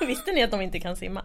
[0.06, 1.22] Visste ni att de inte kan simma?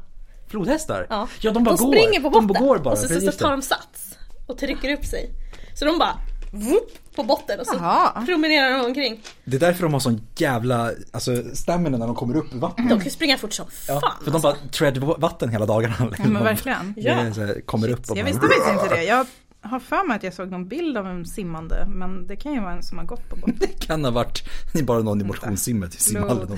[0.48, 1.08] Flodhästar?
[1.10, 1.28] Ja.
[1.42, 1.92] ja de bara de går.
[1.94, 2.92] springer på botten De går bara.
[2.92, 4.18] och så, så, så tar de sats
[4.48, 5.30] och trycker upp sig.
[5.74, 6.18] Så de bara
[6.52, 8.26] vup, på botten och så Jaha.
[8.26, 9.22] promenerar de omkring.
[9.44, 12.90] Det är därför de har sån jävla, alltså stamina när de kommer upp i vattnet.
[12.90, 14.00] De kan ju springa fort som fan.
[14.02, 15.96] Ja, för de bara tread vatten hela dagarna.
[16.00, 16.94] Ja men verkligen.
[17.34, 18.32] Så här, kommer upp och Jag bara...
[18.32, 19.04] visste faktiskt inte det.
[19.04, 19.28] Jag
[19.66, 21.86] har för mig att jag såg någon bild av en simmande.
[21.88, 23.56] Men det kan ju vara en som har gått på botten.
[23.60, 24.44] Det kan ha varit
[24.84, 26.48] bara någon i motionssimmet i simhallen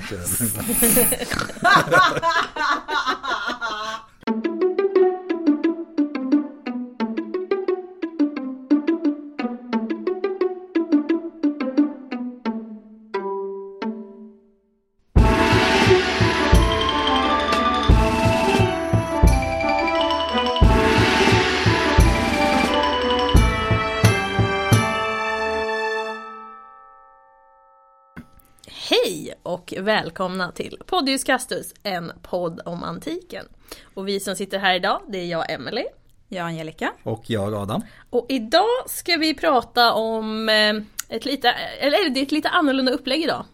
[29.72, 33.46] och välkomna till Podius Castus, en podd om antiken.
[33.94, 35.84] Och vi som sitter här idag, det är jag Emily.
[36.28, 36.92] Ja, Angelica.
[37.02, 37.82] Och jag Adam.
[38.10, 40.74] Och idag ska vi prata om eh,
[41.08, 41.48] ett lite,
[41.80, 43.44] eller det är ett lite annorlunda upplägg idag.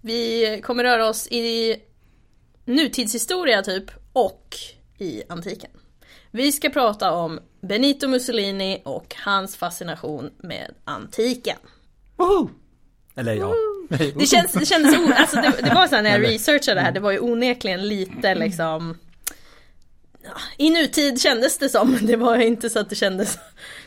[0.00, 1.76] Vi kommer röra oss i
[2.64, 4.56] nutidshistoria typ och
[4.98, 5.70] i antiken.
[6.30, 11.58] Vi ska prata om Benito Mussolini och hans fascination med antiken.
[12.16, 12.50] Woho!
[13.14, 13.54] Eller ja.
[13.88, 16.84] Det, känns, det kändes, o, alltså det, det var så här när jag researchade det
[16.84, 18.98] här, det var ju onekligen lite liksom
[20.24, 23.38] ja, I nutid kändes det som, det var inte så att det kändes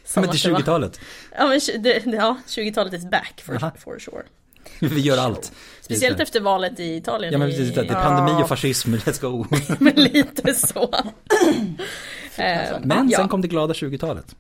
[0.06, 1.00] som Men till det var- 20-talet.
[1.38, 3.72] Ja men ja, 20-talet is back for, Aha.
[3.80, 4.24] for sure.
[4.80, 5.52] Vi gör allt.
[5.82, 7.34] Speciellt efter valet i Italien.
[7.34, 9.46] Ja men precis, det är pandemi och fascism, let's go.
[9.80, 10.94] men lite så.
[12.36, 14.36] Eh, Men sen kom det glada 20-talet.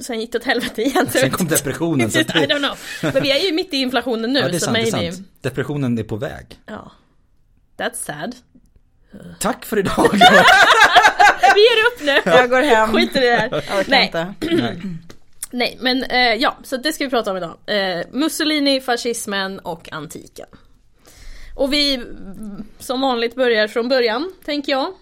[0.00, 1.06] Sen gick det åt helvete igen.
[1.06, 2.10] så Sen jag kom depressionen.
[2.10, 2.78] Så att I don't know.
[3.12, 4.92] Men vi är ju mitt i inflationen nu ja, det är så sant, det är
[4.92, 5.12] maybe.
[5.12, 5.28] sant.
[5.40, 6.60] Depressionen är på väg.
[6.66, 6.92] Ja.
[7.76, 8.34] That's sad.
[9.40, 10.10] Tack för idag.
[11.54, 12.30] Vi ger upp nu!
[12.32, 12.92] Jag går hem.
[12.92, 13.84] Skit i det här.
[13.88, 14.04] Nej.
[14.04, 14.34] inte.
[15.50, 17.56] Nej, men eh, ja, så det ska vi prata om idag.
[17.66, 20.46] Eh, Mussolini, fascismen och antiken.
[21.54, 24.94] Och vi mm, som vanligt börjar från början, tänker jag.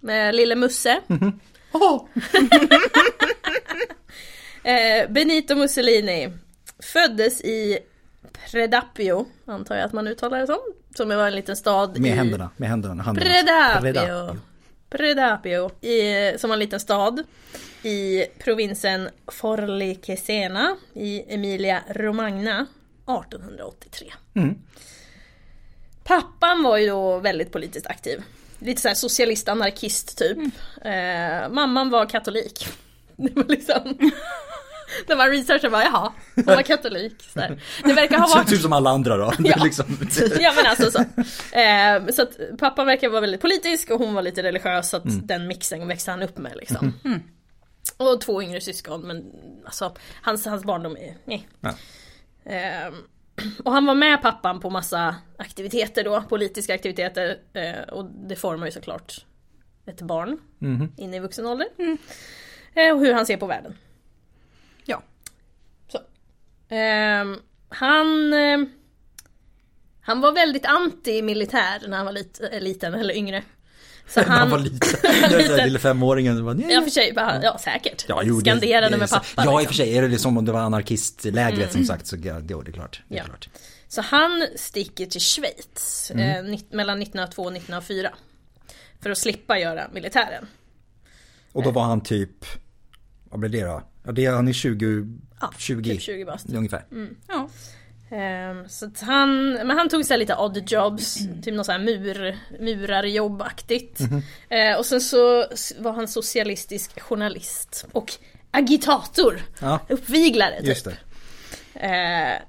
[0.00, 1.00] Med lille Musse.
[4.64, 6.32] Eh, Benito Mussolini
[6.92, 7.78] föddes i
[8.50, 10.58] Predapio, antar jag att man uttalar det som.
[10.94, 12.14] Som var en liten stad Med i...
[12.14, 13.02] händerna, med händerna.
[13.02, 13.80] händerna.
[13.80, 14.38] Predapio.
[14.90, 15.70] Predapio.
[15.86, 17.22] I, som var en liten stad
[17.82, 22.66] i provinsen Forli Cesena i Emilia Romagna
[23.06, 24.12] 1883.
[24.34, 24.58] Mm.
[26.04, 28.22] Pappan var ju då väldigt politiskt aktiv.
[28.58, 30.38] Lite såhär socialist anarkist typ.
[30.84, 32.68] Eh, mamman var katolik.
[33.16, 34.10] Det var liksom
[35.08, 37.14] När man researchade bara jaha, hon var katolik.
[37.32, 37.62] Så där.
[37.84, 39.32] Det verkar ha Så, varit typ som alla andra då.
[39.38, 39.64] Ja.
[39.64, 39.98] liksom,
[40.40, 40.98] Ja men alltså så.
[41.58, 45.04] Eh, så att pappa verkar vara väldigt politisk och hon var lite religiös så att
[45.04, 45.26] Mm.
[45.26, 46.92] den mixen växte han upp med liksom.
[47.96, 49.24] Och två yngre syskon men
[49.64, 51.48] alltså hans, hans barndom är nej.
[51.60, 51.70] Ja.
[52.52, 52.92] Eh,
[53.64, 57.36] och han var med pappan på massa aktiviteter då, politiska aktiviteter.
[57.52, 59.24] Eh, och det formar ju såklart
[59.86, 60.92] ett barn Mhm.
[60.96, 61.66] in i vuxen ålder.
[62.74, 63.74] Eh, och hur han ser på världen.
[66.72, 67.36] Ehm,
[67.68, 68.32] han...
[68.32, 68.68] ehm,
[70.04, 73.42] han var väldigt anti-militär när han var lit, äh, liten eller yngre.
[74.08, 74.38] Så han...
[74.38, 74.88] han var liten.
[75.38, 75.56] Liten.
[75.64, 76.44] lille femåringen.
[76.44, 78.04] Bara, Ja för sig, bara, ja säkert.
[78.08, 79.26] Ja, jo, Skanderade det med pappa.
[79.36, 79.66] Ja, i och liksom.
[79.68, 79.96] för sig.
[79.98, 83.02] Är det som om det var anarkistlägret som sagt så ja, det är klart.
[83.08, 83.24] Det är Ja.
[83.24, 83.48] klart.
[83.88, 86.52] Så han sticker till Schweiz Mm.
[86.52, 88.10] eh, mellan 1902 och 1904.
[89.02, 90.46] För att slippa göra militären.
[91.52, 92.44] Och då var han typ,
[93.24, 93.82] vad blir det då?
[94.04, 95.06] Ja, det är, han är 20,
[95.42, 96.48] Ja, 20, Typ 20 bast.
[96.54, 96.84] ungefär.
[97.28, 97.48] Ja.
[98.16, 101.84] Ehm, så att han, men han tog sig lite odd jobs, typ något sånt här
[101.84, 104.00] mur, murarjobbaktigt.
[104.00, 104.22] Mhm.
[104.48, 105.46] Eh, och sen så
[105.78, 108.12] var han socialistisk journalist och
[108.50, 110.68] agitator, Ja, uppviglare typ.
[110.68, 110.96] just det.
[111.74, 112.42] Eh,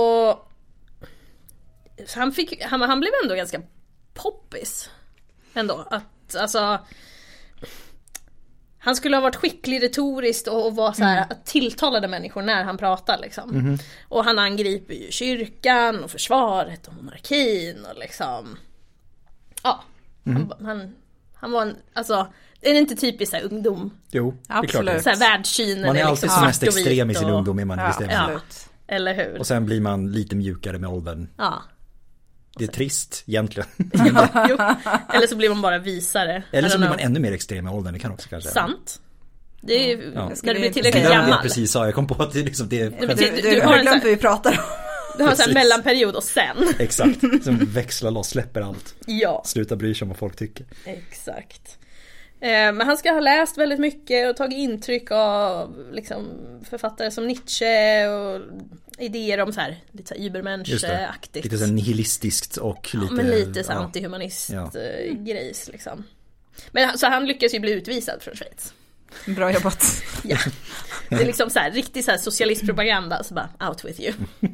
[0.00, 0.50] och
[2.14, 3.62] han, fick, han, han blev ändå ganska
[4.14, 4.90] poppis.
[5.54, 5.86] Ändå.
[5.90, 6.78] Att, alltså,
[8.86, 12.64] han skulle ha varit skicklig retoriskt och, och var så här, att tilltalade människor när
[12.64, 13.78] han pratar liksom.
[14.08, 18.56] Och han angriper ju kyrkan och försvaret och monarkin och liksom
[19.62, 19.82] Ja.
[20.24, 20.94] Han, han,
[21.34, 22.14] han var en, alltså
[22.60, 23.90] är det inte typiskt så här ungdom?
[24.10, 24.64] Jo, det är klart.
[24.64, 24.94] Absolut.
[24.94, 25.02] det.
[25.02, 27.36] Så här världssynen Man är är alltid liksom som mest och extrem i sin och-
[27.38, 28.10] ungdom är man Ja, bestämd.
[28.12, 28.68] absolut.
[28.86, 29.38] Eller hur?
[29.38, 31.28] Och sen blir man lite mjukare med åldern.
[31.36, 31.62] Ja.
[32.58, 33.68] Det är trist egentligen.
[35.14, 36.42] Eller så blir man bara visare.
[36.52, 39.00] Eller I så blir man ännu mer extrem med åldern, det kan också kanske Sant.
[39.60, 40.32] Det är ju Ja.
[40.42, 41.30] när du blir tillräckligt är det gammal.
[41.30, 43.14] jag precis sa, jag kom på att det, är liksom, det Du, du,
[43.50, 44.56] du har glömt vad vi pratar om.
[45.18, 45.54] Du har en sån här Precis.
[45.54, 46.56] mellanperiod och sen.
[46.78, 48.94] Exakt, som växlar loss, släpper allt.
[49.06, 50.66] Ja, Slutar bry sig om vad folk tycker.
[50.84, 51.78] exakt.
[52.46, 56.26] Eh, Men han ska ha läst väldigt mycket och tagit intryck av liksom,
[56.70, 58.40] författare som Nietzsche och
[58.98, 60.14] idéer om så här, lite.
[60.14, 61.44] Übermensch-aktigt.
[61.44, 63.06] Lite så här nihilistiskt och lite...
[63.06, 63.76] Ja, men lite så ja.
[63.76, 64.70] antihumanist Ja.
[64.80, 66.04] eh, liksom.
[66.70, 68.74] Men så han lyckas ju bli utvisad från Schweiz.
[69.26, 69.84] Bra jobbat.
[70.24, 70.38] Ja.
[71.08, 74.12] Det är liksom så här, riktig så här socialistpropaganda, så bara out with you.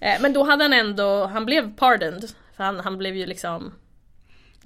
[0.00, 2.30] Eh, Men då hade han ändå, han blev pardoned.
[2.56, 3.72] För han, han blev ju liksom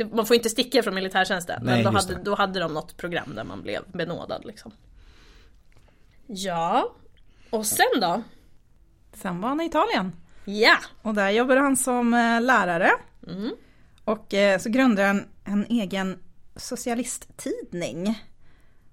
[0.05, 1.63] man får inte sticka från militärtjänsten.
[1.65, 4.73] Nej, men då hade, då hade de något program där man blev benådad liksom.
[6.27, 6.95] Ja.
[7.51, 8.23] Och sen då?
[9.13, 10.13] Sen var han i Italien.
[10.45, 10.77] Ja!
[11.03, 12.91] Och där jobbade han som eh, lärare.
[13.27, 13.51] Mm.
[14.05, 16.19] Och eh, så grundade han en egen
[16.57, 18.25] socialisttidning.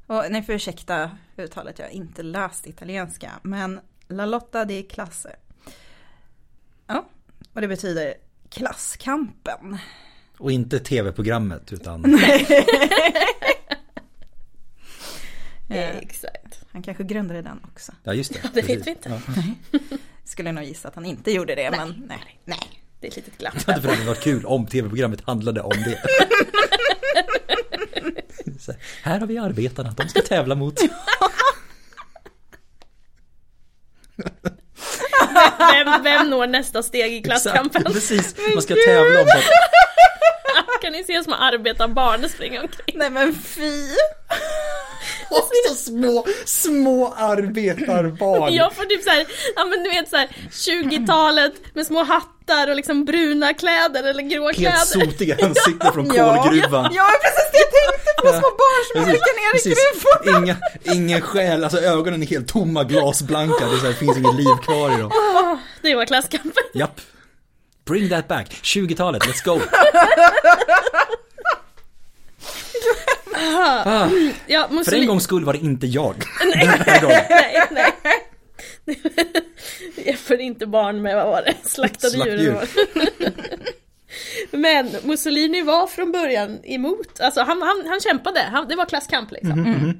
[0.07, 3.31] Och ni får ursäkta uttalet, jag har inte läst italienska.
[3.41, 5.35] Men La Lotta di Classe.
[6.87, 7.05] Ja,
[7.53, 8.13] och det betyder
[8.49, 9.77] klasskampen.
[10.37, 12.19] Och inte tv-programmet utan...
[15.69, 16.59] Exakt.
[16.71, 17.91] han kanske grundade den också.
[18.03, 18.49] Ja just det.
[18.53, 19.09] det vet vi inte.
[19.09, 19.79] Ja.
[20.23, 22.39] Skulle nog gissa att han inte gjorde det, men nej.
[22.45, 22.59] nej.
[22.99, 23.65] Det är ett litet glapp.
[23.65, 26.01] Det hade varit kul om tv-programmet handlade om det.
[28.59, 30.79] Så här, här har vi arbetarna, de ska tävla mot...
[35.73, 37.81] Vem, vem når nästa steg i klasskampen?
[37.81, 38.35] Exakt, precis.
[38.53, 39.43] Man ska tävla om att...
[40.81, 42.97] kan ni se små arbetarbarn springa omkring?
[42.97, 43.89] Nej men fy!
[45.29, 48.53] Också små, små arbetarbarn.
[48.53, 49.25] Jag får typ såhär,
[49.55, 54.43] ja men du vet såhär 20-talet med små hattar och liksom bruna kläder eller grå
[54.45, 55.05] Helt kläder.
[55.05, 56.91] sotiga ansikten från Ja, kolgruvan.
[56.95, 60.43] ja men precis det jag tänkte på, små barn som halkar ner i gruvan.
[60.43, 60.55] Inga,
[60.95, 64.35] ingen själ, alltså ögonen är helt tomma, glasblanka, det, är så här, det finns inget
[64.35, 65.11] liv kvar i dem.
[65.81, 66.63] Det var klasskampen.
[66.73, 67.01] Japp.
[67.87, 69.59] Bring that back, 20-talet, let's go.
[73.37, 74.09] Ah,
[74.47, 76.15] Ja, för en gångs skull var det inte jag.
[77.01, 77.23] Gången.
[77.29, 77.91] nej, nej.
[80.05, 81.69] Jag får inte barn med, vad var det?
[81.69, 82.37] Slaktade djur.
[82.43, 82.67] det var.
[84.51, 89.31] Men Mussolini var från början emot, alltså han, han, han kämpade, han, det var klasskamp
[89.31, 89.61] liksom.
[89.61, 89.99] Mhm.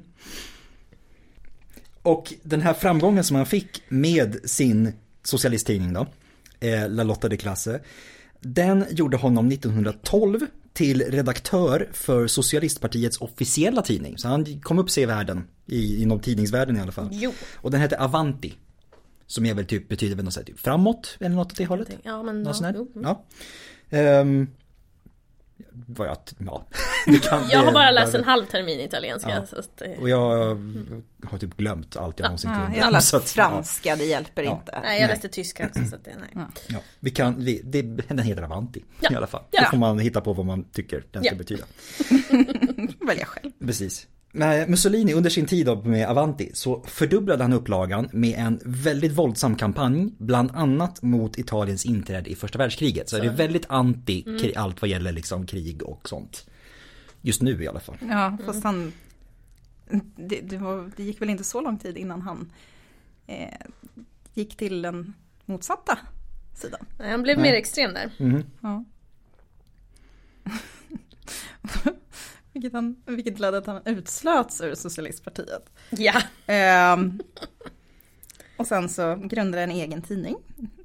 [2.02, 4.92] Och den här framgången som han fick med sin
[5.24, 6.06] socialisttidning då,
[6.60, 7.80] eh, La Lotta de Classe,
[8.40, 14.18] den gjorde honom 1912 till redaktör för Socialistpartiets officiella tidning.
[14.18, 17.08] Så han kom upp sig i världen, i, inom tidningsvärlden i alla fall.
[17.12, 17.32] Jo.
[17.54, 18.54] Och den hette Avanti.
[19.26, 21.66] Som är väl typ, betyder väl något så här, typ framåt eller något åt det
[21.66, 21.88] hållet.
[22.02, 22.90] Ja men ja, sånt.
[23.02, 23.24] Ja.
[23.90, 24.48] Ehm,
[25.86, 26.66] vad jag, ja.
[27.50, 29.30] Jag har bara läst en halv termin italienska.
[29.30, 29.46] Ja.
[29.46, 30.20] Så att, Och jag
[31.24, 32.78] har typ glömt allt jag någonsin Ja, kunde.
[32.78, 34.52] jag har läst franska, det hjälper Ja.
[34.60, 34.72] inte.
[34.82, 35.14] nej jag Nej.
[35.16, 36.28] läste tyska också så att det, nej.
[36.34, 36.78] Ja, ja.
[37.00, 39.12] Vi kan, vi, det, den heter Avanti Ja.
[39.12, 39.42] i alla fall.
[39.50, 39.62] Ja.
[39.62, 41.38] Då får man hitta på vad man tycker den ska Ja.
[41.38, 41.64] betyda.
[43.06, 43.50] Välja själv.
[43.60, 44.06] Precis.
[44.36, 49.56] Men Mussolini under sin tid med Avanti så fördubblade han upplagan med en väldigt våldsam
[49.56, 53.08] kampanj, bland annat mot Italiens inträde i första världskriget.
[53.08, 56.46] Så, det är väldigt anti kri- allt vad gäller liksom krig och sånt.
[57.20, 57.96] Just nu i alla fall.
[58.08, 58.92] Ja, fast han...
[60.16, 62.52] Det, det, var, det gick väl inte så lång tid innan han
[63.26, 63.48] eh,
[64.34, 65.98] gick till den motsatta
[66.54, 66.86] sidan.
[66.98, 67.50] Nej, han blev Nej.
[67.50, 68.10] mer extrem där.
[68.18, 68.42] Mhm.
[68.60, 68.84] Ja.
[72.56, 75.70] vilket, han, vilket ledde att han utslöts ur socialistpartiet.
[75.90, 76.22] Ja.
[76.46, 77.20] Ehm,
[78.56, 80.36] och sen så grundade en egen tidning.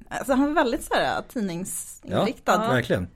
[0.08, 2.52] Alltså han var väldigt så här Ja, tidningsinriktad.
[2.52, 3.08] Ja, verkligen.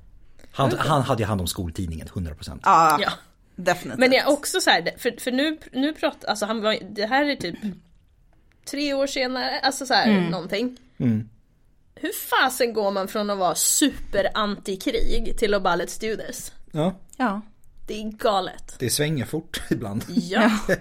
[0.53, 2.61] Han, han hade ju hand om skoltidningen, 100%.
[2.63, 3.11] ja, ja.
[3.57, 4.01] definitivt.
[4.01, 7.07] Men det är också så här, för, för nu, nu pratar, alltså han var, det
[7.07, 7.59] här är typ
[8.71, 10.77] tre år senare, alltså så här någonting.
[10.99, 11.29] Mm.
[11.95, 16.53] Hur fasen går man från att vara super anti-krig till att bara let's do this?
[16.73, 17.41] Ja, Ja.
[17.87, 18.77] Det är galet.
[18.79, 20.05] det svänger fort ibland.
[20.09, 20.51] Ja.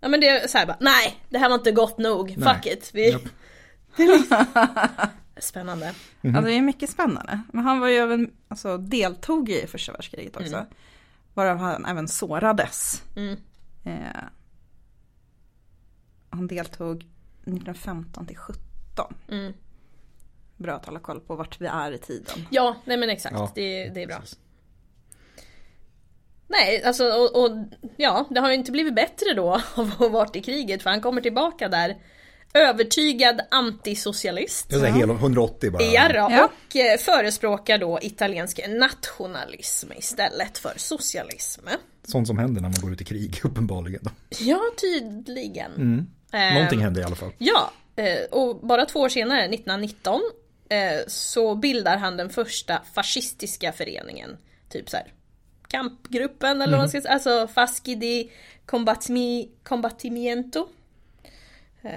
[0.00, 2.54] Ja men det är så här bara, nej det här var inte gott nog, Nej.
[2.54, 2.90] fuck it.
[2.94, 3.18] Vi...
[5.40, 5.94] Spännande.
[6.20, 7.40] Ja, det är mycket spännande.
[7.52, 10.66] Men han var ju även, alltså, deltog i första världskriget också.
[11.34, 13.02] Varav han även sårades.
[13.16, 13.36] Mm.
[13.84, 14.22] Eh,
[16.30, 16.96] han deltog
[17.40, 19.14] 1915 till 17.
[19.30, 19.52] Mm.
[20.56, 22.46] Bra att hålla koll på vart vi är i tiden.
[22.50, 23.52] Ja, nej men exakt, Ja.
[23.54, 24.22] det, det är bra.
[26.48, 27.50] Nej, alltså och, och
[27.96, 30.90] ja, det har ju inte blivit bättre då av att ha varit i kriget för
[30.90, 31.96] han kommer tillbaka där
[32.54, 34.72] övertygad antisocialist.
[34.72, 35.82] Här hel 180 bara.
[35.82, 36.44] Ja, Ja.
[36.44, 41.60] och eh, förespråkar då italiensk nationalism istället för socialism.
[42.08, 44.02] Sånt som händer när man går ut i krig, uppenbarligen.
[44.40, 45.72] Ja, tydligen.
[45.76, 46.06] Mm.
[46.32, 47.32] Eh, Någonting händer i alla fall.
[47.38, 50.20] Ja, Eh, och bara två år senare, 1919,
[50.68, 54.36] eh, så bildar han den första fascistiska föreningen.
[54.68, 55.06] Typ så här
[55.68, 58.30] kampgruppen eller vad man ska säga, alltså Fasci di
[58.66, 60.68] Combatimi, Combatimiento.
[61.82, 61.90] Eh,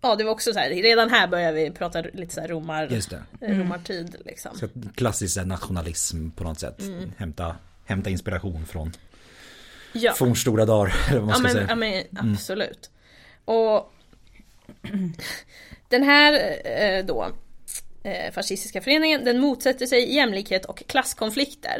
[0.00, 2.86] ja det var också så här, redan här börjar vi prata lite så här romar,
[2.88, 3.22] Just det.
[3.40, 4.56] eh, romartid liksom.
[4.58, 6.80] Så klassisk nationalism på något sätt.
[6.80, 7.12] Mm.
[7.16, 8.92] Hämta, hämta inspiration från
[9.92, 10.12] Ja.
[10.12, 10.94] fornstora dagar.
[11.10, 11.66] Eller vad man Ja ska men, säga.
[11.68, 12.90] ja, men absolut.
[13.44, 13.92] Och
[15.88, 17.28] den här eh, då
[18.32, 21.76] fascistiska föreningen den motsätter sig jämlikhet och klasskonflikter.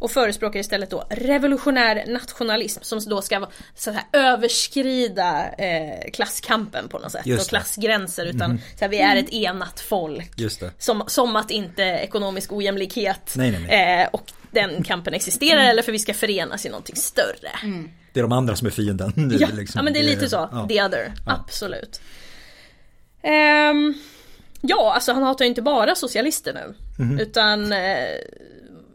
[0.00, 6.88] Och förespråkar istället då revolutionär nationalism som då ska vara, så här, överskrida eh, klasskampen
[6.88, 7.48] på något sätt Just och det.
[7.48, 10.30] klassgränser utan så här, vi är ett enat folk.
[10.36, 10.70] Just det.
[10.78, 14.02] Som, som att inte ekonomisk ojämlikhet Nej, nej, nej.
[14.02, 17.50] Eh, och den kampen existerar eller för vi ska förenas i någonting större.
[18.12, 19.12] Det är de andra som är fienden.
[19.16, 20.48] Det är Ja, liksom- ja men det är lite så.
[20.52, 20.66] ja.
[20.68, 21.12] The other.
[21.26, 22.00] Absolut.
[23.22, 23.94] Ehm,
[24.60, 26.74] ja, alltså han hatar ju inte bara socialister nu.
[27.04, 27.18] Mhm.
[27.20, 27.78] Utan eh,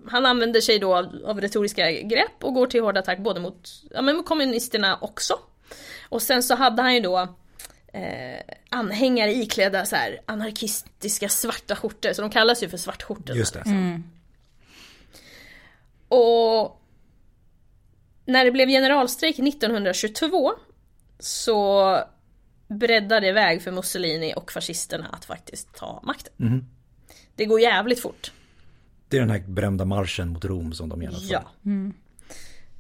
[0.08, 3.70] han använder sig då av, av retoriska grepp och går till hård attack både mot,
[3.92, 5.40] ja, men mot kommunisterna också.
[6.10, 7.20] Och sen så hade han ju då
[7.94, 13.36] eh, anhängare iklädda så här anarkistiska svarta skjortor, så de kallas ju för svartskjortor.
[13.36, 13.64] Just det.
[16.08, 16.82] Och
[18.26, 20.54] när det blev generalstrejk 1922
[21.20, 21.98] så
[22.68, 26.34] breddade det väg för Mussolini och fascisterna att faktiskt ta makten.
[26.38, 26.66] Mhm.
[27.36, 28.32] Det går jävligt fort.
[29.12, 31.34] Det är den här berömda marschen mot Rom som de genomför.
[31.34, 31.44] Ja.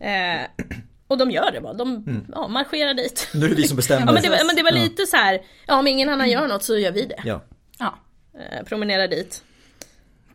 [0.07, 0.41] Eh,
[1.07, 1.73] och de gör det bara.
[1.73, 2.25] De Mm.
[2.31, 3.29] ja, marscherar dit.
[3.33, 4.05] Nu är det vi som bestämmer.
[4.07, 5.41] Ja men det, var- men det var lite så här.
[5.67, 7.21] ja om ingen annan gör något så gör vi det.
[7.25, 7.41] Ja.
[7.79, 7.95] Ja,
[8.39, 9.43] Eh, promenerar dit.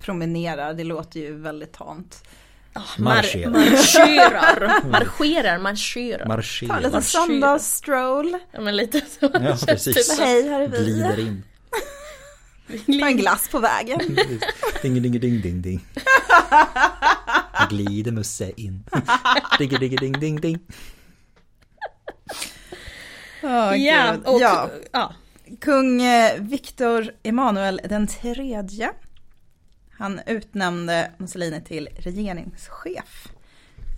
[0.00, 2.22] promenera, det låter ju väldigt tamt.
[2.98, 3.50] Marscherar.
[3.50, 4.82] marscherar.
[4.90, 6.18] Marscherar, marscherar.
[6.18, 6.80] Ta Marschera.
[6.80, 8.36] lite söndagsstroll.
[8.52, 9.30] Ja men lite så.
[9.32, 10.18] Ja, precis.
[10.20, 10.76] Hej, här är vi.
[10.78, 11.42] Glider in.
[13.00, 13.98] Ta en glass på vägen.
[14.82, 15.84] Ding, ding, ding, ding, ding.
[17.70, 18.84] Glider Musse in.
[19.58, 20.58] Ding, ding, ding, ding, ding.
[23.42, 25.14] Oh, Ja, och, ja, ja.
[25.60, 28.90] kung eh, Viktor Emanuel den tredje.
[29.98, 33.28] Han utnämnde Mussolini till regeringschef.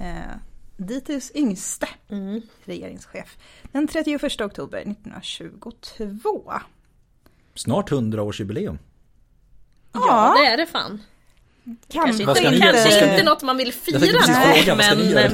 [0.00, 0.36] Eh,
[0.76, 2.40] dittills yngste Mm.
[2.64, 3.36] regeringschef.
[3.72, 6.52] Den 31 oktober 1922.
[7.58, 8.78] Snart 100-årsjubileum.
[9.92, 11.02] Ja, det är det fan.
[11.92, 15.32] Kanske, Vad ska inte, kanske inte något man vill fira ska men eh,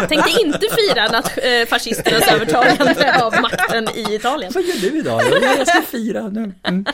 [0.00, 4.52] jag tänkte inte fira nat- eh, fascisternas övertagande av makten i Italien.
[4.54, 5.22] Vad gör du idag?
[5.42, 6.52] Jag, ska fira nu.
[6.62, 6.84] Mm.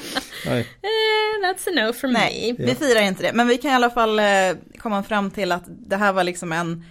[0.46, 0.68] Nej.
[0.82, 1.72] Eh, that's a
[2.02, 2.64] no Nej, me.
[2.66, 3.32] vi firar inte det.
[3.32, 4.24] Men vi kan i alla fall eh,
[4.78, 6.84] komma fram till att det här var liksom en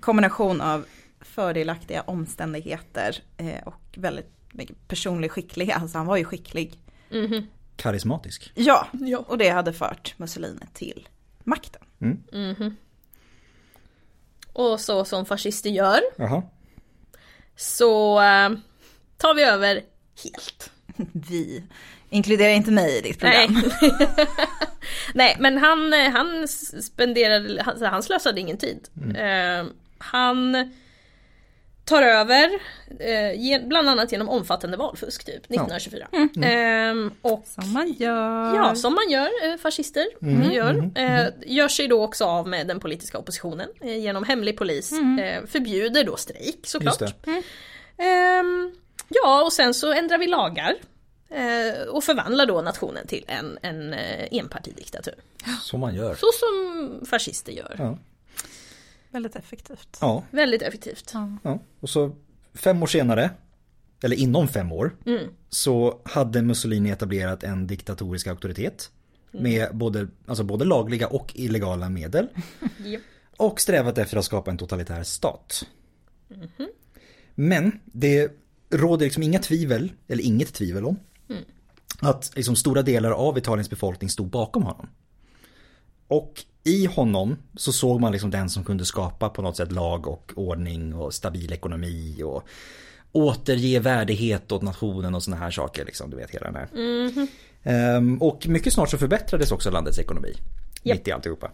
[0.00, 0.84] kombination av
[1.20, 4.41] fördelaktiga omständigheter eh, och väldigt
[4.88, 5.76] personlig skicklighet.
[5.82, 6.78] Alltså han var ju skicklig.
[7.10, 7.46] Mhm.
[7.76, 8.52] Karismatisk.
[8.54, 9.18] Ja, Ja.
[9.28, 11.08] och det hade fört Mussolini till
[11.44, 11.82] makten.
[14.52, 16.42] Och så som fascister gör Jaha.
[17.56, 18.50] så eh,
[19.16, 19.82] tar vi över
[20.24, 20.70] helt.
[21.12, 21.64] Vi
[22.10, 23.62] inkluderar inte mig i ditt program.
[23.82, 23.92] Nej.
[25.14, 26.48] Nej men han, eh, han
[26.82, 28.88] spenderade, han, han slösade ingen tid.
[29.16, 29.66] Eh,
[29.98, 30.72] han
[31.84, 32.50] tar över,
[32.98, 36.08] eh, bland annat genom omfattande valfusk typ, 1924.
[36.12, 38.56] Eh, och Som man gör.
[38.56, 40.06] Ja, som man gör, eh, fascister
[40.52, 40.90] gör.
[40.94, 44.92] Eh, gör sig då också av med den politiska oppositionen eh, genom hemlig polis.
[44.92, 47.00] Eh, förbjuder då strejk såklart.
[47.00, 47.42] Just det.
[48.04, 48.72] Ehm,
[49.08, 50.74] ja, och sen så ändrar vi lagar.
[51.30, 53.94] Eh, och förvandlar då nationen till en, en
[54.30, 55.14] enpartidiktatur.
[55.62, 56.14] Som man gör.
[56.14, 57.74] Så som fascister gör.
[57.78, 57.98] Ja.
[59.12, 59.98] Väldigt effektivt.
[60.00, 60.24] ja.
[60.30, 61.10] Väldigt effektivt.
[61.42, 61.58] Ja.
[61.80, 62.16] Och så
[62.54, 63.30] fem år senare,
[64.02, 64.96] eller inom fem år,
[65.48, 68.90] så hade Mussolini etablerat en diktatorisk auktoritet.
[69.30, 72.28] Med både, alltså både lagliga och illegala medel.
[73.36, 75.66] Och strävat efter att skapa en totalitär stat.
[77.34, 78.32] Men det
[78.70, 80.96] råder liksom inga tvivel, eller inget tvivel om,
[82.00, 84.88] att liksom stora delar av Italiens befolkning stod bakom honom.
[86.12, 90.06] Och i honom så såg man liksom den som kunde skapa på något sätt lag
[90.06, 92.42] och ordning och stabil ekonomi och
[93.12, 95.84] återge värdighet åt nationen och såna här saker.
[95.84, 96.68] Liksom, du vet hela den här.
[97.62, 100.34] Ehm, och mycket snart så förbättrades också landets ekonomi.
[100.82, 100.98] Japp.
[100.98, 101.50] Mitt i alltihopa.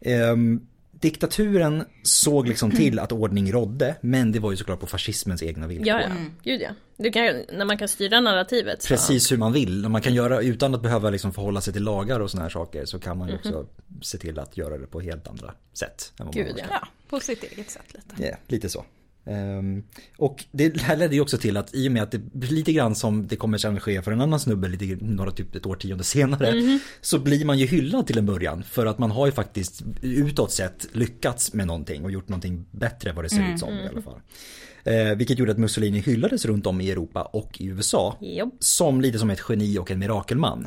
[0.00, 0.66] Ehm,
[1.00, 5.66] diktaturen såg liksom till att ordning rådde men det var ju såklart på fascismens egna
[5.66, 5.86] villkor.
[5.88, 6.08] Ja, ja.
[6.42, 6.70] Gud ja.
[6.96, 8.82] Du kan, när man kan styra narrativet.
[8.82, 9.88] så- Precis hur man vill.
[9.88, 12.84] Man kan göra utan att behöva liksom förhålla sig till lagar och såna här saker
[12.84, 13.66] så kan man ju också
[14.02, 16.12] se till att göra det på helt andra sätt.
[16.20, 16.58] Än vad man Gud har.
[16.58, 16.64] ja.
[16.70, 18.22] Ja, på sitt eget sätt lite.
[18.30, 18.84] Ja, lite så.
[19.26, 19.82] Ehm,
[20.18, 22.72] och det här ledde ju också till att i och med att det blir lite
[22.72, 26.04] grann som det kommer sen ske för en annan snubbe lite, några typ ett årtionde
[26.04, 26.78] senare.
[27.00, 30.52] Så blir man ju hyllad till en början för att man har ju faktiskt utåt
[30.52, 34.02] sett lyckats med någonting och gjort någonting bättre vad det ser ut som i alla
[34.02, 34.20] fall.
[34.84, 38.16] Eh, vilket gjorde att Mussolini hyllades runt om i Europa och i USA.
[38.20, 38.56] Jobb.
[38.58, 40.66] Som lite som ett geni och en mirakelman.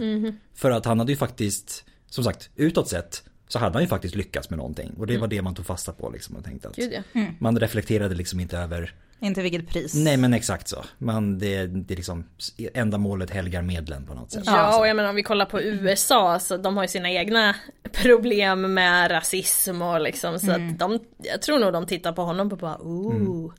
[0.53, 4.15] För att han hade ju faktiskt, som sagt, utåt sett så hade han ju faktiskt
[4.15, 4.93] lyckats med någonting.
[4.97, 7.01] Och det var det man tog fasta på liksom och tänkte att ja.
[7.39, 9.93] man reflekterade liksom inte över Inte vilket pris.
[9.95, 10.85] Nej men exakt så.
[10.97, 12.25] Man, det, det är liksom
[12.73, 14.43] ändamålet helgar medlen på något sätt.
[14.45, 17.55] Ja, och jag menar om vi kollar på USA, så de har ju sina egna
[17.91, 22.51] problem med rasism och liksom så att de, jag tror nog de tittar på honom
[22.51, 23.53] och bara ooh.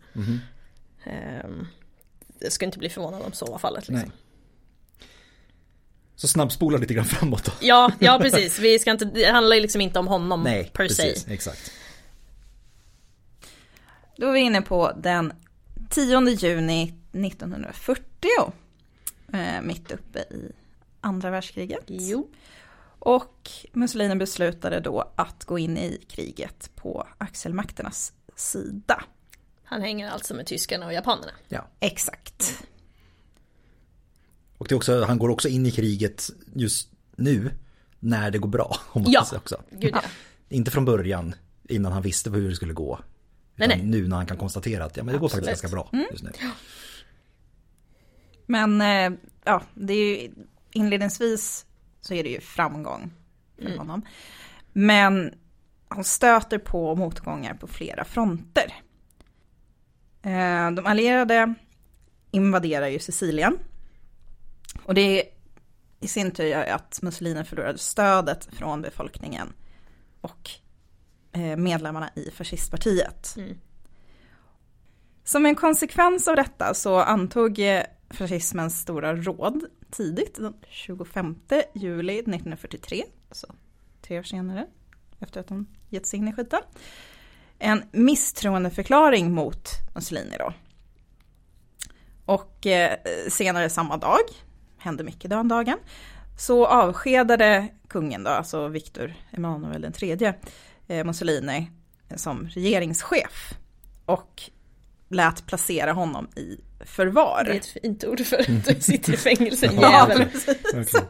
[1.05, 1.67] Ehm,
[2.41, 4.09] det skulle inte bli förvånad om så var fallet liksom.
[4.09, 4.28] Nej.
[6.19, 7.53] Så snabbspola lite grann framåt då.
[7.61, 8.59] Ja, ja precis.
[8.59, 11.23] Vi ska inte, det handlar ju liksom inte om honom Nej, per precis.
[11.25, 11.35] se.
[11.35, 11.73] Exakt.
[14.17, 15.33] Då är vi inne på den
[15.91, 18.31] 10 juni 1940.
[19.33, 20.53] Eh, mitt uppe i
[21.01, 21.85] andra världskriget.
[21.87, 22.29] Jo.
[22.99, 29.05] Och Mussolini beslutade då att gå in i kriget på axelmakternas sida.
[29.65, 31.33] Han hänger alltså med tyskarna och japanerna.
[31.49, 31.67] Ja.
[31.81, 32.65] Exakt.
[34.59, 37.51] Och det är också, han går också in i kriget just nu
[38.01, 38.77] när det går bra.
[38.93, 39.25] Om man Ja.
[39.25, 39.63] säger också.
[39.71, 40.03] Gud ja.
[40.49, 41.35] Inte från början
[41.69, 42.99] innan han visste hur det skulle gå.
[43.57, 43.87] Nej, Utan nej.
[43.89, 45.73] nu när han kan konstatera att ja, men det går faktiskt Absolut.
[45.73, 46.31] ganska bra just nu.
[48.47, 50.31] Men eh, ja, det är ju
[50.73, 51.67] inledningsvis
[52.01, 53.11] så är det ju framgång
[53.63, 54.03] för honom.
[54.73, 55.35] Men
[55.89, 58.75] han stöter på motgångar på flera fronter.
[60.23, 61.55] Eh, de allierade
[62.31, 63.59] invaderar ju Sicilien.
[64.83, 65.25] Och det
[66.01, 69.53] i sin tur gör ju att Mussolini förlorade stödet från befolkningen
[70.21, 70.51] och
[71.33, 73.35] eh, medlemmarna i fascistpartiet.
[73.37, 73.59] Mm.
[75.25, 81.37] Som en konsekvens av detta så antog eh, fascismens stora råd tidigt, den 25
[81.75, 83.47] juli 1943, så
[84.03, 84.67] tre år senare,
[85.19, 86.61] efter att de gett sig in i skiten,
[87.59, 90.53] en misstroendeförklaring mot Mussolini då.
[92.25, 94.25] Och eh, senare samma dag,
[94.79, 95.79] hände mycket den dagen,
[96.39, 100.35] så avskedade kungen då, alltså Viktor Emanuel den tredje,
[100.89, 101.71] eh, Mussolini
[102.17, 103.53] som regeringschef.
[104.05, 104.43] Och
[105.09, 107.43] lät placera honom i förvar.
[107.45, 110.29] Det är ett fint ord för att du sitter i fängelse, Ja, jävel.
[110.29, 110.75] precis.
[110.75, 111.07] Verkligen.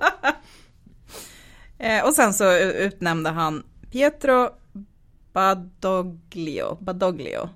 [1.78, 4.50] Eh, och sen så utnämnde han Pietro
[5.32, 6.78] Badoglio.
[6.80, 7.48] Badoglio.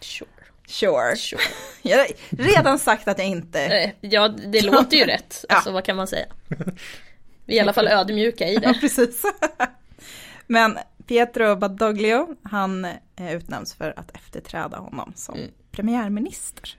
[0.00, 0.30] Sure.
[0.70, 1.16] Sure.
[1.16, 1.40] sure.
[1.82, 3.60] Jag har redan sagt att jag inte...
[3.64, 5.44] Eh, Ja, det låter ju rätt.
[5.48, 5.54] Ja.
[5.54, 6.26] Alltså vad kan man säga?
[7.44, 8.78] Vi är i alla fall ödmjuka i Ja, det.
[8.80, 9.22] precis.
[10.46, 15.50] Men Pietro Badoglio, han eh, utnämns för att efterträda honom som Mm.
[15.72, 16.76] premiärminister.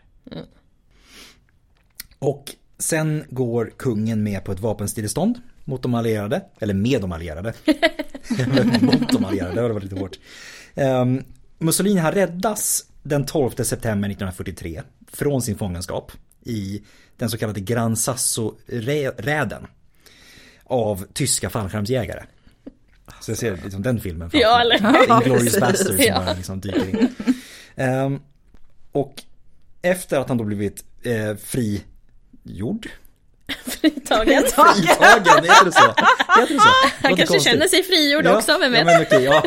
[2.20, 6.42] Och sen går kungen med på ett vapenstillestånd mot de allierade.
[6.60, 7.54] Eller med de allierade.
[8.82, 10.20] mot de allierade, det var lite hårt.
[10.76, 11.24] Um,
[11.58, 16.12] Mussolini han räddas den 12 september 1943 från sin fångenskap
[16.44, 16.82] i
[17.18, 19.68] den så kallade Gran Sasso-räden
[20.64, 22.24] av tyska fallskärmsjägare.
[23.22, 24.76] Så jag ser liksom den filmen framför Ja, eller
[25.24, 25.60] Inglourious.
[25.60, 26.20] Basterds som Ja.
[26.26, 27.08] bara liksom dyker in.
[27.76, 28.20] Ehm,
[28.92, 29.24] och
[29.82, 32.90] efter att han då blivit eh, frigjord.
[33.66, 34.44] Fritagen.
[34.44, 35.94] Fritagen, heter det så?
[36.40, 36.70] Heter det så?
[37.02, 37.44] Han kanske konstigt.
[37.44, 38.86] känner sig frigjord Ja, också, vem ja, vet?
[38.86, 39.44] men okej, ja.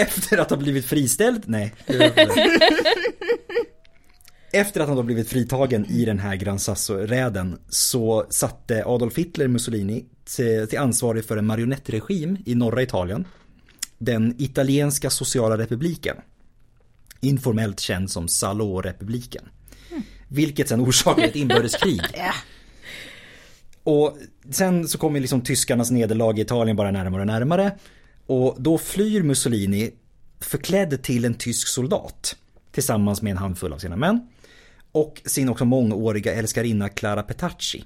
[0.00, 1.42] Efter att ha blivit friställd?
[1.46, 1.74] Nej.
[4.52, 9.48] Efter att han då blivit fritagen i den här Gran Sasso-räden så satte Adolf Hitler
[9.48, 13.26] Mussolini till, till ansvarig för en marionettregim i norra Italien.
[13.98, 16.16] Den italienska sociala republiken.
[17.20, 19.44] Informellt känd som Salò-republiken.
[20.28, 22.00] Vilket sen orsakade ett inbördeskrig.
[23.84, 24.18] Och
[24.50, 27.78] sen så kommer liksom tyskarnas nederlag i Italien bara närmare och närmare.
[28.26, 29.90] Och då flyr Mussolini
[30.40, 32.36] förklädd till en tysk soldat.
[32.72, 34.28] Tillsammans med en handfull av sina män.
[34.92, 37.84] Och sin också mångåriga älskarinna Clara Petacci.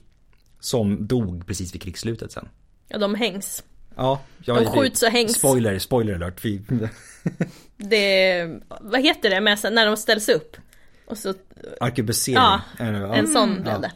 [0.61, 2.49] Som dog precis vid krigsslutet sen.
[2.89, 3.65] Ja, de hängs.
[3.97, 5.35] Ja, jag, De skjuts och hängs.
[5.35, 6.43] Spoiler, spoiler alert.
[7.77, 8.47] Det,
[8.81, 10.57] vad heter det med, när de ställs upp?
[11.09, 11.35] Och så,
[11.81, 12.35] arkebusering.
[12.43, 13.15] Ja, Eller, ja.
[13.15, 13.79] en sån blev ja.
[13.79, 13.93] det.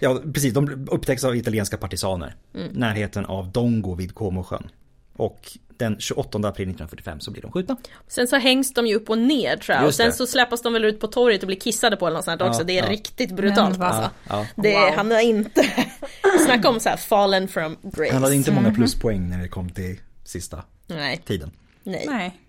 [0.00, 0.54] Ja, precis.
[0.54, 2.34] De upptäcks av italienska partisaner.
[2.54, 2.68] Mm.
[2.72, 4.70] Närheten av Dongo vid Comosjön.
[5.16, 7.76] Och den 28 april 1945 så blir de skjutna.
[8.08, 9.82] Sen så hängs de ju upp och ner tror jag.
[9.82, 10.12] Och Just sen det.
[10.12, 12.48] så släppas de väl ut på torget och blir kissade på eller något sånt Ja,
[12.48, 12.64] också.
[12.64, 12.90] Det är ja.
[12.90, 14.10] riktigt brutalt Men alltså.
[14.28, 14.46] Ja.
[14.56, 14.92] Det, Wow.
[14.96, 15.62] Han har inte,
[16.46, 18.12] snacka om så här fallen from grace.
[18.12, 21.50] Han hade inte många pluspoäng när det kom till sista Nej, tiden.
[21.82, 22.40] nej, Nej.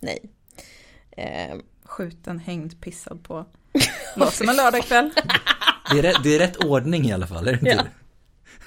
[0.00, 0.30] nej.
[1.10, 3.46] Eh, Skjuten, hängd, pissad på.
[4.16, 5.10] Låter som en lördagkväll.
[5.92, 7.82] Det är, rätt, det är rätt ordning i alla fall, är det inte Ja.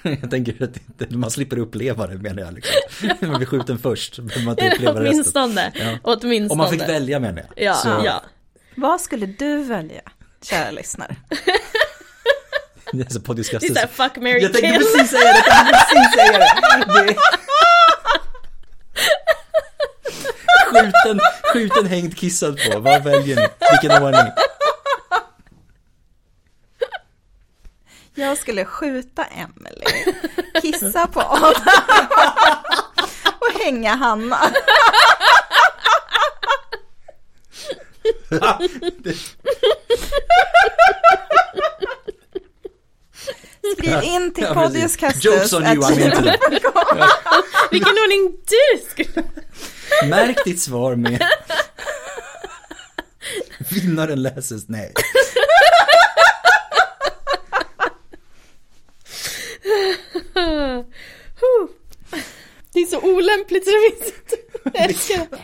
[0.22, 2.54] Jag tänker att inte, man slipper uppleva det menar jag.
[2.54, 2.74] Liksom.
[3.20, 5.08] Man blir skjuten först, behöver man inte uppleva resten.
[5.12, 5.72] åtminstone.
[5.74, 5.98] Ja.
[6.02, 6.50] åtminstone.
[6.52, 7.66] Om man fick välja menar jag.
[7.66, 8.22] Ja, så, ja.
[8.76, 10.00] Vad skulle du välja,
[10.42, 11.16] kära lyssnare?
[12.92, 14.78] Det är så Det är såhär fuck, marry, Jag tänkte kill.
[14.78, 17.06] precis säga det, jag tänkte precis säga det.
[17.06, 17.16] det...
[20.72, 21.20] Skjuten,
[21.52, 22.80] skjuten, hängd, kissad på.
[22.80, 23.46] Vad väljer ni?
[23.80, 24.32] Vilken ordning?
[28.14, 30.14] Jag skulle skjuta Emily,
[30.62, 32.06] kissa på Adam
[33.38, 34.38] och hänga Hanna.
[43.78, 45.24] Skriv in till Ja, podiuskastus.
[45.24, 46.40] Jokes on you, I'm into it.
[47.70, 49.24] Vilken ordning du skulle...
[50.08, 51.26] Märk ditt svar med
[53.70, 54.92] Vinnaren läses, nej.
[62.72, 64.36] Det är så olämpligt så det finns inte.
[64.78, 65.38] Jag älskar det.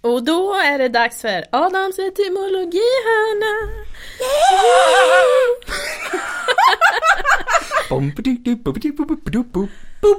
[0.00, 3.52] Och då är det dags för Adams etymologihörna.
[9.42, 9.68] Bo,
[10.00, 10.16] bo.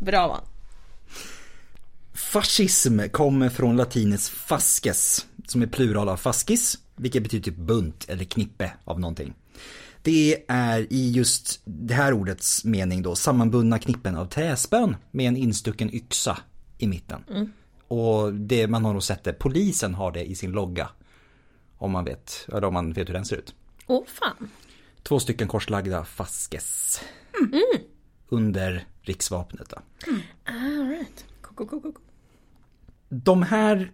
[0.04, 0.40] Bra va?
[2.14, 8.24] Fascism kommer från latinets fasces, som är plural av fascis, vilket betyder typ bunt eller
[8.24, 9.34] knippe av någonting.
[10.02, 15.36] Det är i just det här ordets mening då sammanbundna knippen av träspön med en
[15.36, 16.38] instucken yxa
[16.78, 17.52] i mitten.
[17.88, 20.90] Och det man har nog sett det, polisen har det i sin logga.
[21.78, 23.54] Om man vet, eller om man vet hur den ser ut.
[23.86, 24.50] Åh fan.
[25.02, 27.00] Två stycken korslagda fasces.
[28.28, 29.76] Under riksvapnet då.
[30.44, 31.24] Alright.
[31.42, 32.00] Go, go, go, go.
[33.08, 33.92] De här,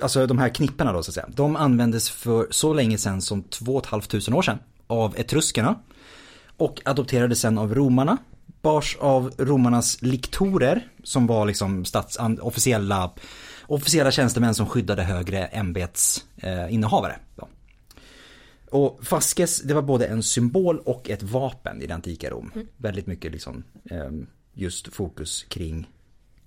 [0.00, 3.42] alltså de här knipporna då så att säga, de användes för så länge sedan som
[3.42, 5.78] 2 500 år sedan av etruskerna.
[6.56, 8.18] Och adopterades sen av romarna.
[8.62, 13.12] Bars av romarnas liktorer som var liksom stats, officiella,
[13.66, 17.16] officiella tjänstemän som skyddade högre ämbetsinnehavare.
[17.38, 17.44] Eh.
[18.70, 22.52] Och fasces, det var både en symbol och ett vapen i det antika Rom.
[22.76, 24.10] Väldigt mycket liksom eh,
[24.52, 25.82] just fokus kring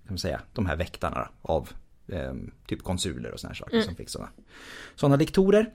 [0.07, 1.69] kan man säga, de här väktarna av
[2.11, 2.33] eh,
[2.67, 4.29] typ konsuler och såna här saker som fick sådana.
[4.95, 5.69] Sådana liktorer.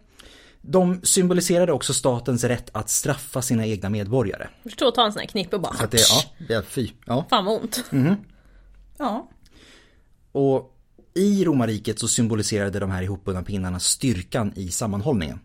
[0.60, 4.48] De symboliserade också statens rätt att straffa sina egna medborgare.
[4.62, 5.74] Förstå att ta en sån här knippe och bara...
[5.74, 6.90] Så det, ja, det är fy.
[7.06, 7.26] Ja.
[7.30, 7.84] Fan vad ont.
[8.98, 9.30] Ja,
[10.32, 10.78] Och
[11.14, 15.40] i romarriket så symboliserade de här ihopbundna pinnarna styrkan i sammanhållningen.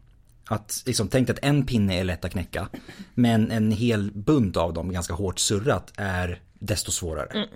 [0.49, 2.69] Att liksom, tänk att en pinne är lätt att knäcka,
[3.13, 7.47] men en hel bunt av dem, ganska hårt surrat, är desto svårare.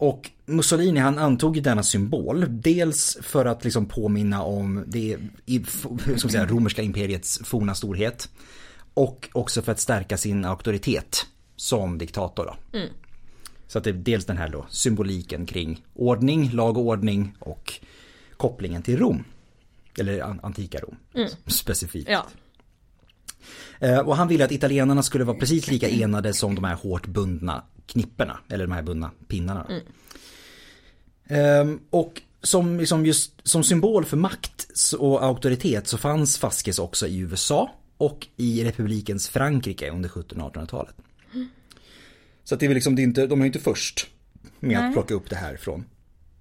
[0.00, 5.16] Och Mussolini han antog denna symbol, dels för att liksom påminna om det
[6.06, 8.28] man säga, romerska imperiets forna storhet.
[8.94, 12.78] Och också för att stärka sin auktoritet som diktator då.
[13.66, 17.72] Så att det är dels den här då symboliken kring ordning, lag och ordning och
[18.36, 19.24] kopplingen till Rom.
[19.98, 20.96] Eller an- antika Rom
[21.46, 22.08] specifikt.
[22.10, 22.26] Ja.
[23.80, 27.06] Eh, Och han ville att italienarna skulle vara precis lika enade som de här hårt
[27.06, 29.66] bundna knipporna, eller de här bundna pinnarna.
[31.28, 34.66] Ehm, Och som, liksom just, som symbol för makt
[34.98, 40.54] och auktoritet så fanns Fasces också i USA och i republikens Frankrike under 1700 och
[40.56, 40.94] 1800-talet.
[42.44, 44.06] Så att det är väl liksom, det är inte, de är ju inte först
[44.60, 45.84] med att plocka upp det här från.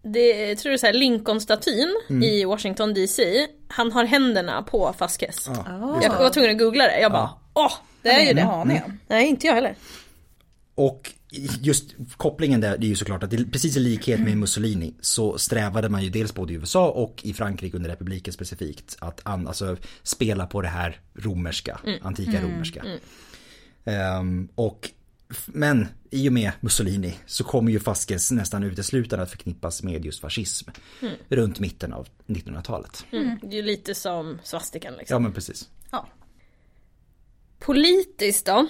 [0.04, 3.48] Det, jag tror det är så här Lincoln-statyn i Washington DC.
[3.68, 5.50] Han har händerna på Fasquez.
[5.66, 7.00] Ja, Jag var tvungen att googla det.
[7.00, 8.44] Jag bara, åh, det är ju det.
[8.44, 9.00] aning om.
[9.08, 9.76] Nej, inte jag heller.
[10.76, 11.12] Och
[11.62, 15.38] just kopplingen där, det är ju såklart att det, precis i likhet med Mussolini så
[15.38, 19.48] strävade man ju dels både i USA och i Frankrike under republiken specifikt att an,
[19.48, 22.84] alltså, spela på det här romerska, antika romerska.
[23.86, 24.90] Ehm, och,
[25.46, 30.22] men i och med Mussolini så kommer ju Fasces nästan uteslutande att förknippas med just
[30.22, 30.70] fascism
[31.30, 33.06] runt mitten av 1900-talet.
[33.12, 33.40] Mm.
[33.42, 35.16] Det är ju lite som svastikan liksom.
[35.16, 35.70] Ja men precis.
[35.92, 36.08] ja.
[37.60, 38.68] Politiskt då?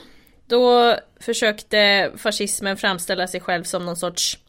[0.47, 4.39] Då försökte fascismen framställa sig själv som någon sorts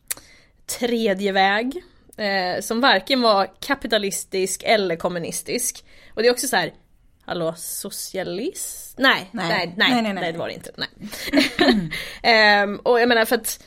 [0.79, 1.83] tredje väg.
[2.17, 5.85] Eh, som varken var kapitalistisk eller kommunistisk.
[6.15, 6.73] Och det är också så här,
[7.25, 8.99] hallå socialist?
[8.99, 9.75] Nej, nej, Nej.
[9.77, 10.71] nej, nej, Nej, nej, det var det inte.
[10.77, 10.89] Nej.
[12.23, 13.65] Ehm, och jag menar för att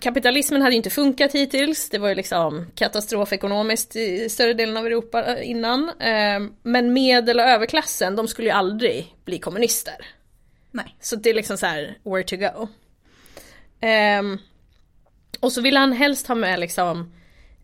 [0.00, 1.90] kapitalismen hade ju inte funkat hittills.
[1.90, 5.90] Det var ju liksom katastrof ekonomiskt i större delen av Europa eh, innan.
[6.00, 9.96] Ehm, men medel och överklassen, de skulle ju aldrig bli kommunister.
[10.70, 10.96] Nej.
[11.00, 12.68] Så det är liksom så här, where to go.
[13.80, 14.38] Ehm,
[15.40, 17.12] och så vill han helst ha med liksom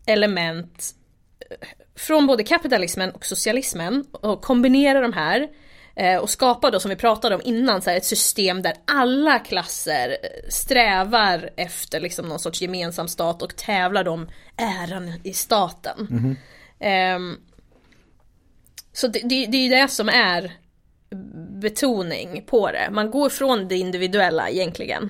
[0.05, 0.95] element
[1.39, 5.47] eh, från både kapitalismen och socialismen och kombinera de här
[5.95, 9.39] eh, och skapa då som vi pratade om innan så här, ett system där alla
[9.39, 16.37] klasser eh, strävar efter liksom någon sorts gemensam stat och tävlar om äran i staten.
[16.79, 17.37] Ehm,
[18.93, 20.51] så det, det, det är ju det som är
[21.65, 22.89] betoning på det.
[22.91, 25.09] Man går från det individuella egentligen.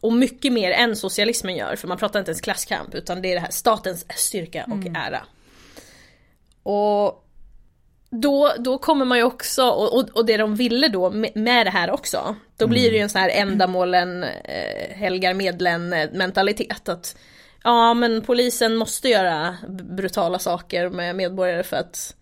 [0.00, 3.34] Och mycket mer än socialismen gör, för man pratar inte ens klasskamp utan det är
[3.34, 5.22] det här statens styrka och ära.
[6.62, 7.24] Och
[8.10, 11.66] då, då kommer man ju också, och, och, och det de ville då med, med
[11.66, 16.88] det här också, då blir det ju en sån här ändamålen eh, helgar medlen mentalitet.
[16.88, 17.16] Att
[17.64, 22.14] ja men polisen måste göra brutala saker med medborgare för att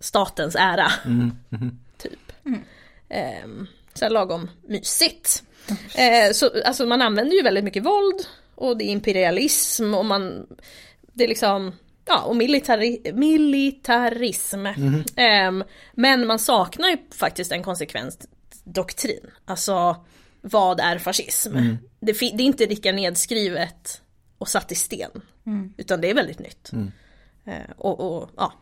[0.00, 0.88] statens ära.
[1.98, 2.32] Typ.
[3.12, 5.42] Ehm, så här lagom mysigt.
[5.94, 10.46] Eh, så, alltså man använder ju väldigt mycket våld och det är imperialism och man
[11.12, 11.72] Det är liksom
[12.06, 14.66] Ja och militari militarism.
[15.16, 18.24] Ehm, men man saknar ju faktiskt en konsekvent
[18.64, 19.30] doktrin.
[19.44, 20.04] Alltså
[20.40, 21.56] vad är fascism?
[22.00, 24.02] Det, fi- det är inte lika nedskrivet
[24.38, 25.10] och satt i sten.
[25.76, 26.70] Utan det är väldigt nytt.
[27.44, 28.52] Eh, och, och ja.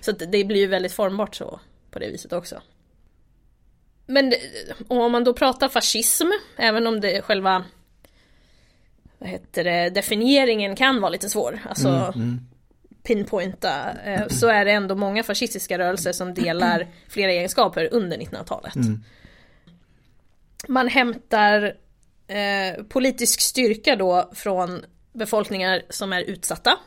[0.00, 2.62] Så det blir ju väldigt formbart så på det viset också.
[4.06, 4.32] Men
[4.88, 7.64] och om man då pratar fascism, även om det själva
[9.18, 12.14] vad heter det, definieringen kan vara lite svår, alltså
[13.02, 18.74] pinpointa, eh, så är det ändå många fascistiska rörelser som delar flera egenskaper under 1900-talet.
[20.68, 21.74] Man hämtar
[22.26, 26.78] eh, politisk styrka då från befolkningar som är utsatta,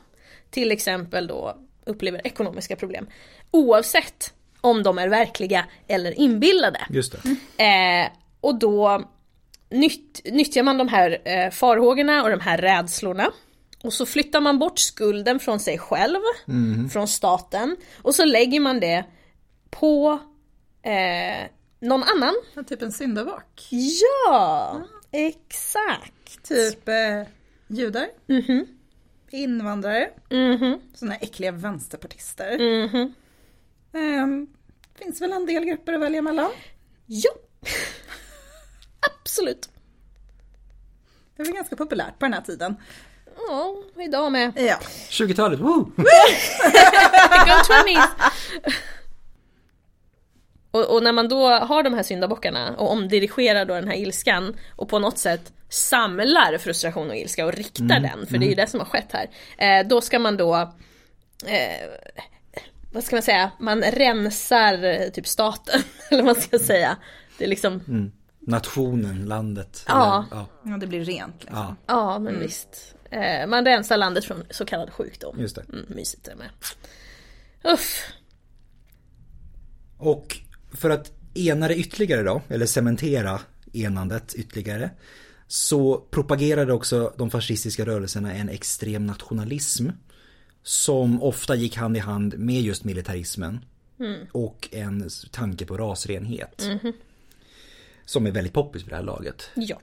[0.49, 3.07] till exempel då upplever ekonomiska problem,
[3.51, 6.79] oavsett om de är verkliga eller inbillade.
[6.89, 7.15] Just
[7.57, 7.63] det.
[7.63, 8.09] Eh,
[8.41, 9.03] och då
[9.69, 13.31] nytt, nyttjar man de här eh, farhågorna och de här rädslorna.
[13.83, 16.19] Och så flyttar man bort skulden från sig själv,
[16.91, 17.75] från staten.
[18.01, 19.05] Och så lägger man det
[19.69, 20.19] på
[20.81, 21.47] eh,
[21.79, 22.33] någon annan.
[22.53, 23.67] Ja, Typ en syndabock.
[24.15, 26.43] Ja, exakt.
[26.47, 26.95] Typ eh,
[27.67, 28.07] judar.
[29.31, 30.09] Invandrare.
[30.29, 32.57] Mhm, Sådana äckliga vänsterpartister.
[32.87, 33.13] mhm.
[33.93, 34.47] Ehm,
[34.95, 36.51] finns väl en del grupper att välja mellan.
[37.05, 37.31] Ja.
[38.99, 39.69] Absolut.
[41.37, 42.75] Det var ganska populärt på den här tiden.
[43.47, 44.51] Ja, idag med.
[44.55, 44.77] Ja.
[45.09, 45.83] 20-talet, woo!
[45.83, 46.03] Go
[47.69, 48.07] 20s!
[50.71, 54.55] Och, och när man då har de här syndabockarna och omdirigerar då den här ilskan
[54.75, 58.55] och på något sätt samlar frustration och ilska och riktar den, för det är ju
[58.55, 59.29] det som har skett här.
[59.57, 60.55] Eh, då ska man då
[61.45, 61.89] eh,
[62.91, 66.97] vad ska man säga, man rensar eh, typ staten, eller vad man ska säga.
[67.37, 67.81] Det är liksom,
[68.39, 69.83] Nationen, landet.
[69.87, 70.25] Ja.
[70.31, 70.47] Eller, ja.
[70.63, 71.57] ja, det blir rent liksom.
[71.57, 72.95] ja, ja men visst.
[73.11, 75.39] Eh, man rensar landet från så kallad sjukdom.
[75.39, 75.65] just det.
[75.73, 76.49] Mm, mysigt det med.
[77.73, 78.11] Uff.
[79.97, 80.37] Och
[80.73, 83.39] för att ena det ytterligare då, eller cementera
[83.73, 84.89] enandet ytterligare,
[85.47, 89.89] så propagerade också de fascistiska rörelserna en extrem nationalism
[90.63, 93.59] som ofta gick hand i hand med just militarismen
[94.31, 96.69] och en tanke på rasrenhet.
[98.05, 99.49] Som är väldigt poppis för det här laget.
[99.55, 99.79] Ja.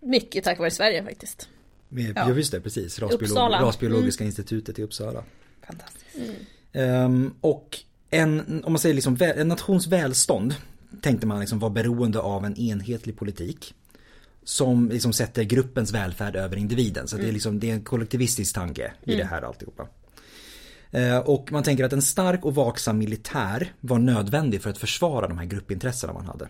[0.00, 1.48] Mycket tack vare Sverige faktiskt.
[1.88, 2.34] Med, ja.
[2.34, 2.98] just det, precis.
[2.98, 3.52] Rasbiolog.
[3.52, 5.24] Rasbiologiska institutet i Uppsala.
[5.66, 6.06] Fantastiskt.
[6.72, 7.78] Ehm, och
[8.10, 10.54] en, om man säger liksom, en nations välstånd
[11.00, 13.74] tänkte man liksom var beroende av en enhetlig politik.
[14.48, 17.08] Som liksom sätter gruppens välfärd över individen.
[17.08, 19.88] Så det, är liksom, det är en kollektivistisk tanke i det här alltihopa.
[20.90, 25.28] Eh, Och man tänker att en stark och vaksam militär var nödvändig för att försvara
[25.28, 26.48] de här gruppintressena man hade.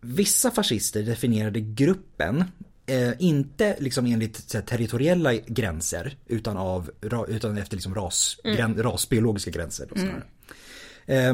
[0.00, 2.44] Vissa fascister definierade gruppen
[2.86, 6.90] eh, inte liksom enligt här, territoriella gränser utan, av,
[7.28, 9.88] utan efter liksom ras, grän, rasbiologiska gränser.
[9.94, 10.16] Snarare.
[10.16, 10.22] Eh,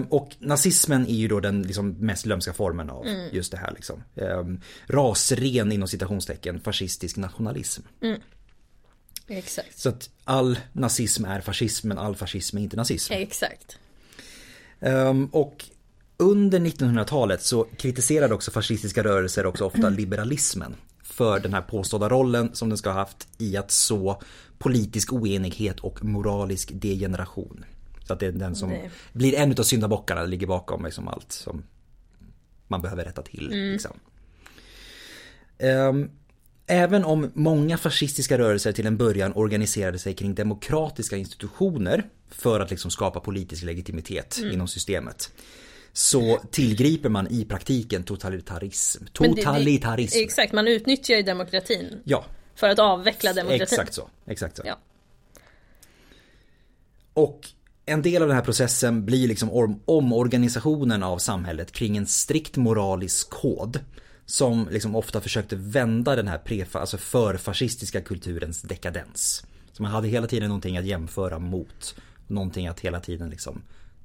[0.08, 3.72] och nazismen är ju då den liksom mest lömska formen av just det här.
[3.74, 4.02] Liksom.
[4.14, 4.44] Eh,
[4.86, 7.82] rasren inom citationstecken fascistisk nationalism.
[9.28, 9.78] Exakt.
[9.78, 13.12] Så att all nazism är fascism men all fascism är inte nazism.
[13.12, 13.78] Exakt.
[14.80, 15.64] Ehm, och
[16.16, 22.50] under 1900-talet så kritiserade också fascistiska rörelser också ofta liberalismen för den här påstådda rollen
[22.52, 24.22] som den ska ha haft i att så
[24.58, 27.64] politisk oenighet och moralisk degeneration.
[28.06, 31.32] Så att det är den som Det- blir en utav syndabockarna, ligger bakom liksom allt
[31.32, 31.62] som
[32.68, 33.48] man behöver rätta till.
[33.50, 34.00] Liksom.
[35.58, 36.10] Ehm,
[36.68, 42.70] Även om många fascistiska rörelser till en början organiserade sig kring demokratiska institutioner för att
[42.70, 45.32] liksom skapa politisk legitimitet inom systemet.
[45.92, 49.04] så tillgriper man i praktiken totalitarism.
[49.04, 50.18] Men det- det- Totalitarism.
[50.18, 53.62] Exakt, man utnyttjar ju demokratin Ja, för att avveckla demokratin.
[53.62, 54.08] exakt så.
[54.26, 54.62] Exakt så.
[54.66, 54.78] Ja.
[57.12, 57.48] Och
[57.86, 62.56] en del av den här processen blir liksom om- omorganisationen av samhället kring en strikt
[62.56, 63.80] moralisk kod.
[64.28, 69.46] Som liksom ofta försökte vända den här prefa, alltså förfascistiska kulturens dekadens.
[69.72, 71.94] Så man hade hela tiden någonting att jämföra mot.
[72.26, 73.62] Någonting att hela tiden liksom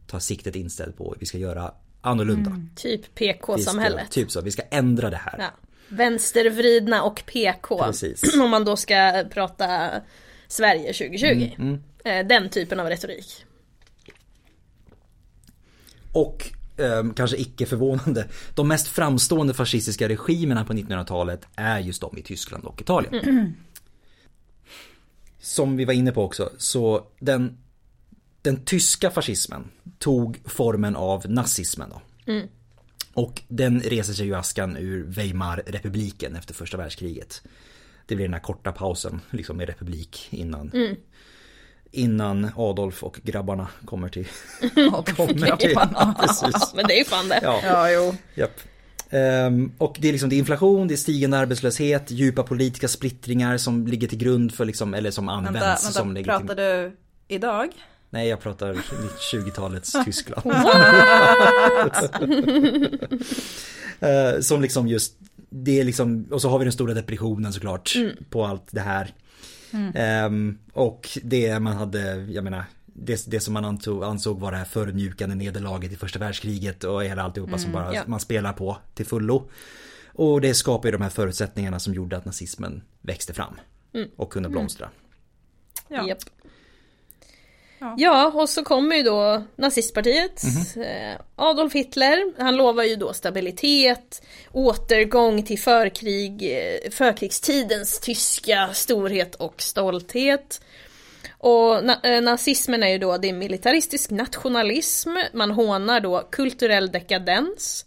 [0.07, 1.15] ta siktet inställt på.
[1.19, 2.61] Vi ska göra annorlunda.
[2.75, 4.11] Typ Vi ska- PK-samhället.
[4.11, 5.35] Typ så, vi ska ändra det här.
[5.39, 5.49] Ja.
[5.87, 7.83] Vänstervridna och PK.
[7.83, 8.35] Precis.
[8.41, 9.91] Om man då ska prata
[10.47, 11.51] Sverige 2020.
[11.57, 13.45] Mm, Eh, Den typen av retorik.
[16.11, 22.17] Och ehm, kanske icke förvånande, de mest framstående fascistiska regimerna på 1900-talet är just de
[22.17, 23.55] i Tyskland och Italien.
[25.39, 27.57] Som vi var inne på också, så den,
[28.41, 31.89] den tyska fascismen tog formen av nazismen.
[31.89, 32.01] Då.
[33.13, 37.41] Och den reser sig ju askan ur Weimarrepubliken efter första världskriget.
[38.05, 40.71] Det blir den här korta pausen liksom med republik innan
[41.91, 44.27] Innan Adolf och grabbarna kommer till...
[45.15, 45.75] kommer till
[46.19, 46.73] precis.
[46.75, 47.39] Men det är ju fan det.
[47.43, 48.15] Ja, Ja, jo.
[48.35, 48.59] japp.
[49.09, 53.57] Ehm, och det är liksom det är inflation, det är stigande arbetslöshet, djupa politiska splittringar
[53.57, 56.55] som ligger till grund för liksom, eller som används Vänta, som vänta ligger pratar till...
[56.55, 57.69] du idag?
[58.09, 58.73] Nej, jag pratar
[59.33, 60.51] 20-talets Tyskland.
[63.99, 65.13] Eh, som liksom just,
[65.49, 67.93] det är liksom, och så har vi den stora depressionen såklart
[68.29, 69.13] på allt det här.
[69.95, 74.57] Ehm, och det man hade, jag menar, det, det som man antog, ansåg vara det
[74.57, 78.03] här förödmjukande nederlaget i första världskriget och hela alltihopa som bara ja.
[78.07, 79.49] man spelar på till fullo.
[80.13, 83.59] Och det skapar ju de här förutsättningarna som gjorde att nazismen växte fram.
[84.15, 84.89] Och kunde blomstra.
[85.87, 86.07] Ja.
[86.07, 86.19] Japp.
[87.81, 87.95] Ja.
[87.97, 90.41] Ja, och så kommer ju då nazistpartiet.
[90.75, 90.83] Mhm.
[90.83, 99.35] Eh, Adolf Hitler, han lovar ju då stabilitet, återgång till förkrig, eh, förkrigstidens tyska storhet
[99.35, 100.61] och stolthet.
[101.37, 106.91] Och na- eh, nazismen är ju då, det är militaristisk nationalism, man hånar då kulturell
[106.91, 107.85] dekadens.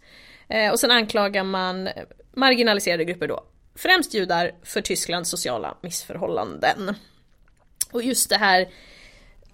[0.71, 1.89] Och sen anklagar man
[2.35, 3.43] marginaliserade grupper då,
[3.75, 6.95] främst judar, för Tysklands sociala missförhållanden.
[7.91, 8.67] Och just det här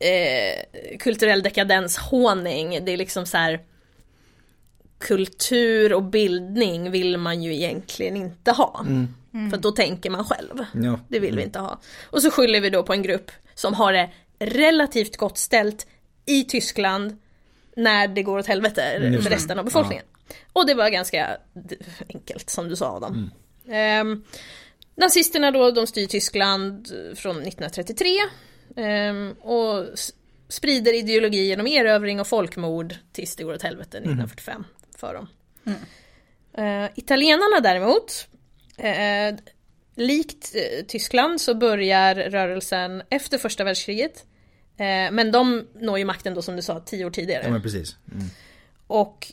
[0.02, 3.60] eh, kulturell dekadens håning, det är liksom så här
[5.00, 8.86] kultur och bildning vill man ju egentligen inte ha.
[9.52, 10.66] För då tänker man själv.
[10.74, 11.00] Ja.
[11.10, 11.80] Det vill vi inte ha.
[12.04, 14.10] Och så skyller vi då på en grupp som har det
[14.40, 15.88] relativt gott ställt
[16.26, 17.18] i Tyskland
[17.76, 20.06] när det går åt helvete just för resten av befolkningen.
[20.54, 21.38] Och det var ganska
[22.14, 23.32] enkelt som du sa Adam.
[23.70, 24.24] Ehm,
[24.96, 28.30] nazisterna då, de styr Tyskland från 1933 ehm,
[29.42, 30.14] och s-
[30.50, 34.64] sprider ideologi genom erövring och folkmord tills det går åt helvete 1945
[34.96, 35.28] för dem.
[36.58, 38.28] Eh, italienarna däremot,
[38.78, 39.36] eh,
[39.96, 44.26] likt eh, Tyskland så börjar rörelsen efter första världskriget.
[45.12, 47.48] Men de når ju makten då som du sa tio år tidigare.
[47.50, 47.96] Ja precis.
[48.14, 48.26] Mm.
[48.88, 49.32] Och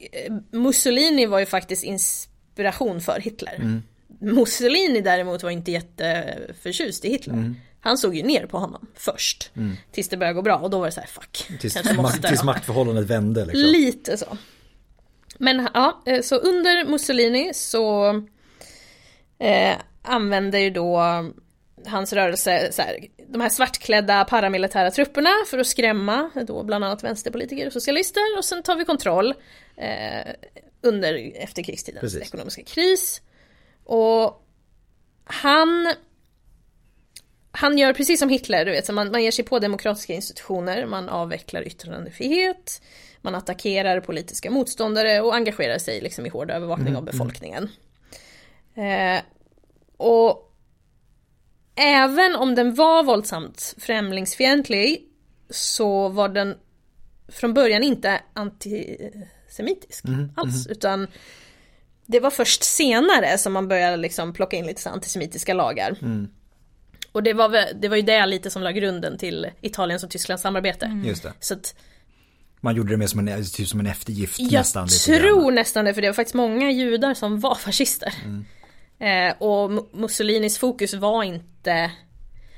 [0.51, 3.55] Mussolini var ju faktiskt inspiration för Hitler.
[3.55, 3.83] Mm.
[4.21, 7.35] Mussolini däremot var inte jätteförtjust i Hitler.
[7.35, 7.57] Mm.
[7.81, 9.51] Han såg ju ner på honom först.
[9.93, 11.61] Tills det började gå bra och då var det så här, fuck.
[11.61, 12.29] Tills, måste.
[12.29, 13.63] tills maktförhållandet vände liksom.
[13.63, 14.39] Lite så.
[15.39, 18.09] Men ja, eh, så under Mussolini så
[19.39, 21.01] eh, använder ju då
[21.87, 27.05] hans rörelse så här, de här svartklädda paramilitära trupperna för att skrämma då bland annat
[27.05, 29.35] vänsterpolitiker och socialister och sen tar vi kontroll
[29.77, 30.33] eh,
[30.83, 32.23] under efterkrigstidens Precis.
[32.23, 33.23] ekonomiska kris.
[33.85, 34.45] Och
[35.25, 35.95] han
[37.53, 40.87] han gör precis som Hitler, du vet, så man, man ger sig på demokratiska institutioner,
[40.87, 42.83] man avvecklar yttrandefrihet,
[43.21, 47.69] man attackerar politiska motståndare och engagerar sig liksom i hård övervakning av befolkningen.
[48.75, 49.23] Eh,
[49.97, 50.55] och
[51.75, 55.05] även om den var våldsamt främlingsfientlig
[55.51, 56.55] så var den
[57.29, 61.07] från början inte antisemitisk alls, utan
[62.07, 65.97] det var först senare som man började liksom plocka in lite antisemitiska lagar.
[67.13, 70.43] Och det var, det var ju det lite som la grunden till Italiens och Tysklands
[70.43, 71.01] samarbete.
[71.05, 71.33] Just det.
[71.41, 71.75] Så att
[72.61, 74.87] Man gjorde det mer som en, typ som en eftergift jag nästan.
[74.87, 75.55] lite tror grann.
[75.55, 78.15] nästan det, för det var faktiskt många judar som var fascister.
[79.01, 81.91] Eh, och Mu- Mussolinis fokus var inte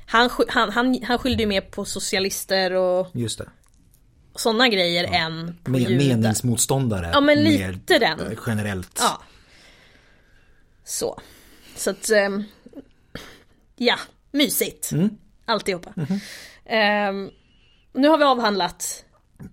[0.05, 3.49] han, han, han, han skyllde ju mer på socialister och Just det.
[4.35, 5.95] sådana grejer än på Men, judar.
[6.05, 7.09] meningsmotståndare.
[7.13, 8.19] Ja, men mer, lite den.
[8.19, 8.97] eh, Generellt.
[8.99, 9.21] Ja.
[10.85, 11.21] Så.
[11.75, 12.43] Så att, ehm,
[13.75, 13.95] ja,
[14.31, 14.91] mysigt.
[14.91, 15.09] Mm.
[15.45, 15.93] Alltihopa.
[15.95, 16.19] Mhm.
[16.65, 17.29] Ehm,
[17.93, 19.05] nu har vi avhandlat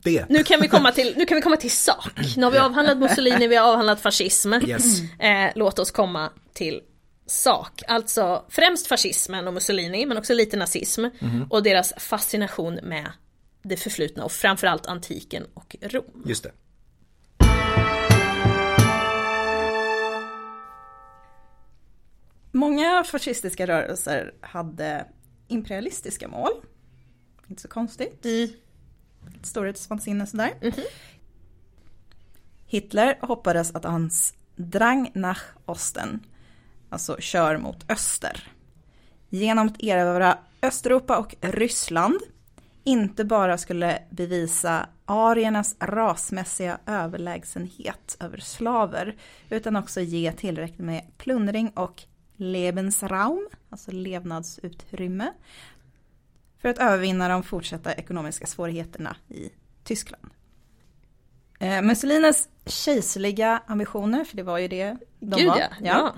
[0.03, 0.29] Det.
[0.29, 2.13] Nu kan vi komma till, nu kan vi komma till sak.
[2.37, 4.53] Nu har vi avhandlat Mussolini, vi har avhandlat fascism.
[4.53, 5.01] Yes.
[5.19, 6.81] Eh, låt oss komma till
[7.27, 7.83] sak.
[7.89, 11.05] Alltså främst fascismen och Mussolini, men också lite nazism.
[11.51, 13.13] Och deras fascination med
[13.63, 16.23] det förflutna och framförallt antiken och Rom.
[16.27, 16.53] Just det.
[22.53, 25.07] Många fascistiska rörelser hade
[25.49, 26.51] imperialistiska mål.
[27.47, 28.25] Inte så konstigt.
[28.25, 28.49] Mm.
[29.43, 30.53] Storhetsvansinne sådär.
[32.67, 36.21] Hitler hoppades att hans drang nach Osten,
[36.91, 38.53] alltså kör mot öster,
[39.29, 42.21] genom att erövra Östeuropa och Ryssland
[42.85, 49.17] inte bara skulle bevisa ariernas rasmässiga överlägsenhet över slaver,
[49.51, 52.03] utan också ge tillräckligt med plundring och
[52.39, 55.33] Lebensraum, alltså levnadsutrymme,
[56.63, 59.51] för att övervinna de fortsatta ekonomiska svårigheterna i
[59.85, 60.25] Tyskland.
[61.61, 65.69] Eh, Mussolinis kejserliga ambitioner, för det var ju det de Gud var, ja.
[65.81, 66.15] ja.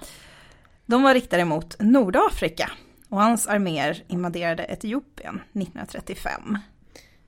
[0.86, 2.70] de var riktade mot Nordafrika
[3.08, 6.58] och hans arméer invaderade Etiopien 1935.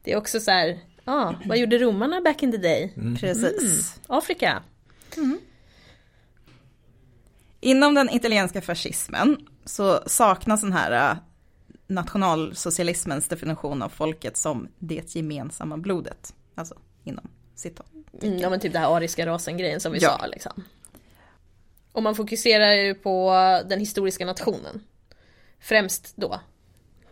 [0.02, 2.94] Det är också så här, ja, vad gjorde romarna back in the day?
[3.20, 4.00] Precis.
[4.06, 4.62] Afrika.
[7.64, 11.16] Inom den italienska fascismen så saknas den här äh,
[11.86, 16.34] nationalsocialismens definition av folket som det gemensamma blodet.
[16.54, 17.86] Alltså inom citat.
[18.22, 20.18] Mm, ja men typ det här ariska rasen grejen som vi Ja.
[20.20, 20.64] sa liksom.
[21.92, 23.30] Och man fokuserar ju på
[23.68, 24.80] den historiska nationen.
[25.60, 26.40] Främst då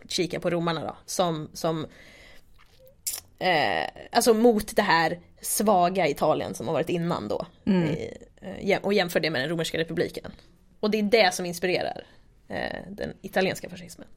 [0.07, 1.85] kika på romarna då, som, som
[3.39, 7.45] eh, alltså mot det här svaga Italien som har varit innan då.
[7.65, 8.17] I, eh, jäm-
[8.81, 10.31] och jämför det med den romerska republiken.
[10.79, 12.03] Och det är det som inspirerar
[12.47, 14.07] eh, den italienska fascismen.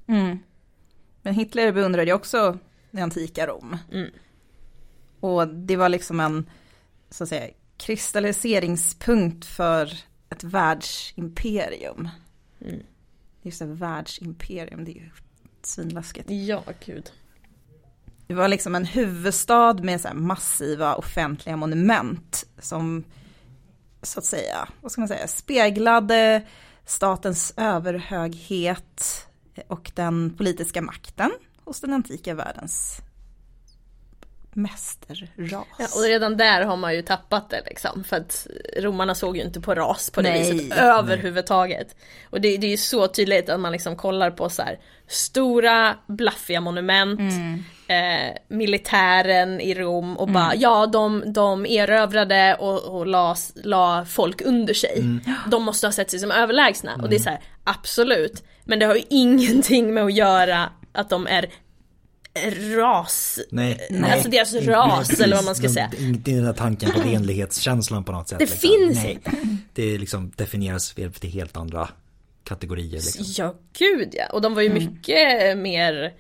[1.23, 2.59] Men Hitler beundrade ju också
[2.91, 3.77] det antika Rom.
[3.93, 4.11] Mm.
[5.21, 6.51] Och det var liksom en
[7.11, 9.93] så att säga, kristalliseringspunkt för
[10.31, 12.09] ett världsimperium.
[12.61, 12.83] Mm.
[13.43, 15.11] Just det, världsimperium, det är ju
[15.63, 16.31] svinläskigt.
[16.31, 17.13] Ja, gud.
[18.27, 23.05] Det var liksom en huvudstad med så massiva offentliga monument som
[24.05, 26.43] så att säga, vad ska man säga, speglade
[26.87, 29.27] statens överhöghet
[29.69, 31.31] och den politiska makten
[31.65, 33.01] hos den antika världens
[34.57, 35.31] mästerras.
[35.37, 38.05] Ja, och redan där har man ju tappat det liksom.
[38.05, 38.47] För att
[38.77, 40.53] romarna såg ju inte på ras på det Nej.
[40.53, 41.97] viset överhuvudtaget.
[42.31, 44.79] Och det, det är ju så tydligt att man liksom kollar på så här
[45.09, 47.21] stora blaffiga monument,
[47.87, 54.43] eh, militären i Rom och bara ja de, de erövrade och, och la, la folk
[54.43, 55.21] under sig.
[55.51, 56.95] De måste ha sett sig som överlägsna.
[57.03, 58.45] Och det är så här, absolut.
[58.65, 61.51] Men det har ju ingenting med att göra att de är
[62.77, 63.89] ras, Nej.
[64.13, 65.91] alltså deras ras eller vad man ska De- säga.
[65.99, 68.39] Inte den där tanken på renlighetskänslan på något sätt.
[68.45, 69.19] Det finns Nej.
[69.75, 71.89] Det liksom definieras till helt andra
[72.45, 72.93] kategorier.
[72.93, 73.25] Liksom.
[73.37, 74.27] Ja, gud ja.
[74.33, 76.11] Och de var ju mycket mer eh,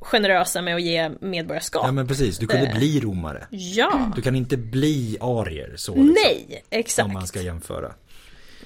[0.00, 1.82] generösa med att ge medborgarskap.
[1.84, 3.46] Ja men precis, du kunde bli romare.
[3.50, 7.06] Ja, Du kan inte bli arier så liksom, nej, exakt.
[7.06, 7.92] Om man ska jämföra.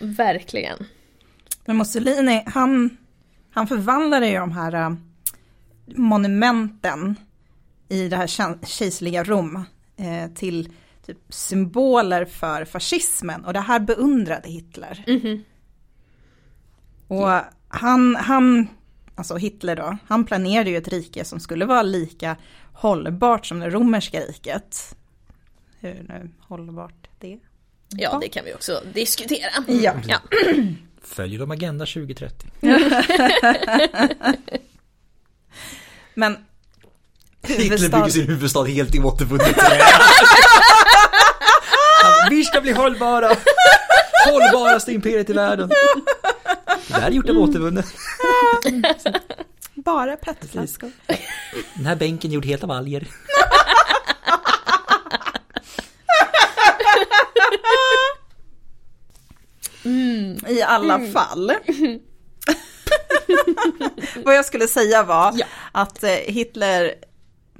[0.01, 0.87] Verkligen.
[1.64, 2.97] Men Mussolini, han,
[3.51, 4.91] han förvandlade ju de här äh,
[5.87, 7.16] monumenten
[7.89, 8.26] i det här
[8.66, 9.64] kejserliga Rom
[9.97, 10.72] eh, till
[11.07, 15.05] typ symboler för fascismen och det här beundrade Hitler.
[17.09, 17.29] Och
[17.68, 18.68] han, han,
[19.19, 22.37] alltså Hitler då, han planerade ju ett rike som skulle vara lika
[22.73, 24.97] hållbart som det romerska riket.
[25.81, 27.39] Hur nu hållbart det
[27.89, 29.51] Ja, det kan vi också diskutera.
[29.66, 29.93] Ja.
[30.07, 30.19] ja.
[31.03, 32.47] Följer de Agenda 2030?
[36.14, 36.37] Men
[37.43, 37.99] Hitler huvudstad...
[37.99, 39.81] bygger sin huvudstad helt i återvunnet trä.
[42.31, 43.31] Vi ska bli hållbara!
[44.31, 45.71] Hållbaraste imperiet i världen.
[46.89, 47.87] Det här är gjort av återvunnet.
[49.75, 50.91] Bara petflaskor.
[51.75, 53.09] Den här bänken är gjord helt av alger.
[60.49, 61.53] I alla fall.
[64.25, 65.47] Vad jag skulle säga var Ja.
[65.73, 66.95] att eh, Hitler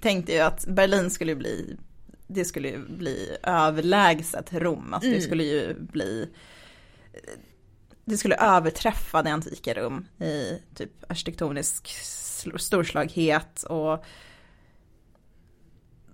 [0.03, 1.77] tänkte ju att Berlin skulle bli,
[2.27, 4.95] det skulle ju bli överlägset Rom.
[4.95, 6.29] Alltså det skulle ju bli,
[8.09, 14.05] det skulle överträffa det antika Rom i typ arkitektonisk sl- storslaghet och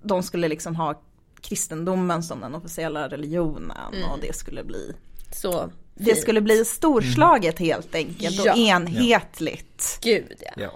[0.02, 1.00] de skulle liksom ha
[1.40, 4.92] kristendomen som den officiella religionen och det skulle bli
[5.32, 8.56] Så det skulle bli storslaget helt enkelt och Ja.
[8.56, 9.98] enhetligt.
[10.02, 10.52] Gud ja.
[10.56, 10.70] Ja.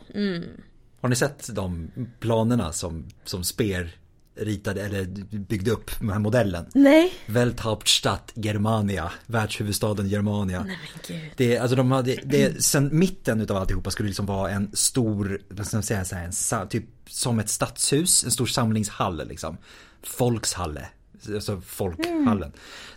[1.00, 1.90] Har ni sett de
[2.20, 3.97] planerna som, som Speer
[4.38, 5.04] ritade eller
[5.38, 6.66] byggde upp den här modellen.
[6.74, 7.14] Nej.
[7.26, 10.64] Welthauptstadt Germania, världshuvudstaden Germania.
[10.64, 11.30] Nej men gud.
[11.36, 15.66] Det, alltså de hade, det, sen mitten utav alltihopa skulle liksom vara en stor, vad
[15.66, 16.24] ska man säga, så här,
[16.62, 19.56] en, typ som ett stadshus, en stor samlingshall liksom.
[20.02, 20.88] Folkshalle,
[21.34, 22.52] alltså folkhallen.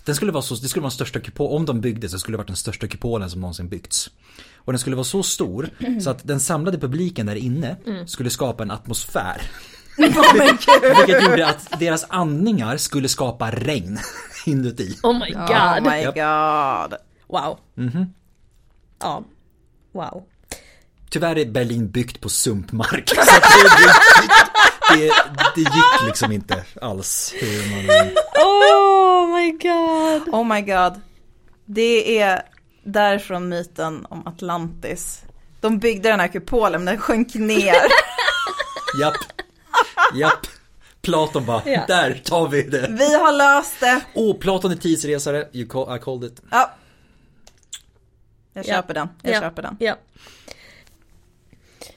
[0.05, 2.33] Den skulle vara så, det skulle vara den största kupol, om de byggde så skulle
[2.33, 4.09] det varit den största kupolen som någonsin byggts.
[4.55, 5.69] Och den skulle vara så stor
[6.01, 7.75] så att den samlade publiken där inne
[8.07, 9.41] skulle skapa en atmosfär.
[9.97, 13.99] Vilket gjorde att deras andningar skulle skapa regn
[14.45, 14.97] inuti.
[15.03, 15.49] Oh my god.
[15.49, 16.99] Oh my god.
[17.27, 17.59] Wow.
[18.99, 19.23] Ja.
[19.93, 20.23] Wow.
[21.09, 23.09] Tyvärr är Berlin byggt på sumpmark.
[23.15, 23.15] Så
[24.93, 25.13] det, det,
[25.55, 28.09] det gick liksom inte alls hur man...
[28.45, 30.33] Oh my god.
[30.33, 31.01] Oh my god.
[31.65, 32.41] Det är
[32.83, 35.21] därifrån myten om Atlantis.
[35.61, 37.75] De byggde den här kupolen men den sjönk ner.
[38.99, 39.15] Japp.
[40.16, 40.47] Japp.
[41.01, 41.84] Platon bara, Ja.
[41.88, 42.88] där tar vi det.
[42.99, 44.01] Vi har löst det.
[44.14, 46.41] Åh, Platon är tidsresare, you call, I called it.
[46.51, 46.72] Ja.
[48.53, 48.74] Jag Ja.
[48.76, 49.09] köper den.
[49.22, 49.39] Jag Ja.
[49.39, 49.78] köper den.
[49.80, 49.95] Ja.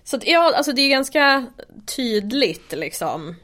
[0.05, 1.47] Så att, ja, alltså det är ganska
[1.97, 3.35] tydligt liksom.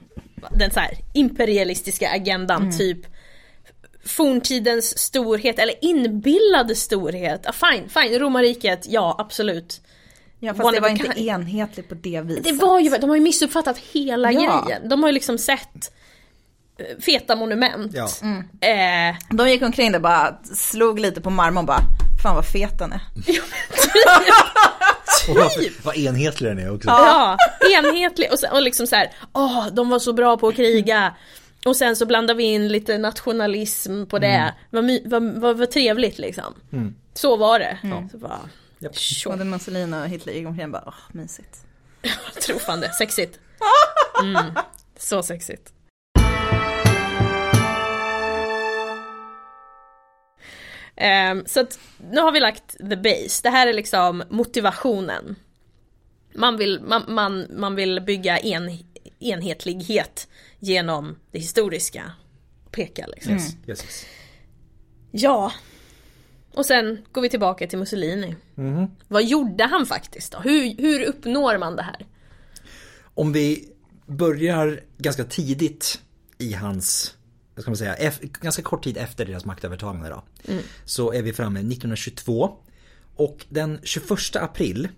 [0.50, 2.98] Den så här imperialistiska agendan, typ
[4.04, 7.46] forntidens storhet eller inbillade storhet.
[7.46, 9.80] Ah, fine, fine, romarriket, ja absolut.
[10.40, 11.28] Ja, fast det var inte kind.
[11.28, 12.44] enhetligt på det viset.
[12.44, 14.64] Det var ju, de har ju missuppfattat hela Ja.
[14.66, 14.88] grejen.
[14.88, 15.92] De har ju liksom sett
[16.78, 17.92] eh, feta monument.
[17.94, 18.04] Ja.
[18.68, 21.80] Eh, De gick omkring där bara slog lite på marmorn bara,
[22.22, 23.00] fan vad fet den är.
[25.28, 25.50] Och vad,
[25.84, 26.88] vad enhetlig den är också.
[26.88, 27.36] Ja,
[27.76, 31.14] enhetlig och, sen, och liksom så här, åh, de var så bra på att kriga.
[31.66, 34.54] Och sen så blandar vi in lite nationalism på det.
[34.70, 36.54] Vad, my, vad, vad, vad trevligt liksom.
[37.14, 37.78] Så var det.
[38.12, 38.38] Så bara,
[38.92, 41.66] Tjo, Både Mussolini och Hitler gick omkring och bara, åh mysigt.
[42.46, 43.38] trofande, sexigt.
[44.22, 44.54] Mm,
[44.96, 45.72] så sexigt.
[50.96, 51.78] Ehm, så att
[52.10, 53.40] nu har vi lagt the base.
[53.42, 55.36] Det här är liksom motivationen.
[56.34, 58.78] Man vill, man, man, man vill bygga en,
[59.18, 60.28] enhetlighet
[60.58, 62.12] genom det historiska.
[62.70, 63.32] Peka liksom.
[63.32, 64.06] Yes, yes, yes.
[65.10, 65.52] Ja.
[66.54, 68.36] Och sen går vi tillbaka till Mussolini.
[69.08, 70.38] Vad gjorde han faktiskt då?
[70.38, 72.06] Hur, hur uppnår man det här?
[73.14, 73.68] Om vi
[74.06, 76.00] börjar ganska tidigt
[76.38, 77.16] i hans,
[77.54, 80.22] vad ska man säga, ganska kort tid efter deras maktövertagande då.
[80.84, 82.56] Så är vi framme 1922.
[83.16, 84.88] Och den 21 april,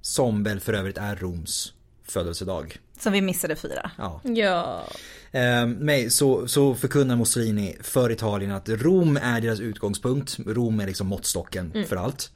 [0.00, 1.72] som väl för övrigt är Roms
[2.02, 2.78] födelsedag.
[3.02, 3.90] Som vi missade fyra.
[3.98, 4.20] Ja.
[4.24, 4.86] Ja.
[5.32, 10.38] Eh, men så, så förkunnar Mussolini för Italien att Rom är deras utgångspunkt.
[10.46, 12.30] Rom är liksom måttstocken för allt.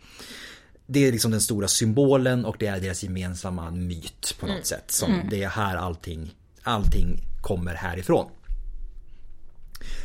[0.87, 4.91] Det är liksom den stora symbolen och det är deras gemensamma myt på något sätt.
[4.91, 8.31] Som Det är här allting, allting kommer härifrån.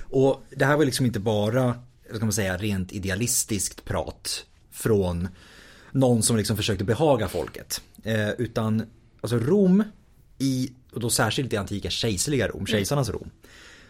[0.01, 1.75] Och det här var liksom inte bara,
[2.15, 5.27] ska man säga, rent idealistiskt prat från
[5.91, 7.81] någon som liksom försökte behaga folket.
[8.03, 8.83] Eh, utan
[9.21, 9.83] alltså Rom
[10.41, 13.29] i, och då särskilt i antika kejserliga Rom, kejsarnas Rom,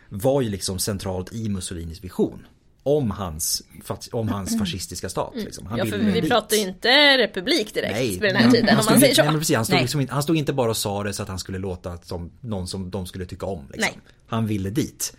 [0.10, 2.46] var ju liksom centralt i Mussolinis vision.
[2.84, 3.64] Om hans,
[4.12, 5.34] om hans fascistiska stat.
[5.36, 5.66] Liksom.
[5.66, 6.30] Han ja, för vi dit.
[6.30, 9.12] pratar ju inte republik direkt Nej, vid den här tiden han om stod man säger
[9.12, 9.22] inte- så.
[9.24, 9.84] Nej, men precis, han, stod Nej.
[9.84, 12.68] liksom, han stod inte bara och sa det så att han skulle låta som någon
[12.68, 13.66] som de skulle tycka om.
[13.74, 13.92] Liksom.
[13.96, 14.14] Nej.
[14.28, 15.18] Han ville dit.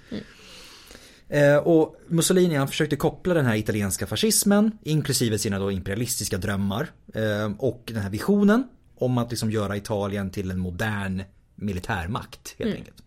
[1.28, 6.90] Eh, och Mussolini han försökte koppla den här italienska fascismen, inklusive sina då imperialistiska drömmar
[7.14, 8.64] eh, och den här visionen
[9.02, 11.22] om att liksom göra Italien till en modern
[11.54, 13.02] militärmakt helt enkelt.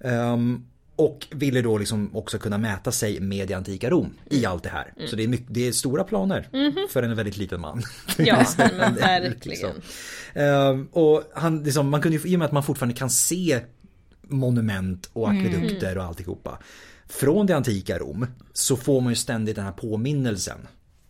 [0.00, 0.64] Ehm,
[0.96, 4.68] och ville då liksom också kunna mäta sig med det antika Rom i allt det
[4.68, 4.92] här.
[5.06, 6.48] Så det är, mycket, det är stora planer
[6.90, 7.82] för en väldigt liten man.
[8.18, 9.72] Ja, men verkligen.
[10.34, 13.60] Ehm, och han, liksom, man kunde i och med att man fortfarande kan se
[14.28, 16.58] monument och akvedukter och alltihopa.
[17.06, 20.58] Från det antika Rom så får man ju ständigt den här påminnelsen.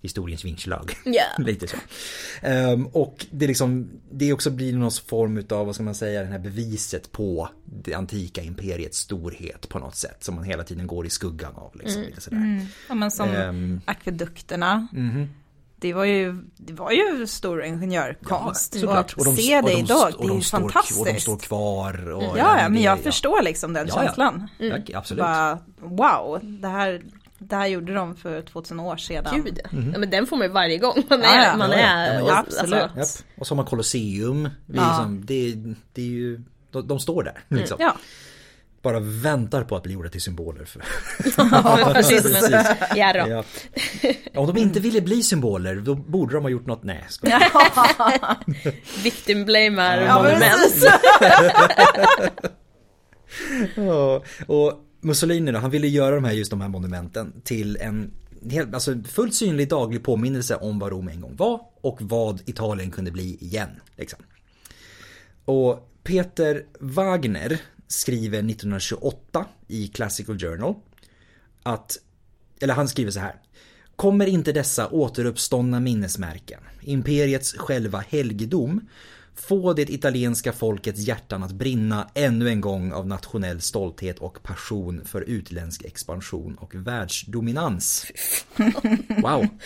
[0.05, 0.93] Historiens vingslag.
[1.05, 1.23] Ja.
[1.39, 1.77] Lite så.
[2.43, 6.27] Ehm, och det, liksom, det också blir någon form utav, vad ska man säga, det
[6.27, 10.25] här beviset på det antika imperiets storhet på något sätt.
[10.25, 11.71] Som man hela tiden går i skuggan av.
[11.77, 12.67] Liksom, lite sådär.
[12.89, 13.81] Ja men som Ehm.
[13.85, 14.89] akvedukterna.
[14.93, 15.29] Mhm.
[15.77, 18.75] Det var ju, det var ju stor ingenjörkonst.
[18.81, 19.13] Såklart.
[19.17, 21.01] och att se och det idag, och det är de ju står, fantastiskt.
[21.01, 22.11] Och de står kvar.
[22.13, 23.03] Och, Ja, ja, men det- jag ja.
[23.03, 24.03] förstår liksom den Ja, ja.
[24.05, 24.49] känslan.
[24.59, 25.23] Ja, absolut.
[25.23, 27.03] Bara, wow, det här,
[27.39, 29.43] det här gjorde de för 2000 år sedan.
[29.45, 29.68] Gud ja.
[29.93, 29.99] ja.
[29.99, 31.57] men den får man ju varje gång man är, Ja, ja.
[31.57, 31.85] man Ja, ja.
[31.87, 32.82] är Ja, och- absolut.
[32.99, 33.22] alltså.
[33.39, 34.49] Och så har man Colosseum.
[34.66, 34.89] Ja.
[34.89, 35.55] liksom, det,
[35.93, 37.41] det är ju, de, de står där.
[37.49, 37.76] Liksom.
[37.80, 37.97] Ja,
[38.82, 40.64] Bara väntar på att bli gjorda till symboler.
[40.64, 40.80] För.
[41.30, 42.64] för fascismen.
[42.97, 43.30] Ja, då.
[43.30, 43.45] Ja.
[44.35, 46.82] Om de inte ville bli symboler då borde de ha gjort något.
[46.85, 47.28] Nej, ska
[49.05, 50.61] Victim blamer ja men monument.
[50.62, 50.91] precis.
[53.76, 54.72] Ja, och
[55.05, 58.11] Mussolini då, han ville göra de här, just de här monumenten till en
[58.51, 62.91] helt, alltså fullt synlig daglig påminnelse om vad Rom en gång var och vad Italien
[62.91, 63.71] kunde bli igen.
[63.97, 64.19] Liksom.
[65.45, 70.75] Och Peter Wagner skriver 1928 i Classical Journal
[71.63, 71.97] att,
[72.61, 73.35] eller han skriver så här.
[73.97, 78.89] Kommer inte dessa återuppståndna minnesmärken, imperiets själva helgedom,
[79.35, 85.05] få det italienska folkets hjärtan att brinna ännu en gång av nationell stolthet och passion
[85.05, 88.07] för utländsk expansion och världsdominans.
[89.22, 89.47] Wow.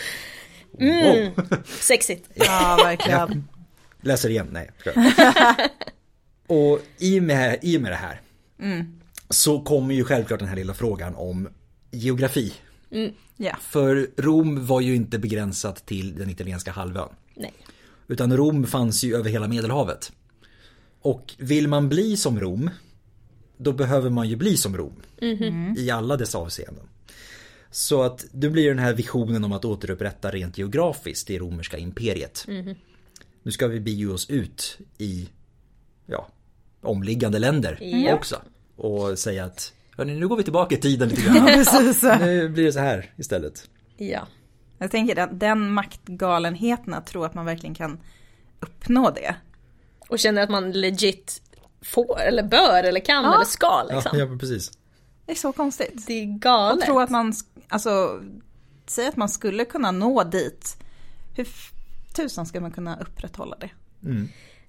[0.79, 1.31] Mm.
[1.65, 2.29] Sexigt.
[2.33, 3.47] Ja, verkligen.
[4.01, 4.71] Läser igen, nej.
[6.47, 8.21] och i och, med, i och med det här
[9.29, 11.49] så kommer ju självklart den här lilla frågan om
[11.91, 12.53] geografi.
[13.37, 13.57] Ja.
[13.61, 17.09] För Rom var ju inte begränsat till den italienska halvön.
[17.35, 17.53] Nej.
[18.09, 20.11] Utan Rom fanns ju över hela Medelhavet.
[21.01, 22.69] Och vill man bli som Rom,
[23.57, 25.01] då behöver man ju bli som Rom.
[25.77, 26.83] I alla dess avseenden.
[27.71, 32.45] Så att det blir den här visionen om att återupprätta rent geografiskt det romerska imperiet.
[33.43, 35.29] Nu ska vi bege oss ut i
[36.05, 36.27] ja,
[36.81, 38.13] omliggande länder Ja.
[38.13, 38.41] också.
[38.75, 41.45] Och säga att hörni, nu går vi tillbaka i tiden lite grann.
[42.19, 43.69] Nu blir det så här istället.
[43.97, 44.27] Ja.
[44.79, 47.99] Jag tänker den, den maktgalenheten att tro att man verkligen kan
[48.59, 49.35] uppnå det.
[49.99, 51.41] Och känner att man legit
[51.81, 53.35] får, eller bör, eller kan, Ja.
[53.35, 54.19] eller ska Ja, liksom.
[54.19, 54.71] ja men precis.
[55.25, 56.05] Det är så konstigt.
[56.07, 56.85] Det är Och galet.
[56.85, 57.33] tro att man,
[57.67, 58.21] alltså,
[58.87, 60.77] säg att man skulle kunna nå dit.
[61.35, 61.47] Hur
[62.15, 63.69] tusan ska man kunna upprätthålla det?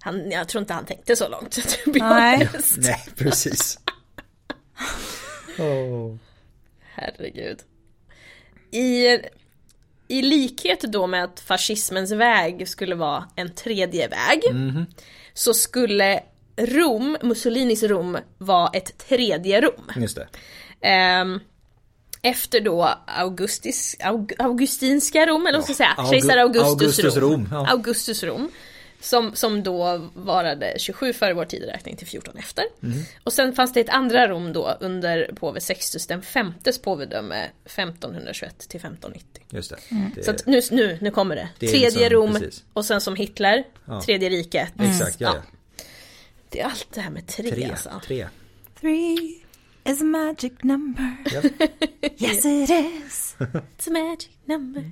[0.00, 1.58] Han, jag tror inte han tänkte så långt.
[1.86, 2.48] Nej.
[2.78, 3.78] Nej, precis.
[5.58, 6.16] Åh.
[6.94, 7.58] Herregud.
[8.70, 9.18] I,
[10.10, 14.42] I likhet då med att fascismens väg skulle vara en tredje väg.
[15.34, 16.20] Så skulle
[16.56, 19.92] Rom, Mussolinis Rom, vara ett tredje Rom.
[19.96, 20.28] Just det.
[20.88, 21.40] Ehm,
[22.22, 26.10] efter då Augustis, Aug, Augustinska Rom, eller vad ska jag säga?
[26.10, 27.30] Kejsar Augustus, Augustus Rom.
[27.32, 27.66] Rom, ja.
[27.70, 28.50] Augustus Rom.
[29.00, 32.64] Som, som då varade 27 före vår tideräkning till 14 efter.
[32.82, 32.98] Mm.
[33.24, 38.58] Och sen fanns det ett andra Rom då under påve Sextus den femtes påvedöme 1521
[38.58, 39.42] till 1590.
[39.50, 39.76] Just det.
[40.16, 41.48] det Så att nu, nu, nu kommer det.
[41.58, 42.64] Det Tredje liksom- Rom precis.
[42.72, 43.64] och sen som Hitler,
[44.04, 44.72] tredje riket.
[44.80, 45.42] Exakt, ja, ja.
[46.48, 47.70] Det är allt det här med tre, Tre.
[47.70, 48.00] alltså.
[48.06, 48.28] Tre.
[48.80, 49.40] Three
[49.84, 51.16] is a magic number.
[51.32, 51.42] Ja.
[52.18, 53.36] Yes it is.
[53.76, 54.84] It's a magic number.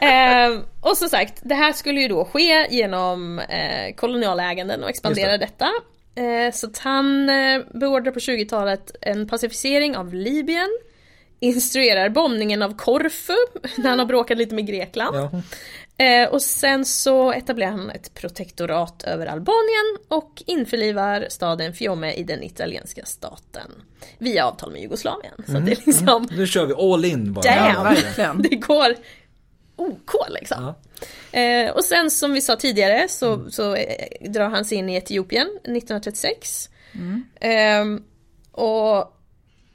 [0.04, 5.30] Ehm, och som sagt, det här skulle ju då ske genom eh, kolonialäganden och expandera
[5.30, 5.68] Just detta.
[6.14, 10.78] Eh, så att han eh, beordrar på 20-talet en pacificering av Libyen,
[11.42, 13.32] instruerar bombningen av Korfu
[13.76, 15.16] när han har bråkat lite med Grekland.
[15.16, 15.30] Ja.
[16.04, 22.22] Eh, och sen så etablerar han ett protektorat över Albanien och införlivar staden Fiume i
[22.22, 23.70] den italienska staten.
[24.18, 25.34] Via avtal med Jugoslavien.
[25.46, 27.42] Så att det är liksom, Nu kör vi all in bara.
[27.42, 27.96] Damn!
[28.16, 28.94] Ja, det går
[29.76, 30.74] OK liksom.
[31.32, 31.40] Ja.
[31.40, 34.94] Eh, och sen som vi sa tidigare så, så eh, drar han sig in i
[34.94, 36.70] Etiopien 1936.
[37.40, 37.84] Eh,
[38.52, 39.21] och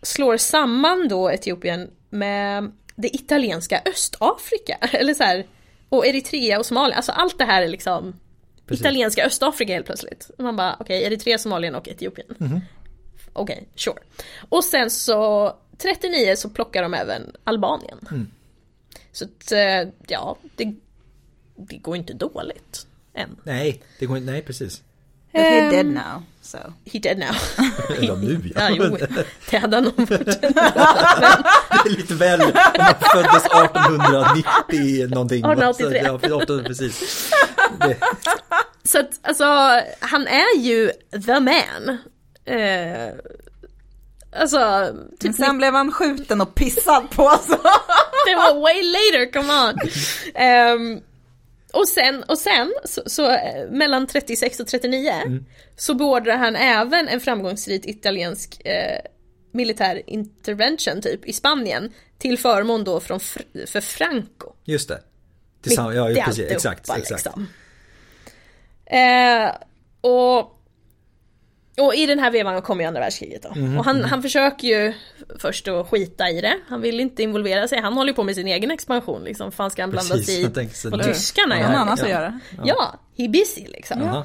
[0.01, 4.77] slår samman då Etiopien med det italienska Östafrika.
[4.91, 5.47] Eller så här,
[5.89, 6.95] och Eritrea och Somalia.
[6.95, 8.19] Alltså allt det här är liksom
[8.65, 8.81] Precis.
[8.81, 10.29] italienska Östafrika helt plötsligt.
[10.37, 12.27] Man bara okej, Eritrea, Somalien och Etiopien.
[12.37, 12.61] Mhm.
[13.33, 13.99] Okej, sure.
[14.49, 17.99] Och sen så 39 så plockar de även Albanien.
[18.11, 18.27] Mm.
[19.11, 20.73] Så att, eh, ja, det,
[21.55, 23.35] det går inte dåligt än.
[23.43, 24.31] Nej, det går inte.
[24.31, 24.83] Nej, precis.
[25.37, 26.23] But he's Ehm, dead now.
[26.41, 26.57] So.
[26.85, 27.35] He dead now.
[27.97, 28.69] Eller nu ja.
[28.69, 28.97] ja, jo,
[29.49, 29.93] det hade han nog.
[30.07, 35.45] Det är lite väl, om man föddes 1890 någonting.
[35.45, 36.01] 1883.
[36.03, 37.29] Ja, 18, precis.
[37.79, 37.97] Det,
[38.83, 39.43] Så att alltså,
[39.99, 40.91] han är ju
[41.25, 41.97] the man.
[42.45, 43.13] Eh,
[44.41, 44.57] alltså,
[44.93, 47.29] Men typ sen blev han skjuten och pissad på.
[47.47, 47.55] Så.
[48.25, 49.79] det var way later, come on!
[50.35, 50.99] Ehm,
[51.77, 55.11] och sen, och sen så, så eh, mellan 36 och 39
[55.75, 58.99] så beordrar han även en framgångsrik italiensk eh,
[59.51, 64.53] militär intervention typ i Spanien till förmån då från, Fr- för Franco.
[64.63, 65.01] just det.
[65.61, 66.51] Tillsammans, ja, precis.
[66.51, 67.11] Exakt, exakt.
[67.25, 67.47] Liksom.
[68.85, 69.51] Eh,
[70.01, 70.56] och,
[71.81, 73.59] och i den här vevan kommer ju andra världskriget då.
[73.59, 74.93] Mhm, och han, han försöker ju
[75.39, 76.53] först att skita i det.
[76.67, 77.79] Han vill inte involvera sig.
[77.81, 79.51] Han håller ju på med sin egen expansion liksom.
[79.51, 81.69] Fan ska han blanda Precis, sig i vad tyskarna Någon gör?
[81.69, 82.05] annan liksom.
[82.05, 82.39] att göra.
[82.63, 84.01] Ja, he busy liksom.
[84.01, 84.23] Jaha.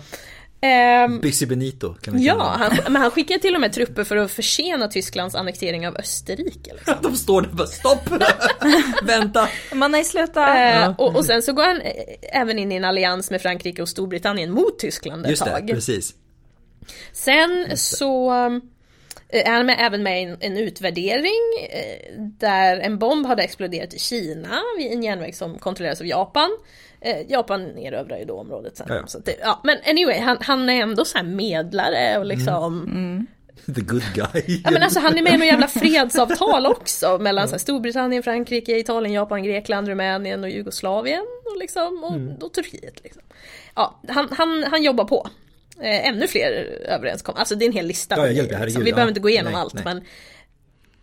[0.65, 4.17] Ehm, Busy Benito kan vi ja, han, men han skickar till och med trupper för
[4.17, 6.75] att försena Tysklands annektering av Österrike.
[6.75, 6.95] Liksom.
[7.03, 8.09] De står där och bara stopp!
[9.03, 9.49] Vänta!
[9.75, 10.71] Man nej sluta.
[10.71, 11.93] Eh, och, och sen så går han eh,
[12.41, 15.69] även in i en allians med Frankrike och Storbritannien mot Tyskland ett Just det, tag.
[15.69, 16.15] precis.
[17.13, 18.33] Sen så
[19.33, 23.43] Eh, Han är med, även med i en, en utvärdering eh, där en bomb hade
[23.43, 26.51] exploderat i Kina vid en järnväg som kontrolleras av Japan.
[27.01, 28.87] Eh, Japan erövrar ju då området sen.
[28.89, 29.07] Ja, ja.
[29.07, 33.27] Så att det, ja, men anyway, han, han är ändå så här medlare och liksom
[33.75, 34.61] The good guy.
[34.65, 38.23] Ja men alltså han är med i något jävla fredsavtal också mellan så här, Storbritannien,
[38.23, 43.05] Frankrike, Italien, Japan, Grekland, Rumänien och Jugoslavien och, liksom, och, och Turkiet.
[43.05, 43.23] Liksom.
[43.75, 45.29] Ja, han, han, han jobbar på.
[45.83, 46.53] Eh, ännu fler
[46.89, 48.17] överenskommelser, alltså det är en hel lista.
[48.17, 48.85] Ja, grejer, herregud, liksom.
[48.85, 48.95] Vi ja.
[48.95, 49.85] behöver inte gå igenom Nej, allt nej.
[49.85, 50.05] men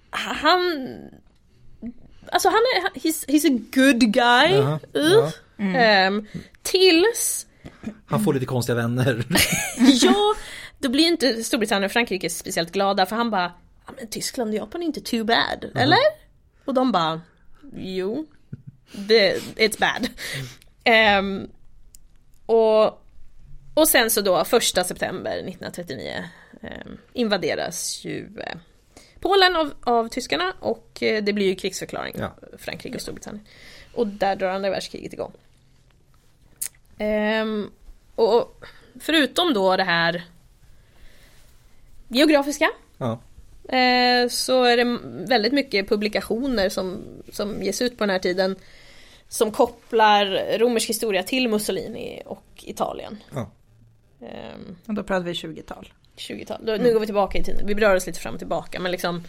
[0.09, 0.59] han
[2.31, 4.51] Alltså han är, he's, he's a good guy.
[4.51, 5.31] Jaha, Uh.
[5.57, 5.79] ja.
[5.79, 6.27] Ehm,
[6.61, 7.47] tills
[8.05, 9.25] Han får lite konstiga vänner.
[10.01, 10.35] Ja,
[10.79, 13.51] då blir inte Storbritannien och Frankrike speciellt glada för han bara
[13.87, 15.97] ja, men Tyskland och Japan är inte too bad, eller?
[16.65, 17.21] Och de bara
[17.75, 18.25] Jo,
[18.91, 20.09] det, it's bad.
[20.83, 21.47] Ehm,
[22.45, 23.05] och,
[23.79, 26.23] och sen så då första september 1939
[26.61, 28.55] ehm, invaderas ju eh,
[29.19, 32.35] Polen av, av tyskarna och eh, det blir ju krigsförklaring Ja.
[32.57, 33.45] Frankrike och Storbritannien.
[33.93, 35.31] Och där drar andra världskriget igång.
[36.97, 37.71] Ehm,
[38.15, 38.65] och
[38.99, 40.23] förutom då det här
[42.07, 43.11] geografiska Ja.
[43.77, 48.55] eh, så är det väldigt mycket publikationer som, som ges ut på den här tiden
[49.27, 53.17] som kopplar romersk historia till Mussolini och Italien.
[53.33, 53.51] Ja.
[54.21, 55.93] Ehm, Och då pratar vi 20-tal.
[56.17, 56.65] 20-tal.
[56.65, 57.67] Då- Nu går vi tillbaka i tiden.
[57.67, 59.23] Vi rör oss lite fram och tillbaka men liksom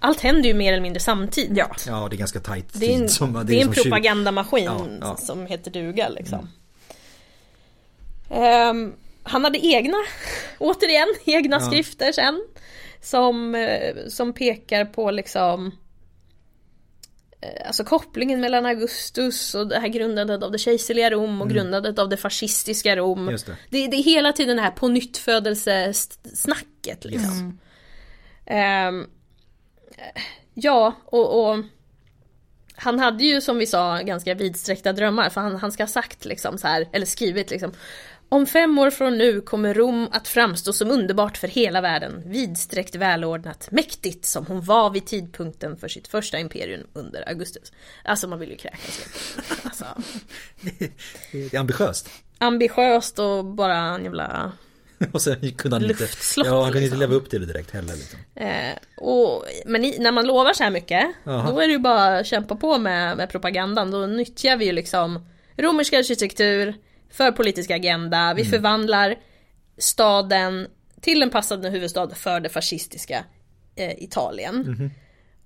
[0.00, 1.58] allt händer ju mer eller mindre samtidigt.
[1.58, 1.70] Ja.
[1.86, 3.10] ja, det är ganska tajt Det är en, tid.
[3.10, 5.16] Som, det är en som 20 propagandamaskin Ja, ja.
[5.16, 6.48] som heter duga liksom.
[8.30, 8.92] Ehm,
[9.22, 9.96] han hade egna,
[10.58, 11.60] återigen, egna Ja.
[11.66, 12.44] skrifter sen.
[13.02, 15.72] Som, eh, som pekar på liksom eh,
[17.66, 22.08] Alltså kopplingen mellan Augustus och det här grundandet av det kejserliga Rom och grundandet av
[22.08, 23.28] det fascistiska Rom.
[23.28, 23.40] Mm.
[23.46, 23.56] Det.
[23.70, 27.58] Det, det är hela tiden det här på nyttfödelsesnacket liksom.
[28.46, 29.06] Ehm,
[30.54, 31.64] ja, och, och
[32.74, 36.24] han hade ju som vi sa ganska vidsträckta drömmar för han, han ska ha sagt
[36.24, 37.72] liksom så här, eller skrivit liksom
[38.28, 42.94] Om fem år från nu kommer Rom att framstå som underbart för hela världen, vidsträckt,
[42.94, 47.72] välordnat, mäktigt som hon var vid tidpunkten för sitt första imperium under Augustus.
[48.04, 49.62] Alltså man vill ju kräkas lite.
[49.62, 49.84] Alltså,
[51.32, 52.10] Det är ambitiöst.
[52.38, 54.52] ambitiöst och bara en jävla
[55.12, 57.00] Och sen kunde han inte, ja, han kunde inte liksom.
[57.00, 57.94] leva upp till det direkt heller.
[57.96, 58.18] Liksom.
[58.34, 61.50] Eh, och, men i, när man lovar så här mycket, Jaha.
[61.50, 63.90] då är det ju bara att kämpa på med, med propagandan.
[63.90, 66.74] Då nyttjar vi ju liksom romersk arkitektur
[67.10, 68.34] för politisk agenda.
[68.34, 69.16] Vi förvandlar
[69.78, 70.68] staden
[71.00, 73.24] till en passande huvudstad för det fascistiska
[73.76, 74.90] eh, Italien.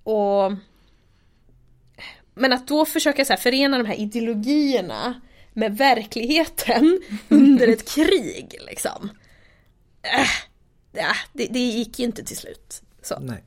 [0.05, 0.53] Och
[2.35, 5.21] men att då försöka så här förena de här ideologierna
[5.53, 9.11] med verkligheten under ett krig liksom.
[10.03, 10.27] Äh,
[10.93, 12.83] ja, det, det gick ju inte till slut.
[13.03, 13.19] Så.
[13.21, 13.45] Nej.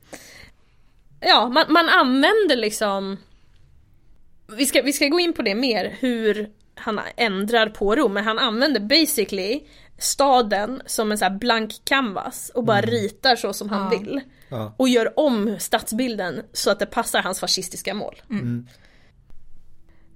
[1.20, 3.18] Ja, man, man använder liksom
[4.46, 8.24] vi ska, vi ska gå in på det mer, hur han ändrar på Rom, men
[8.24, 9.60] han använder basically
[9.98, 13.98] staden som en så här blank canvas och bara ritar så som han Ja.
[13.98, 14.20] vill.
[14.48, 14.74] Ja.
[14.76, 18.22] Och gör om stadsbilden så att det passar hans fascistiska mål.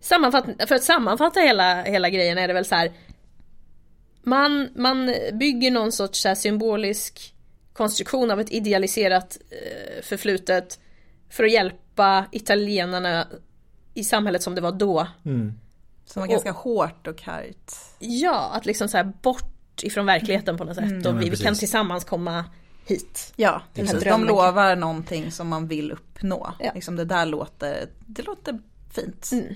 [0.00, 2.92] Sammanfatt, för att sammanfatta hela, hela grejen är det väl så här.
[4.22, 7.34] Man, man bygger någon sorts så här symbolisk
[7.72, 10.78] konstruktion av ett idealiserat eh, förflutet
[11.30, 13.28] för att hjälpa italienarna
[13.94, 15.06] i samhället som det var då.
[15.24, 15.52] Mm.
[16.08, 17.74] Som var Och- ganska hårt och kargt.
[17.98, 21.30] Ja, att liksom så här bort ifrån verkligheten på något sätt Ja, och men vi,
[21.30, 22.44] vi kan tillsammans komma
[22.86, 23.32] hit.
[23.36, 24.08] Ja, Den här precis.
[24.08, 26.52] de lovar någonting som man vill uppnå.
[26.58, 26.72] Ja.
[26.74, 28.58] Liksom det där låter, det låter
[28.90, 29.30] fint.
[29.32, 29.54] Mm.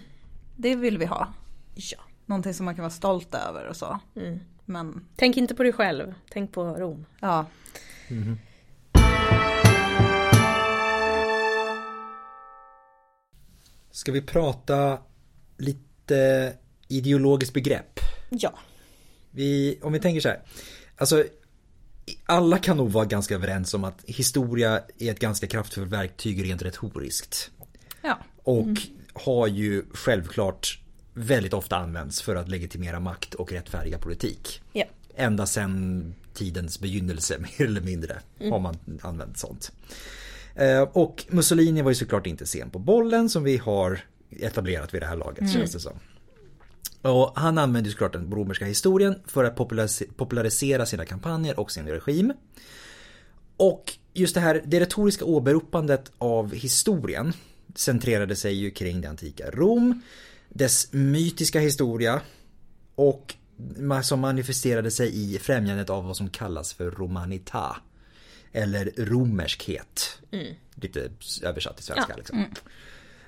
[0.57, 1.29] Det vill vi ha.
[1.75, 1.99] Ja.
[2.27, 3.99] Någonting som man kan vara stolt över och så.
[4.17, 4.41] Mm.
[4.65, 7.07] Men Tänk inte på dig själv, tänk på Rom.
[7.21, 7.47] ja,
[13.91, 14.99] Ska vi prata
[15.59, 15.81] lite
[16.89, 18.01] ideologiskt begrepp?
[18.31, 18.55] Ja.
[19.31, 20.43] Vi, om vi tänker så här.
[20.97, 21.25] Alltså,
[22.27, 26.63] alla kan nog vara ganska överens om att historia är ett ganska kraftfullt verktyg rent
[26.63, 27.51] retoriskt.
[28.03, 28.19] ja.
[28.45, 28.67] Och
[29.13, 30.79] har ju självklart
[31.15, 34.63] väldigt ofta använts för att legitimera makt och rättfärdiga politik.
[34.73, 34.85] Ja.
[35.17, 39.73] Ända sedan tidens begynnelse mer eller mindre har man använt sånt.
[40.55, 44.01] Eh, Och Mussolini var ju såklart inte sen på bollen som vi har
[44.41, 45.93] etablerat vid det här laget känns det som.
[47.03, 51.71] Och han använde ju såklart den romerska historien för att popularis- popularisera sina kampanjer och
[51.71, 52.33] sin regim.
[53.57, 57.33] Och just det här, det retoriska åberopandet av historien
[57.75, 60.03] centrerade sig ju kring det antika Rom,
[60.49, 62.21] dess mytiska historia
[62.95, 63.35] och
[64.03, 67.77] som manifesterade sig i främjandet av vad som kallas för romanita.
[68.55, 70.19] eller romerskhet.
[70.75, 71.11] Lite
[71.43, 72.17] översatt till svenska.
[72.17, 72.45] Liksom.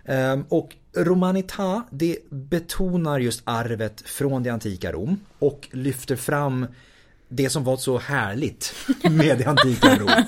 [0.04, 6.66] Ehm, Och Romanita, det betonar just arvet från det antika Rom och lyfter fram
[7.28, 8.74] det som var så härligt
[9.10, 10.10] med det antika Rom.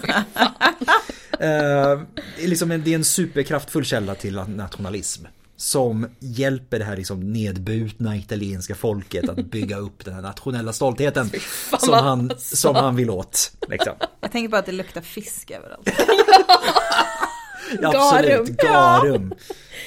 [1.39, 5.25] Det är liksom en, det är en superkraftfull källa till nationalism.
[5.57, 11.31] Som hjälper det här liksom nedbutna italienska folket att bygga upp den här nationella stoltheten.
[11.79, 13.53] Som han, som han vill åt.
[13.69, 13.93] Liksom.
[14.21, 15.89] Jag tänker på att det luktar fisk överallt.
[17.83, 19.35] Absolut, garum.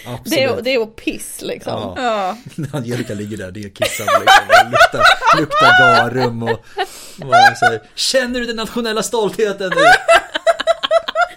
[0.06, 0.24] Absolut.
[0.26, 1.94] Det är, det är att piss liksom.
[1.96, 2.38] Ja.
[2.56, 2.68] Ja.
[2.78, 4.72] Angelica ligger där, det är kissad liksom.
[4.72, 5.04] Luktar,
[5.40, 9.82] luktar garum och, och säger Känner du den nationella stoltheten nu?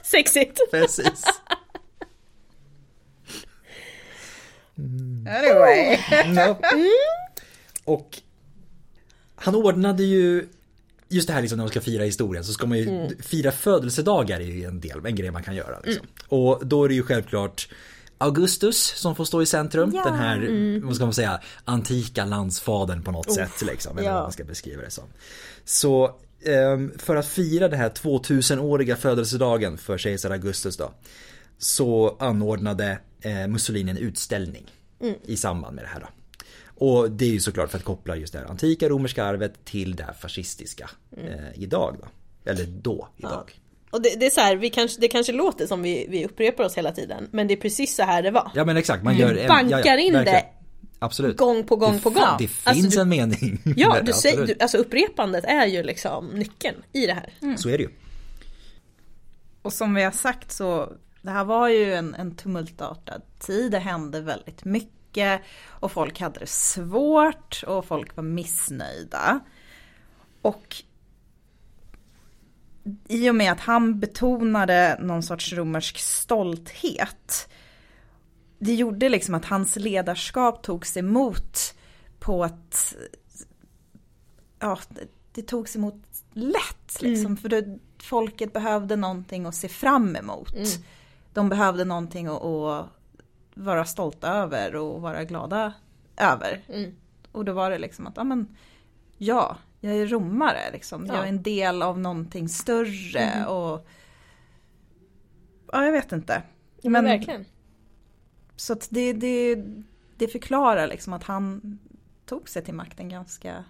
[0.02, 0.60] Sexigt!
[0.70, 1.24] Precis.
[5.28, 5.98] Anyway.
[6.36, 6.58] Ja.
[7.84, 8.18] Och
[9.36, 10.48] han ordnade ju
[11.12, 14.40] Just det här liksom när man ska fira historien så ska man ju fira födelsedagar
[14.40, 15.80] är ju en del, en grej man kan göra.
[15.84, 16.06] Liksom.
[16.28, 17.68] Och då är det ju självklart
[18.18, 19.92] Augustus som får stå i centrum.
[19.94, 20.04] Ja.
[20.04, 23.98] Den här, vad ska man säga, antika landsfadern på något sätt liksom.
[23.98, 24.14] Eller ja.
[24.14, 25.04] vad man ska beskriva det som.
[25.64, 30.92] Så ehm, för att fira den här 2000-åriga födelsedagen för kejsar Augustus då.
[31.58, 34.66] Så anordnade eh, Mussolini en utställning
[35.24, 36.00] i samband med det här.
[36.00, 36.06] Då.
[36.82, 39.96] Och det är ju såklart för att koppla just det här antika romerska arvet till
[39.96, 42.08] det här fascistiska eh, idag då.
[42.50, 43.60] Eller då, idag.
[43.90, 46.64] Och det, det är så här, vi kanske, det kanske låter som vi, vi upprepar
[46.64, 48.50] oss hela tiden, men det är precis så här det var.
[48.54, 50.44] Ja men exakt, man gör en, Bankar ja, ja, in det
[50.98, 51.36] Absolut.
[51.36, 52.24] Gång på gång det, på gång.
[52.38, 53.62] Det finns Alltså, du- en mening.
[53.76, 57.56] Ja, du säger, du, alltså upprepandet är ju liksom nyckeln i det här.
[57.56, 57.90] Så är det ju.
[59.62, 63.78] Och som vi har sagt så, det här var ju en, en tumultartad tid, det
[63.78, 65.01] hände väldigt mycket
[65.66, 69.40] och folk hade det svårt och folk var missnöjda.
[70.42, 70.76] Och
[73.08, 77.48] i och med att han betonade någon sorts romersk stolthet,
[78.58, 81.74] det gjorde liksom att hans ledarskap togs emot
[82.18, 82.96] på ett,
[84.58, 84.78] ja,
[85.32, 86.02] det, togs emot
[86.32, 90.54] lätt liksom, för det, folket behövde någonting att se fram emot.
[91.32, 92.86] De behövde någonting att, att
[93.54, 95.72] vara stolta över och vara glada
[96.16, 96.62] över.
[96.68, 96.94] Mm.
[97.32, 98.56] Och då var det liksom att, ja men,
[99.18, 101.06] ja, jag är romare liksom.
[101.06, 101.24] Jag Ja.
[101.24, 103.86] är en del av någonting större och
[105.72, 106.42] Ja, jag vet inte.
[106.82, 107.44] Ja, men verkligen.
[108.56, 109.64] Så att det, det,
[110.16, 111.78] det förklarar liksom att han
[112.26, 113.64] tog sig till makten ganska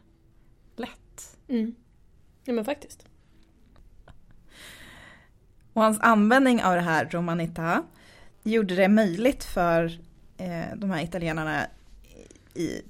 [0.76, 1.36] lätt.
[1.48, 1.74] Mm.
[2.44, 3.06] Ja men faktiskt.
[5.72, 7.82] Och hans användning av det här romanita
[8.42, 9.84] gjorde det möjligt för
[10.36, 11.66] eh, de här italienarna
[12.54, 12.82] i,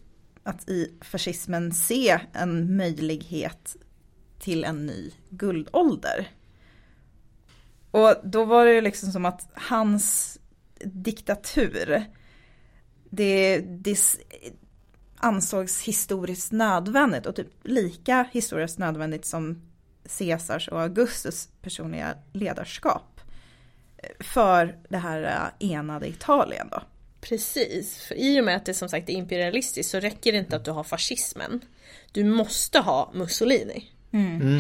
[0.43, 3.77] att i fascismen se en möjlighet
[4.39, 6.31] till en ny guldålder.
[7.91, 10.39] Och då var det ju liksom som att hans
[10.85, 12.05] diktatur,
[13.11, 13.99] det, det
[15.17, 19.63] ansågs historiskt nödvändigt och typ lika historiskt nödvändigt som
[20.19, 23.12] Caesars och Augustus personliga ledarskap
[24.21, 26.83] för det här eh, enade Italien då.
[27.21, 30.57] Precis, för i och med att det som sagt är imperialistiskt så räcker det inte
[30.57, 31.61] att du har fascismen.
[32.13, 33.89] Du måste ha Mussolini.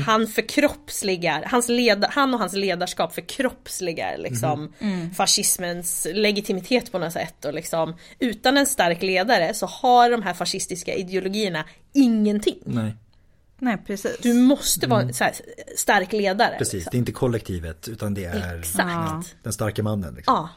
[0.07, 4.72] Han förkroppsligar, hans leda, han och hans ledarskap förkroppsligar liksom
[5.16, 7.45] fascismens legitimitet på något sätt.
[7.45, 12.59] Och liksom, utan en stark ledare så har de här fascistiska ideologierna ingenting.
[12.64, 12.95] Nej,
[13.63, 14.17] Nej, precis.
[14.23, 15.35] Du måste vara så här
[15.77, 16.55] stark ledare.
[16.59, 16.75] precis.
[16.75, 16.91] liksom.
[16.91, 19.37] Det är inte kollektivet utan det är Exakt.
[19.43, 20.15] den starka mannen.
[20.15, 20.35] Liksom.
[20.35, 20.49] Ja.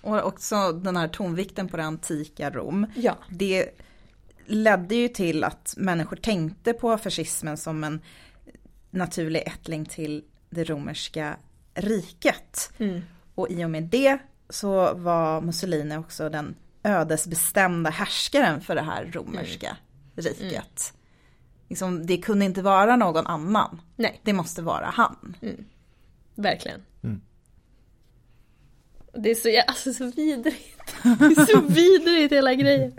[0.00, 2.86] Och också den här tonvikten på det antika Rom.
[2.96, 3.18] Ja.
[3.28, 3.68] Det
[4.46, 8.00] ledde ju till att människor tänkte på fascismen som en
[8.90, 11.36] naturlig ättling till det romerska
[11.74, 12.72] riket.
[13.34, 19.10] Och i och med det så var Mussolini också den ödesbestämda härskaren för det här
[19.12, 19.76] romerska
[20.16, 20.92] riket.
[21.70, 23.80] Liksom, det kunde inte vara någon annan.
[23.96, 24.20] Nej.
[24.24, 25.36] Det måste vara han.
[26.34, 26.82] Verkligen.
[29.12, 30.94] Det är så, alltså, så vidrigt.
[31.02, 32.92] Det är så vidrigt hela grejen.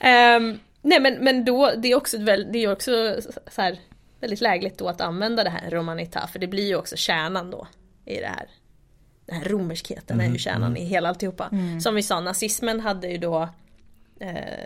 [0.00, 3.16] Ehm, nej men, men då, det är också, det är också
[3.50, 3.80] så här,
[4.20, 7.66] väldigt lägligt då att använda det här romanita, för det blir ju också kärnan då
[8.04, 8.48] i det här.
[9.26, 11.50] Den här romerskheten är ju kärnan i hela alltihopa.
[11.82, 13.48] Som vi sa, nazismen hade ju då
[14.20, 14.64] eh,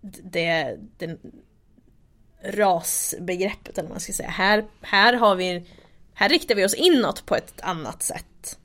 [0.00, 1.18] det, den
[2.48, 4.28] rasbegreppet eller vad man ska säga.
[4.30, 5.64] Här, här har vi,
[6.14, 8.58] här riktar vi oss inåt på ett annat sätt.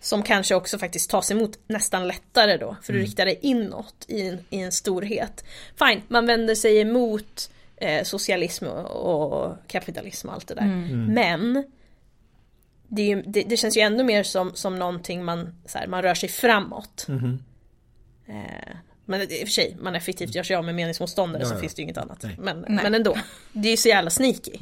[0.00, 4.22] Som kanske också faktiskt tas emot nästan lättare då, för du riktar dig inåt i
[4.28, 5.44] en, i en storhet.
[5.78, 10.66] Fine, man vänder sig emot eh, socialism och, och kapitalism och allt det där.
[11.14, 11.64] Men
[12.88, 15.86] det, är ju- det, det känns ju ändå mer som, som någonting man, så här,
[15.86, 17.04] man rör sig framåt.
[17.08, 17.38] Mhm.
[18.26, 18.74] Eh,
[19.08, 21.60] men i och för sig, man effektivt gör sig av med meningsmotståndare Ja, så ja.
[21.60, 22.22] finns det ju inget annat.
[22.22, 22.36] Nej.
[22.40, 22.80] Men, Nej.
[22.82, 23.16] men ändå,
[23.52, 24.52] det är ju så jävla sneaky.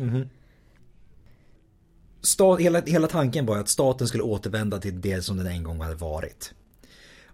[2.23, 5.81] Sta- hela, hela tanken var att staten skulle återvända till det som den en gång
[5.81, 6.55] hade varit.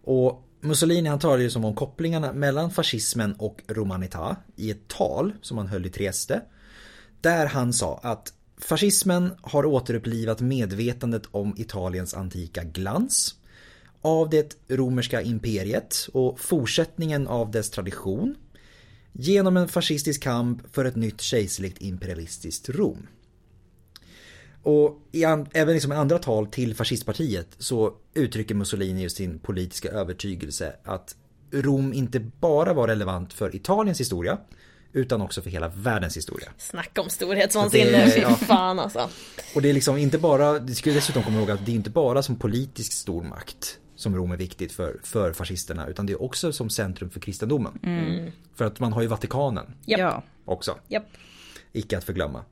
[0.04, 5.32] Och Mussolini han talade ju som om kopplingarna mellan fascismen och romanità i ett tal
[5.42, 6.42] som han höll i Trieste.
[7.20, 13.34] Där han sa att fascismen har återupplivat medvetandet om Italiens antika glans
[14.03, 18.36] av det romerska imperiet och fortsättningen av dess tradition
[19.12, 23.07] genom en fascistisk kamp för ett nytt kejserligt imperialistiskt Rom.
[24.62, 29.88] Och i an, även liksom i andra tal till fascistpartiet så uttrycker Mussolini sin politiska
[29.88, 31.16] övertygelse att
[31.53, 34.38] Rom inte bara var relevant för Italiens historia
[34.92, 36.48] utan också för hela världens historia.
[36.59, 38.36] Snacka om storhetsvansinne, fy ja.
[38.36, 39.09] fan alltså.
[39.55, 41.90] Och det är liksom inte bara, det vi dessutom komma ihåg att det är inte
[41.90, 46.53] bara som politisk stormakt som Rom är viktigt för, för fascisterna utan det är också
[46.53, 47.78] som centrum för kristendomen.
[48.55, 49.74] För att man har ju Vatikanen.
[49.84, 50.22] Ja.
[50.44, 50.78] också.
[50.88, 51.07] Japp.
[51.72, 52.44] Icke att förglömma.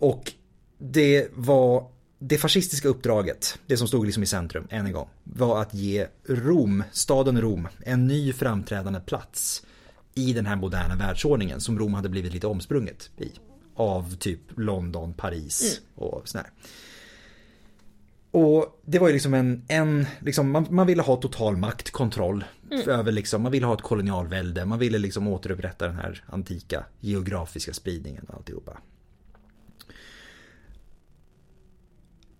[0.00, 0.32] Och
[0.78, 5.62] det var det fascistiska uppdraget, det som stod liksom i centrum än en gång, var
[5.62, 9.66] att ge Rom, staden Rom, en ny framträdande plats
[10.14, 13.30] i den här moderna världsordningen som Rom hade blivit lite omsprunget i.
[13.74, 16.46] Av typ London, Paris och sådär.
[18.34, 22.44] Och det var ju liksom en, en liksom, man, man ville ha total makt, kontroll
[22.86, 27.72] över liksom, man ville ha ett kolonialvälde, man ville liksom återupprätta den här antika geografiska
[27.72, 28.78] spridningen och alltihopa.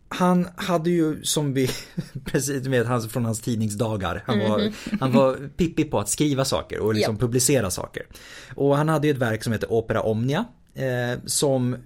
[0.09, 1.69] Han hade ju som vi,
[2.25, 6.81] precis med hans, från hans tidningsdagar, han var, han var pippig på att skriva saker
[6.81, 7.21] och liksom Ja.
[7.21, 8.07] publicera saker.
[8.55, 11.77] Och han hade ju ett verk som heter Opera Omnia, eh, som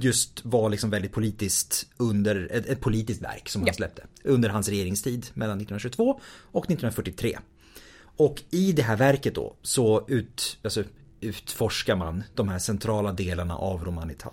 [0.00, 3.66] just var liksom väldigt politiskt under, ett, ett politiskt verk som Ja.
[3.68, 4.02] han släppte.
[4.24, 6.20] Under hans regeringstid mellan 1922
[6.52, 7.38] och 1943.
[8.16, 10.84] Och i det här verket då så ut, alltså,
[11.20, 14.30] utforskar man de här centrala delarna av Romanita.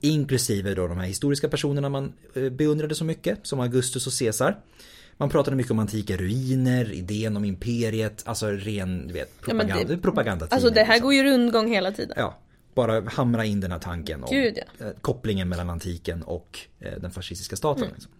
[0.00, 4.58] Inklusive då de här historiska personerna man eh, beundrade så mycket, som Augustus och Caesar.
[5.16, 9.66] Man pratade mycket om antika ruiner, idén om imperiet, alltså ren du vet, Ja, men
[9.66, 10.54] det- propaganda, propagandatidning.
[10.56, 11.04] Alltså det här liksom.
[11.06, 12.14] går ju rundgång hela tiden.
[12.16, 12.38] Ja,
[12.74, 17.10] bara hamra in den här tanken om Gud, eh, kopplingen mellan antiken och eh, den
[17.10, 17.88] fascistiska staten.
[17.94, 18.12] Liksom.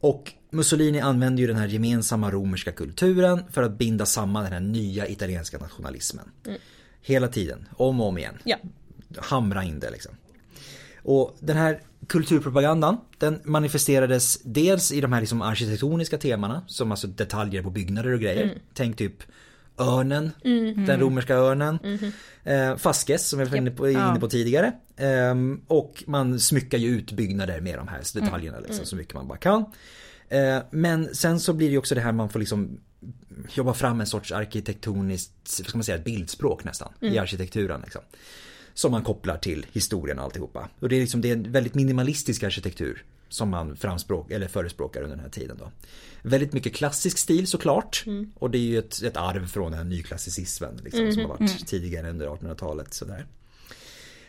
[0.00, 4.60] Och Mussolini använde ju den här gemensamma romerska kulturen för att binda samman den här
[4.60, 6.30] nya italienska nationalismen.
[7.00, 8.38] Hela tiden, om och om igen.
[8.44, 8.56] Ja.
[9.16, 10.12] Hamra in det liksom.
[11.02, 17.06] Och den här kulturpropagandan den manifesterades dels i de här liksom arkitektoniska temana som alltså
[17.06, 18.58] detaljer på byggnader och grejer.
[18.74, 19.22] Tänk typ
[19.78, 20.30] örnen,
[20.86, 21.78] den romerska örnen.
[22.44, 24.72] Eh, Fasces som jag var inne på, inne på tidigare.
[24.96, 29.28] Ehm, och man smyckar ju ut byggnader med de här detaljerna liksom, så mycket man
[29.28, 29.64] bara kan.
[30.28, 32.80] Eh, men sen så blir det ju också det här man får liksom
[33.54, 37.80] jobba fram en sorts arkitektoniskt, vad ska man säga, ett bildspråk nästan i arkitekturen.
[37.80, 38.02] Liksom.
[38.74, 40.68] Som man kopplar till historien och alltihopa.
[40.80, 45.02] Och det är liksom det är en väldigt minimalistisk arkitektur som man framspråk, eller förespråkar
[45.02, 45.70] under den här tiden då.
[46.22, 48.04] Väldigt mycket klassisk stil såklart.
[48.34, 51.66] Och det är ju ett, ett arv från den här nyklassicismen liksom, som har varit
[51.66, 52.94] tidigare under 1800-talet.
[52.94, 53.26] Sådär.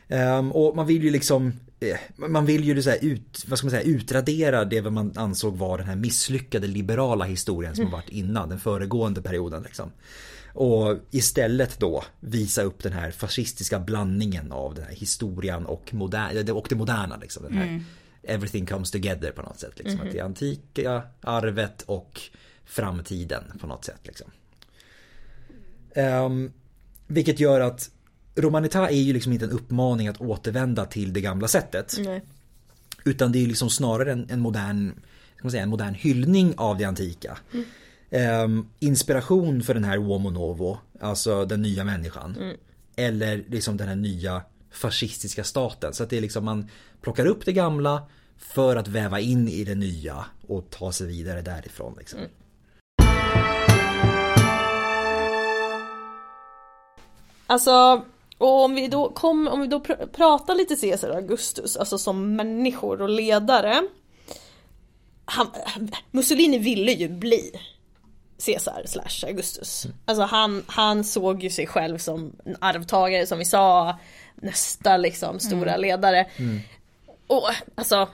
[0.07, 3.71] Ehm, och man vill ju liksom eh, Man vill ju så ut, vad ska man
[3.71, 8.09] säga, utradera det vad man ansåg var den här misslyckade liberala historien som har varit
[8.09, 9.63] innan den föregående perioden.
[9.63, 9.91] Liksom.
[10.53, 16.51] Och istället då visa upp den här fascistiska blandningen av den här historien och, moder-
[16.55, 17.17] och det moderna.
[17.21, 17.83] Liksom, den här
[18.23, 19.79] Everything comes together på något sätt.
[19.79, 22.21] Liksom, Att det antika arvet och
[22.65, 23.99] framtiden på något sätt.
[24.03, 24.31] Liksom.
[25.93, 26.51] Ehm,
[27.07, 27.91] vilket gör att
[28.35, 31.95] Romanita är ju liksom inte en uppmaning att återvända till det gamla sättet.
[31.99, 32.21] Nej.
[33.05, 34.91] Utan det är liksom snarare en, en modern
[35.35, 37.37] ska man säga, en modern hyllning av det antika.
[38.09, 42.53] Ehm, inspiration för den här uomo novo, alltså den nya människan.
[42.95, 44.41] Eller liksom den här nya
[44.71, 45.93] fascistiska staten.
[45.93, 46.69] Så att det är liksom man
[47.01, 48.01] plockar upp det gamla
[48.37, 51.95] för att väva in i det nya och ta sig vidare därifrån.
[51.97, 52.19] Liksom.
[57.47, 58.05] Alltså,
[58.37, 62.35] och om vi då, kom, om vi då pr- pratar lite Caesar Augustus, alltså som
[62.35, 63.81] människor och ledare.
[65.25, 65.47] Han,
[66.11, 67.51] Mussolini ville ju bli
[68.45, 69.87] Caesar slash Augustus.
[70.05, 73.99] Alltså han, han såg ju sig själv som en arvtagare som vi sa,
[74.41, 76.25] nästa liksom stora ledare.
[77.27, 78.09] Och alltså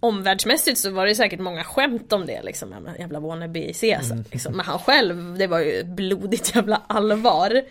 [0.00, 4.24] omvärldsmässigt så var det säkert många skämt om det liksom, jävla wannabe Caesar.
[4.32, 4.52] Liksom.
[4.56, 7.62] Men han själv, det var ju blodigt jävla allvar.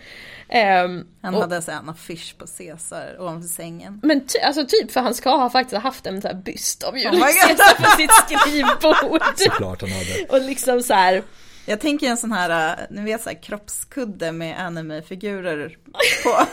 [0.49, 3.99] Ehm, Han och- hade så här en affisch på Caesar ovanför sängen.
[4.03, 6.93] Men ty, alltså typ för han ska ha faktiskt haft en sån här byst av
[6.93, 7.57] Oh Julius God.
[7.57, 9.21] Caesar på sitt skrivbord.
[9.37, 10.25] Såklart han hade.
[10.29, 11.23] Och liksom så här,
[11.65, 15.77] Jag tänker en sån här, äh, ni vet så här kroppskudde med anime-figurer
[16.23, 16.45] på.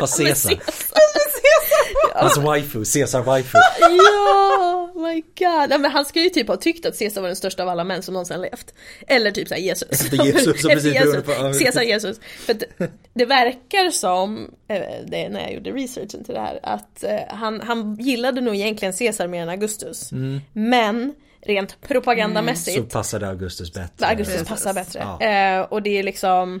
[0.00, 0.50] Fast Caesar.
[0.54, 0.60] Caesar.
[2.14, 3.58] Hans waifu, Caesar waifu.
[3.80, 5.70] Ja, my god.
[5.70, 7.84] Ja, men han ska ju typ ha tyckt att Caesar var den största av alla
[7.84, 8.74] män som någonsin levt.
[9.06, 9.88] Eller typ såhär Jesus.
[9.90, 11.24] Efter Jesus, som Efter precis Jesus.
[11.24, 12.20] på- Caesar Jesus.
[12.46, 12.62] För att
[13.14, 17.18] det verkar som, eh, det är när jag gjorde researchen till det här, att eh,
[17.28, 20.10] han, han gillade nog egentligen Caesar mer än Augustus.
[20.52, 21.14] Men
[21.46, 24.06] rent propagandamässigt Så passade Augustus bättre.
[24.06, 25.06] Augustus passar bättre.
[25.20, 25.26] Ja.
[25.26, 26.60] Eh, och det är liksom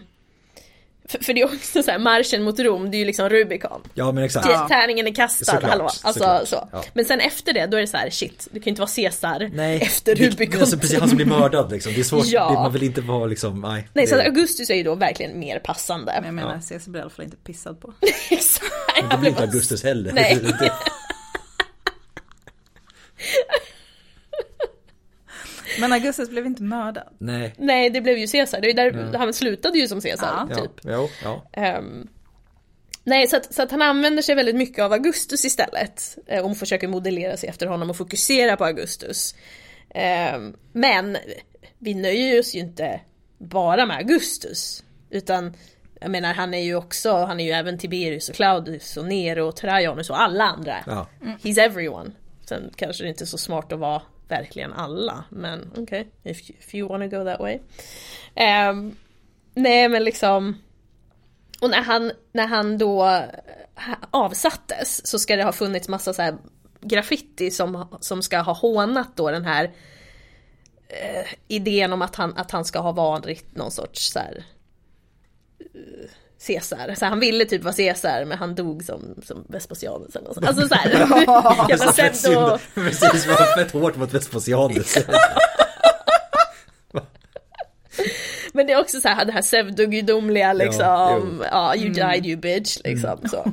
[1.10, 3.80] för, för det är också så här, marschen mot Rom, det är ju liksom Rubicon.
[3.94, 4.46] Ja men exakt.
[4.50, 4.68] Ja.
[4.68, 5.84] Tärningen är kastad, Såklart, hallå.
[5.84, 6.48] Alltså, såklart.
[6.48, 6.68] så.
[6.72, 6.84] Ja.
[6.94, 8.90] Men sen efter det, då är det så här, shit, du kan ju inte vara
[8.96, 10.60] Caesar Nej, efter det- Rubicon.
[10.60, 11.92] Alltså precis, han som blir mördad liksom.
[11.92, 12.48] Det är svårt, Ja.
[12.48, 13.88] det, man vill inte vara liksom, nej.
[13.92, 16.12] Nej, så det, att Augustus är ju då verkligen mer passande.
[16.16, 17.92] Men jag menar, Caesar blir i alla fall inte pissad på.
[18.30, 18.64] Exakt.
[18.96, 20.12] det Han blir inte Augustus heller.
[20.12, 20.38] Nej.
[25.80, 27.08] Men Augustus blev inte mördad.
[27.18, 27.54] nej.
[27.58, 28.60] Nej, det blev ju Caesar.
[28.60, 30.56] Det är där, Han slutade ju som Caesar, Ja.
[30.56, 30.70] typ.
[30.82, 31.46] Ja, jo, ja.
[31.52, 32.08] Ehm,
[33.04, 36.18] nej, så att, så att han använder sig väldigt mycket av Augustus istället.
[36.26, 39.34] eh, Och försöker modellera sig efter honom och fokusera på Augustus.
[39.94, 41.16] Ehm, men
[41.78, 43.00] vi nöjer oss ju inte
[43.38, 44.84] bara med Augustus.
[45.10, 45.56] Utan
[46.00, 49.46] jag menar han är ju också, han är ju även Tiberius och Claudius och Nero
[49.48, 50.76] och Trajanus och alla andra.
[50.86, 51.06] ja.
[51.42, 52.10] He's everyone.
[52.48, 56.50] Sen kanske det inte är så smart att vara verkligen alla, men okej, okay, if,
[56.50, 57.58] if you wanna go that way.
[58.70, 58.96] Um,
[59.54, 60.62] nej men liksom,
[61.60, 66.22] och när han, när han då eh, avsattes så ska det ha funnits massa så
[66.22, 66.36] här
[66.80, 69.64] graffiti som, som ska ha hånat då den här
[70.88, 74.44] eh, idén om att han, att han ska ha varit någon sorts så här
[75.58, 76.10] eh,
[76.46, 76.94] Caesar.
[76.94, 80.44] Så han ville typ vara Caesar men han dog som, som Vespasianus eller något.
[80.44, 80.90] Alltså såhär,
[81.68, 82.58] jävla pseudo...
[82.74, 84.96] Precis, det var fett hårt mot Vespasianus.
[88.52, 91.44] Men det är också så här det här pseudogudomliga liksom, jo.
[91.50, 93.52] ja, you died you bitch liksom så.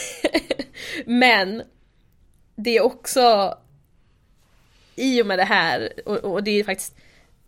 [1.04, 1.62] Men
[2.56, 3.54] det är också
[4.96, 6.96] i och med det här, och, och det är faktiskt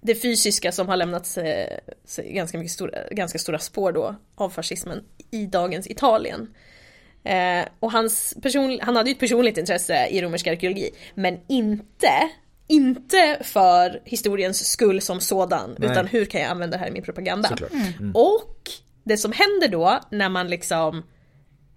[0.02, 1.38] det fysiska som har lämnat
[2.16, 6.54] ganska, mycket stora, ganska stora spår då av fascismen i dagens Italien.
[7.24, 12.30] Eh, och hans person, han hade ju ett personligt intresse i romersk arkeologi, men inte
[12.66, 15.90] inte för historiens skull som sådan, Nej.
[15.90, 17.48] utan hur kan jag använda det här i min propaganda?
[17.48, 17.72] Såklart.
[18.14, 18.70] Och
[19.04, 21.02] det som händer då när man liksom,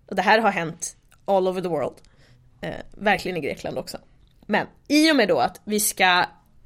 [0.07, 1.95] och det här har hänt all over the world,
[2.61, 3.97] eh, verkligen i Grekland också.
[4.45, 6.25] Men i och med då att vi ska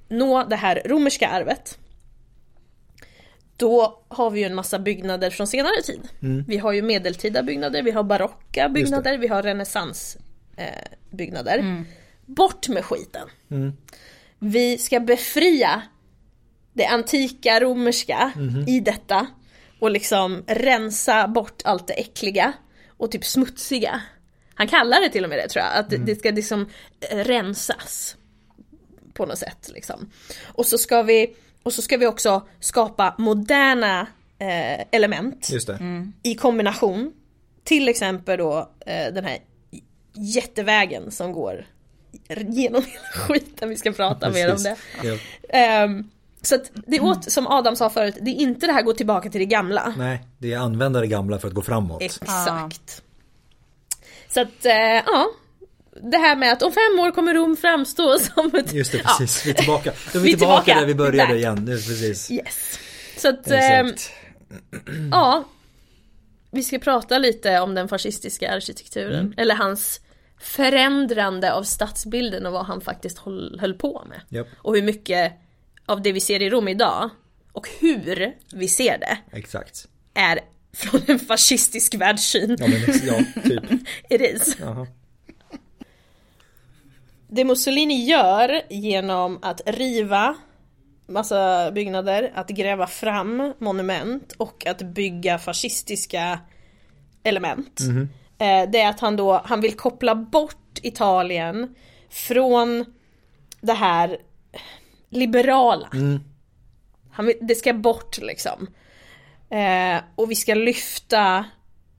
[0.09, 1.77] nå det här romerska arvet,
[3.57, 5.99] då har vi ju en massa byggnader från senare tid.
[6.47, 10.17] Vi har ju medeltida byggnader, vi har barocka byggnader, vi har renässans
[10.57, 10.65] eh,
[11.09, 11.57] byggnader.
[12.25, 13.27] Bort med skiten.
[14.39, 15.81] Vi ska befria
[16.73, 18.31] det antika romerska
[18.67, 19.27] i detta
[19.79, 22.53] och liksom rensa bort allt det äckliga
[22.97, 24.01] och typ smutsiga.
[24.55, 26.69] Han kallar det till och med det tror jag, att det- det ska liksom
[27.11, 28.15] rensas
[29.19, 30.09] på något sätt liksom.
[30.45, 34.07] Och så ska vi, och så ska vi också skapa moderna
[34.39, 35.79] eh, element Just det.
[36.23, 37.13] i kombination.
[37.63, 39.37] Till exempel då eh, den här
[40.13, 41.65] jättevägen som går
[42.37, 43.69] genom hela skiten.
[43.69, 44.75] Vi ska prata mer om det.
[45.03, 45.17] Ja.
[45.49, 46.09] Ehm,
[46.41, 48.93] så att det är åt, som Adam sa förut, det är inte det här gå
[48.93, 49.93] tillbaka till det gamla.
[49.97, 52.01] Nej, det är använda det gamla för att gå framåt.
[52.01, 53.03] Exakt.
[54.27, 54.73] Så att, eh,
[55.05, 55.27] ja.
[56.11, 58.73] Det här med att om fem år kommer Rom framstå som ett...
[58.73, 59.45] Just det, precis.
[59.45, 60.79] Vi är tillbaka, då är vi, Vi tillbaka, tillbaka.
[60.79, 61.37] där vi började Där.
[61.37, 61.65] igen.
[61.65, 62.29] Nu, precis.
[62.29, 62.79] Ja, yes.
[63.17, 64.11] Så att, ehm, Exakt.
[65.11, 65.43] ja.
[66.51, 69.19] Vi ska prata lite om den fascistiska arkitekturen.
[69.19, 69.33] Mm.
[69.37, 69.99] Eller hans
[70.41, 74.21] förändrande av stadsbilden och vad han faktiskt höll, höll på med.
[74.29, 74.47] Japp.
[74.57, 75.33] Och hur mycket
[75.85, 77.09] av det vi ser i Rom idag,
[77.51, 79.87] och hur vi ser det, Exakt.
[80.13, 80.39] är
[80.73, 82.57] från en fascistisk världssyn.
[82.59, 83.63] Ja, men ja, typ.
[84.09, 84.57] It is.
[84.59, 84.87] Jaha.
[87.31, 90.35] Det Mussolini gör genom att riva
[91.07, 96.39] massa byggnader, att gräva fram monument och att bygga fascistiska
[97.23, 97.79] element.
[98.37, 101.75] Eh, Det är att han då, han vill koppla bort Italien
[102.09, 102.85] från
[103.61, 104.17] det här
[105.09, 105.87] liberala.
[107.11, 108.67] Han vill, det ska bort liksom.
[109.49, 111.45] Eh, och vi ska lyfta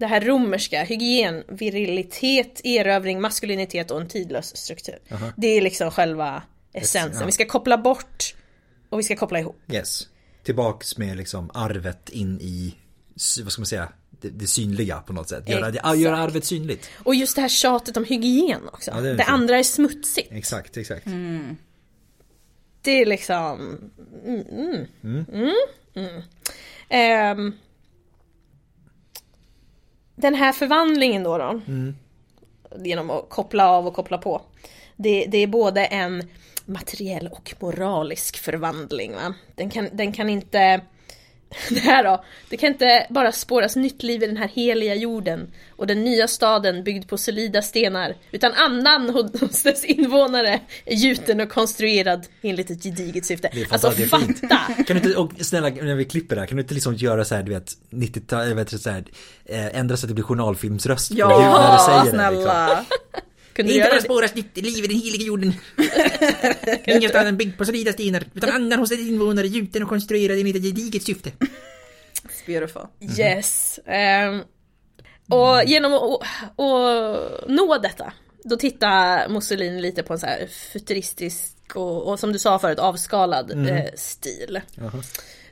[0.00, 4.98] det här romerska, hygien, virilitet, erövring, maskulinitet och en tidlös struktur.
[5.36, 7.20] Det är liksom själva essensen.
[7.20, 7.26] ja.
[7.26, 8.34] Vi ska koppla bort
[8.88, 9.56] och vi ska koppla ihop.
[9.72, 10.08] Yes.
[10.42, 12.74] Tillbaks med liksom arvet in i,
[13.42, 15.48] vad ska man säga, det, det synliga på något sätt.
[15.48, 15.98] Göra, Exakt.
[15.98, 16.90] göra arvet synligt.
[17.04, 18.90] Och just det här tjatet om hygien också.
[18.90, 20.32] Ja, det det andra är smutsigt.
[20.32, 21.06] Exakt, exakt.
[22.82, 23.78] Det är liksom...
[24.24, 24.86] Mm, mm,
[25.32, 25.54] mm,
[25.94, 26.22] mm.
[26.88, 27.52] Ehm,
[30.20, 31.60] den här förvandlingen då, då
[32.78, 34.42] genom att koppla av och koppla på.
[34.96, 36.28] Det, det är både en
[36.64, 39.12] materiell och moralisk förvandling.
[39.12, 39.34] Va?
[39.54, 40.80] Den, kan, den kan inte...
[41.70, 45.50] Det här då, det kan inte bara spåras nytt liv i den här heliga jorden
[45.76, 49.10] och den nya staden byggd på solida stenar, utan andan
[49.40, 53.50] hos dess invånare är gjuten och konstruerad enligt ett gediget syfte.
[53.70, 54.58] Alltså fatta!
[54.86, 57.24] Kan du inte, och snälla när vi klipper det här, kan du inte liksom göra
[57.24, 59.04] så här, du vet, 90-tal, jag vet så här,
[59.44, 62.30] eh, ändra så att det blir journalfilmsröst på ljud när du Ja, säger det.
[62.30, 62.84] Liksom.
[63.60, 64.02] Kunde du göra det?
[64.02, 65.54] spåras nytt liv i den heliga jorden.
[66.86, 70.56] Ingen staden byggd på solida stenar, utan andan hos dess invånare gjuten och konstruerad enligt
[70.56, 71.30] ett gediget syfte.
[71.30, 72.82] It's beautiful.
[73.18, 73.80] Yes.
[73.86, 74.42] Ehm,
[75.28, 78.12] och genom att nå detta,
[78.44, 82.78] då tittar Mussolini lite på en så här futuristisk och, och som du sa förut
[82.78, 84.60] avskalad eh, stil.
[84.74, 85.02] Jaha.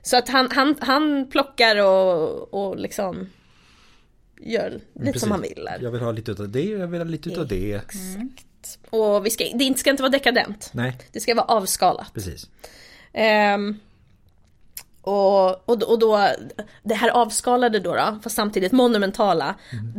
[0.03, 3.29] Så att han, han, han plockar och, och liksom
[4.41, 5.21] gör lite Precis.
[5.23, 5.65] som han vill.
[5.65, 5.79] där.
[5.83, 7.81] Jag vill ha lite utav det, jag vill ha lite utav det.
[8.91, 10.71] Och vi ska, det ska inte vara dekadent.
[10.73, 12.15] Nej, Det ska vara avskalat.
[12.15, 12.47] precis.
[13.13, 13.79] Ehm,
[15.03, 16.29] och, och, och då,
[16.83, 19.55] det här avskalade då, då fast samtidigt monumentala,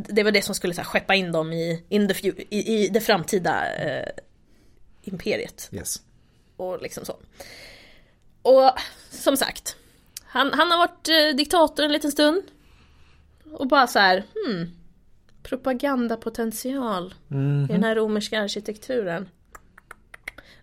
[0.10, 2.88] det var det som skulle så här, skeppa in dem i, in the, i, i
[2.88, 4.10] det framtida eh,
[5.03, 5.70] imperiet.
[5.72, 6.02] Yes.
[6.57, 7.18] Och liksom så.
[8.41, 8.72] Och
[9.10, 9.76] som sagt,
[10.24, 12.44] han, han har varit eh, diktator en liten stund.
[13.51, 14.71] Och bara så här, hmm,
[15.43, 17.13] propagandapotential
[17.69, 19.30] i den här romerska arkitekturen.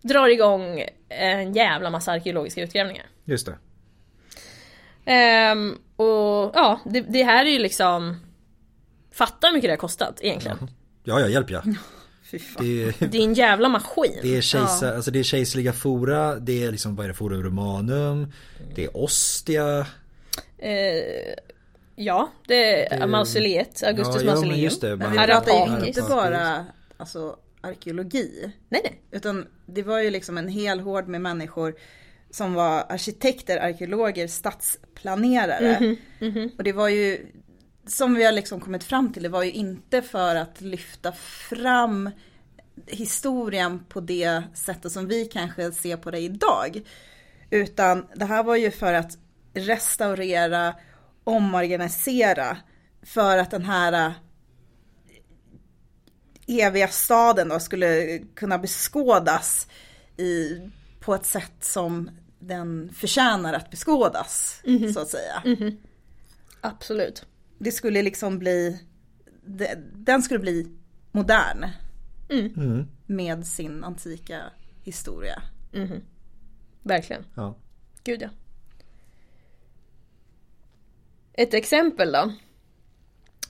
[0.03, 3.07] Drar igång en jävla massa arkeologiska utgrävningar.
[3.25, 3.59] Just det.
[5.05, 8.17] Ehm, och ja, det, det här är ju liksom
[9.13, 10.71] Fatta hur mycket det har kostat egentligen.
[11.05, 11.63] Ja, ja, hjälp ja.
[12.59, 14.19] Det är, Det är en jävla maskin.
[14.23, 17.43] det är, kejsar, alltså det är kejserliga fora, det är liksom, vad är det, forum
[17.43, 18.33] romanum,
[18.75, 19.87] det är ostia.
[20.59, 21.35] Eh,
[21.97, 24.61] ja, det är mausoleet, Augustus Ja, ja, mausoleum.
[24.61, 24.97] just det.
[24.97, 26.67] Men vi pratar ju inte bara
[26.97, 28.53] alltså, arkeologi.
[28.69, 29.01] Nej, nej.
[29.11, 31.75] Utan det var ju liksom en hel hård med människor
[32.31, 35.97] som var arkitekter, arkeologer, stadsplanerare.
[36.59, 37.27] Och det var ju,
[37.87, 42.11] som vi har liksom kommit fram till, det var ju inte för att lyfta fram
[42.87, 46.83] historien på det sättet som vi kanske ser på det idag.
[47.51, 49.19] Utan det här var ju för att
[49.55, 50.75] restaurera,
[51.27, 52.57] omorganisera,
[53.03, 54.15] för att den här
[56.47, 59.69] eviga staden då skulle kunna beskådas
[60.17, 60.61] i,
[61.01, 64.61] på ett sätt som den förtjänar att beskådas,
[64.95, 65.43] så att säga.
[66.61, 67.27] Absolut.
[67.59, 68.81] Det skulle liksom bli,
[69.45, 70.73] de- den skulle bli
[71.13, 71.67] modern
[72.31, 72.87] Mm.
[73.07, 74.43] med sin antika
[74.83, 75.43] historia.
[76.83, 77.25] Verkligen.
[77.35, 77.57] Ja.
[78.05, 78.29] Gud ja.
[81.37, 82.33] Ett exempel då.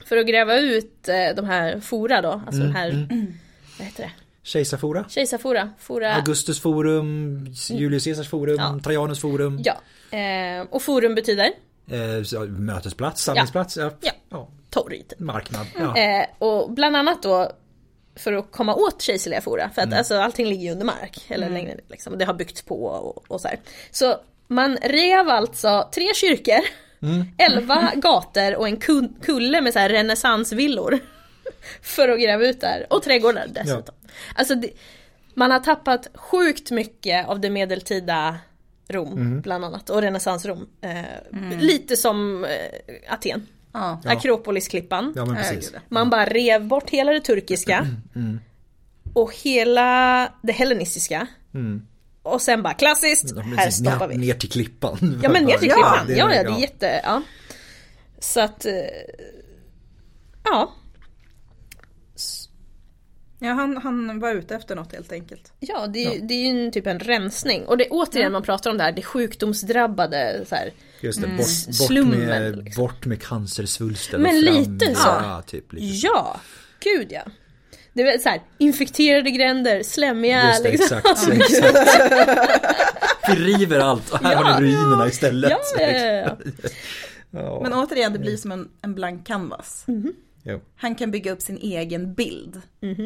[0.05, 3.07] För att gräva ut eh, de här fora då, alltså de här,
[3.77, 4.11] vad heter det?
[4.43, 5.05] Kejsarfora.
[5.09, 8.79] Kejsarfora, fora, Augustus forum, Julius Caesars forum, Ja.
[8.83, 9.61] Trajanus forum.
[9.63, 9.73] ja.
[10.17, 11.51] Eh, och forum betyder
[11.89, 13.91] Eh, mötesplats, samlingsplats, ja.
[14.01, 14.11] Ja.
[14.29, 14.47] ja.
[14.69, 15.19] torg typ.
[15.19, 15.67] Marknad.
[15.79, 15.97] Ja.
[15.97, 17.51] Eh, och bland annat då
[18.15, 19.97] för att komma åt kejserliga fora, för att Mm.
[19.97, 22.17] alltså, allting ligger ju under mark, eller längre ner liksom.
[22.17, 23.59] Det har byggts på och, och så här.
[23.91, 24.15] Så
[24.47, 26.59] man rev alltså tre kyrkor,
[27.01, 27.25] Mm.
[27.37, 28.77] elva gator och en
[29.21, 30.99] kulle med så här renässansvillor.
[31.81, 33.95] För att gräva ut där, och trädgårdar dessutom.
[34.35, 34.69] Alltså det,
[35.33, 38.37] man har tappat sjukt mycket av det medeltida
[38.89, 39.41] Rom, Mm.
[39.41, 40.67] bland annat, och renässansrom.
[40.81, 43.47] Eh, Lite som eh, Aten.
[43.73, 45.13] Ja, Akropolisklippan.
[45.15, 45.79] ja, Ja, ja.
[45.89, 47.87] Man bara rev bort hela det turkiska.
[49.13, 51.27] Och hela det hellenistiska.
[52.33, 53.79] Och sen bara klassiskt, Ja, här precis.
[53.79, 54.25] stoppar ner, vi.
[54.27, 55.19] ner till klippan.
[55.23, 56.07] Ja men ner till Ja, klippan.
[56.07, 56.55] det är- Ja, ja, det ja.
[56.57, 57.21] är jätte, ja.
[58.19, 58.73] Så att, eh,
[60.43, 60.73] ja.
[63.39, 65.53] ja han, han var ute efter något helt enkelt.
[65.59, 67.65] Ja, det, är- det är ju en, typ en rensning.
[67.65, 70.71] Och det är återigen man pratar om det här, det sjukdomsdrabbade så här.
[71.01, 72.83] Just det, bort, bort, Slummen, med, liksom.
[72.83, 74.21] bort med cancersvulsten.
[74.21, 75.07] Men fram lite så.
[75.07, 76.07] Ja, typ lite.
[76.07, 76.39] Ja,
[76.79, 77.21] gud ja.
[77.97, 80.97] Det är så här, infekterade gränder, slemmiga Just det, liksom.
[80.97, 81.29] exakt.
[81.33, 81.89] exakt.
[83.29, 84.37] Vi river allt och här Ja.
[84.43, 85.51] har ni ruinerna istället.
[85.51, 86.37] Ja, ja, ja, ja.
[87.31, 87.59] Ja.
[87.63, 89.85] Men återigen, det blir som en, en blank canvas.
[90.43, 90.61] Jo.
[90.75, 92.61] Han kan bygga upp sin egen bild.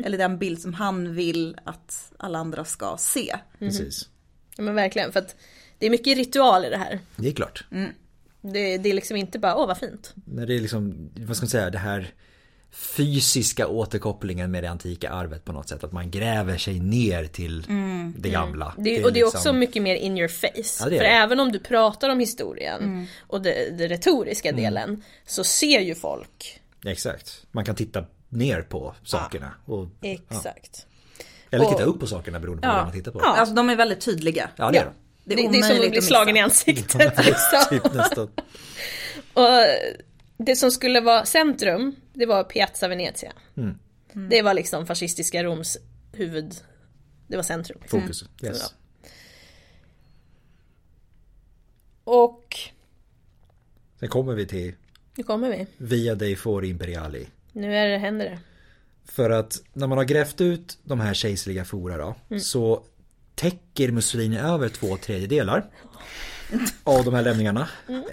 [0.05, 3.35] Eller den bild som han vill att alla andra ska se.
[3.59, 4.09] Precis.
[4.57, 5.35] Ja, men verkligen, för att
[5.80, 6.99] det är mycket ritual i det här.
[7.15, 7.65] Det är klart.
[8.41, 10.13] Det, det är liksom inte bara, åh vad fint.
[10.26, 12.13] När det är liksom, vad ska man säga, det här
[12.72, 15.84] fysiska återkopplingen med det antika arvet på något sätt.
[15.84, 17.64] Att man gräver sig ner till
[18.18, 18.73] det gamla.
[18.77, 20.49] Det, Till och det är liksom- också mycket mer in your face.
[20.53, 21.07] Ja, är För det.
[21.07, 24.61] även om du pratar om historien och det, det retoriska Mm.
[24.64, 26.60] delen så ser ju folk.
[26.85, 27.45] Exakt.
[27.52, 29.52] Man kan titta ner på sakerna.
[29.65, 30.85] Och, Exakt.
[31.52, 32.73] eller Och- titta upp på sakerna beroende på Ja.
[32.76, 33.19] vad man tittar på.
[33.23, 33.35] Ja.
[33.38, 34.49] Alltså de är väldigt tydliga.
[34.56, 34.89] Ja, det är Ja.
[34.89, 34.95] de.
[35.23, 37.18] Det, det är som att bli slagen i ansiktet.
[37.26, 37.60] liksom.
[37.69, 38.45] typ.
[39.34, 39.49] Och
[40.45, 43.34] det som skulle vara centrum, det var Piazza Venezia.
[43.57, 43.77] Mm.
[44.30, 45.77] Det var liksom fascistiska Roms
[46.13, 46.55] huvud...
[47.27, 47.80] Det var centrum.
[47.88, 48.23] Fokus.
[48.43, 48.73] Yes.
[52.03, 52.55] Och
[53.99, 54.73] Sen kommer vi till
[55.15, 55.68] nu kommer vi.
[55.77, 57.27] Via dei Fori Imperiali.
[57.51, 58.39] Nu är det, händer det.
[59.05, 62.39] För att när man har grävt ut de här kejserliga fora då, Mm.
[62.39, 62.84] så
[63.35, 65.69] täcker Mussolini över två tredjedelar
[66.84, 67.68] av de här lämningarna.
[67.88, 68.03] Mm.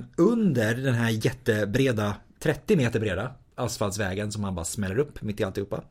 [0.00, 5.40] Eh, under den här jättebreda, 30 meter breda asfaltsvägen som han bara smäller upp mitt
[5.40, 5.82] i alltihopa.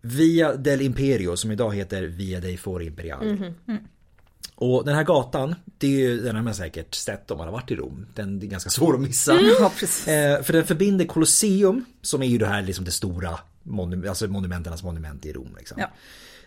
[0.00, 3.32] Via del Imperio som idag heter Via dei Fori Imperiali.
[3.32, 3.78] Mhm.
[4.54, 7.52] Och den här gatan, det är ju, den har man säkert sett om man har
[7.52, 8.06] varit i Rom.
[8.14, 9.32] Den är ganska svår att missa.
[9.32, 9.44] Mm.
[9.60, 9.66] Ja.
[10.12, 14.28] Eh, för den förbinder Colosseum, som är ju det här liksom det stora monu- alltså
[14.28, 15.54] monumenternas monument i Rom.
[15.58, 15.76] Liksom.
[15.80, 15.90] Ja.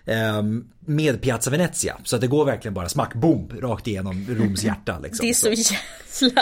[0.06, 0.44] Eh,
[0.88, 1.98] med Piazza Venezia.
[2.04, 5.00] Så att det går verkligen bara smack, boom, rakt igenom Roms hjärta.
[5.00, 5.24] Liksom.
[5.26, 6.42] Det är så jävla...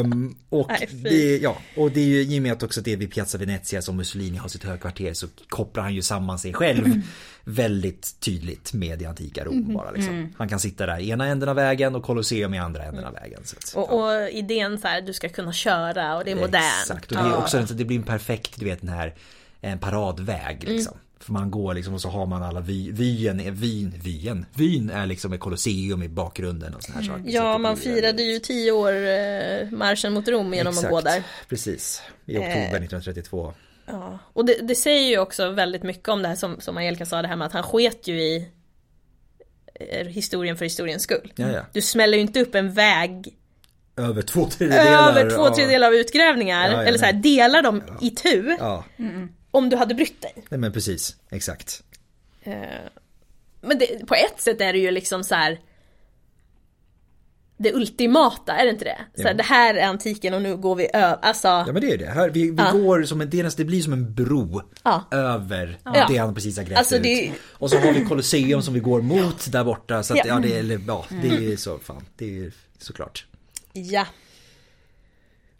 [0.00, 2.92] Ehm, och, Nej, det, ja, och det är ju i och med att också det
[2.92, 6.54] är vid Piazza Venezia som Mussolini har sitt högkvarter så kopplar han ju samman sig
[6.54, 7.02] själv Mm.
[7.44, 10.34] väldigt tydligt med det antika Rom bara liksom.
[10.38, 13.12] Han kan sitta där i ena änden av vägen och Colosseum i andra änden av
[13.12, 13.40] vägen.
[13.44, 16.64] Så att, Och, och idén så här, du ska kunna köra och det är modernt.
[16.82, 19.14] Exakt, och det är också det blir en perfekt, du vet den här
[19.60, 20.76] en paradväg Mm.
[20.76, 20.92] liksom.
[20.92, 25.06] För man går liksom och så har man alla vyn, är- vyn, vyn, vyn är
[25.06, 27.18] liksom ett Colosseum i bakgrunden och såna här saker.
[27.20, 27.32] Mm.
[27.32, 31.00] Ja, att det man firade ju tio år eh, marschen mot Rom genom att gå
[31.00, 31.22] där.
[31.48, 32.64] Precis, i oktober Eh.
[32.82, 33.54] 1932.
[33.86, 34.18] Ja.
[34.32, 37.22] Och det, det säger ju också väldigt mycket om det här som, som Angelica sa,
[37.22, 38.48] det här med att han sket ju i
[39.74, 41.32] eh, historien för historiens skull.
[41.36, 41.60] Ja, ja.
[41.72, 43.36] Du smäller ju inte upp en väg
[43.96, 45.08] Över två tredjedelar.
[45.10, 45.54] över två ja.
[45.54, 48.84] tredjedelar av utgrävningar, Ja, ja, eller så här, delar dem i tu, Ja,
[49.50, 50.32] om du hade brytt dig.
[50.48, 51.82] nej men precis, exakt.
[52.42, 52.54] Eh,
[53.60, 55.60] Men det, på ett sätt är det ju liksom så här.
[57.56, 58.98] Det ultimata, är det inte det?
[59.22, 59.36] Så Jo.
[59.36, 61.48] det här är antiken och nu går vi över, alltså.
[61.48, 62.06] Ja men det är det.
[62.06, 62.70] Här, vi vi Ja.
[62.72, 65.04] går som en, det, blir som en bro Ja.
[65.10, 66.06] över Ja.
[66.08, 67.32] det han precis har grävt Alltså, ut.
[67.42, 70.02] Och så har vi Colosseum som vi går mot där borta.
[70.02, 70.24] Så att, Ja.
[70.26, 70.38] ja.
[70.40, 73.26] det, eller, ja, det är ju så, fan, det är ju såklart.
[73.72, 74.06] Ja.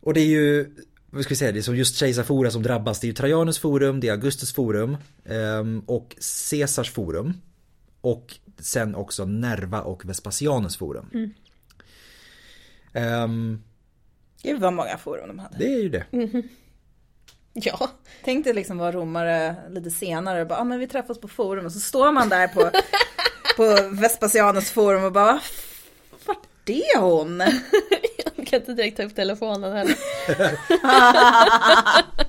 [0.01, 0.75] Och det är ju,
[1.11, 3.01] vad ska vi säga, det är som just kejsarfora som drabbas.
[3.01, 6.17] Det är ju Trajanus forum, det är Augustus forum ehm, och
[6.51, 7.35] Caesars forum.
[8.01, 11.11] Och sen också Nerva och Vespasianus forum.
[11.15, 11.31] Mm.
[12.93, 13.63] Ehm,
[14.43, 15.59] Gud vad många forum de hade.
[15.59, 16.05] det är ju det.
[17.53, 17.91] Ja.
[18.25, 21.67] Tänk dig liksom vara romare lite senare och bara, ah, men vi träffas på forum
[21.67, 22.71] och så står man där på,
[23.57, 25.41] på Vespasianus forum och bara,
[26.69, 27.41] är hon?
[28.37, 29.95] Jag kan inte direkt ta upp telefonen heller.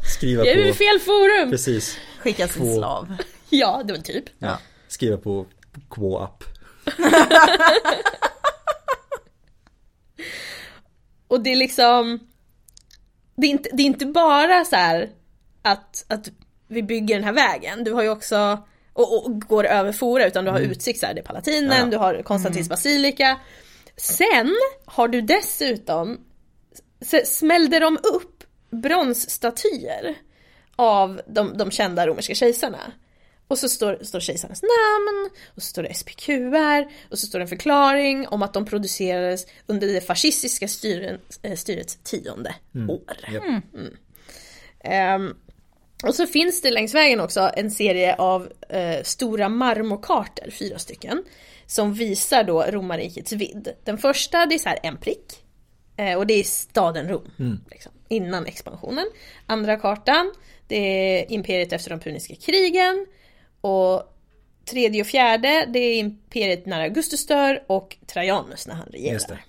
[0.16, 1.50] Skriva Jag är på, fel forum!
[1.52, 1.98] precis.
[2.20, 2.76] Skicka sin Två.
[2.76, 3.16] slav.
[3.50, 4.24] Ja, det var typ.
[4.40, 4.58] Ja.
[4.88, 5.46] Skriva på
[5.90, 6.44] Quo-app.
[11.28, 12.20] Och det är liksom
[13.36, 15.10] Det är inte, det är inte bara så här
[15.62, 16.30] att, att
[16.68, 17.84] vi bygger den här vägen.
[17.84, 18.60] Du har ju också
[18.94, 21.86] och, och går över fora utan du har utsikt så här, det är Palatinen, Ja.
[21.86, 23.40] du har Konstantins basilika.
[23.98, 24.56] Sen
[24.86, 26.26] har du dessutom
[27.26, 30.16] smällde de upp bronsstatyer
[30.76, 32.92] av de, de kända romerska kejsarna.
[33.48, 37.44] Och så står, står kejsarens namn, och så står det SPQR, och så står det
[37.44, 42.56] en förklaring om att de producerades under det fascistiska styren, eh, styrets tionde
[42.90, 43.18] år.
[43.34, 43.44] Japp.
[44.84, 45.36] Ehm,
[46.04, 51.24] och så finns det längs vägen också en serie av eh, stora marmorkartor, fyra stycken,
[51.72, 53.74] som visar då romarrikets vidd.
[53.84, 55.44] Den första det är så här en prick,
[55.98, 57.32] eh, och det är staden Rom,
[57.72, 59.06] liksom, innan expansionen.
[59.46, 60.32] Andra kartan,
[60.68, 63.06] det är imperiet efter de puniska krigen,
[63.62, 64.18] och
[64.66, 69.14] tredje och fjärde, det är imperiet när Augustus dör och Trajanus när han regerar.
[69.14, 69.40] Just det.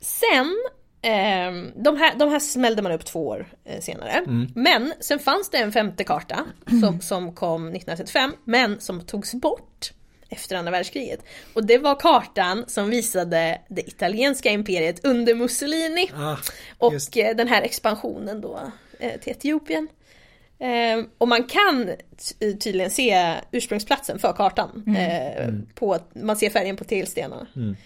[0.00, 0.56] Sen,
[1.02, 4.22] ehm, de, här, de här smällde man upp två år eh, senare.
[4.54, 6.44] Men sen fanns det en femte karta
[6.80, 9.92] som, som kom 1935, men som togs bort
[10.32, 11.20] efter andra världskriget.
[11.54, 16.10] Och det var kartan som visade det italienska imperiet under Mussolini.
[16.16, 16.36] Ah,
[16.78, 17.16] och just.
[17.16, 18.60] eh, den här expansionen då
[18.98, 19.88] eh, till Etiopien.
[20.58, 21.90] Eh, och man kan
[22.40, 24.96] ty- tydligen se ursprungsplatsen för kartan.
[24.98, 27.46] Eh, på, man ser färgen på tegelstenarna.
[27.56, 27.76] Mm.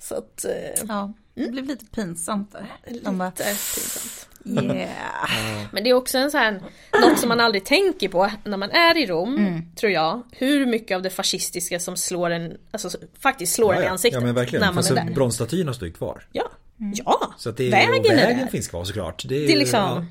[0.00, 2.66] Så att, eh, Ja, det blev lite pinsamt där.
[3.02, 4.24] De bara, lite pinsamt.
[4.44, 5.66] yeah.
[5.72, 6.62] Men det är också en så här,
[7.02, 10.22] något som man aldrig tänker på när man är i Rom, tror jag.
[10.32, 14.26] Hur mycket av det fascistiska som slår en, alltså faktiskt slår en i ansiktet ja
[14.26, 14.60] men verkligen.
[14.60, 15.14] när man Fast är där.
[15.14, 16.26] bronsstatyerna står ju kvar.
[16.32, 16.50] Ja,
[16.94, 17.34] ja.
[17.38, 18.46] Så att det vägen, vägen är där.
[18.46, 19.24] finns kvar såklart.
[19.28, 20.06] Det är, Det är liksom,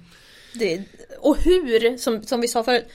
[0.53, 0.84] det,
[1.19, 2.85] och hur, som, som vi sa förut,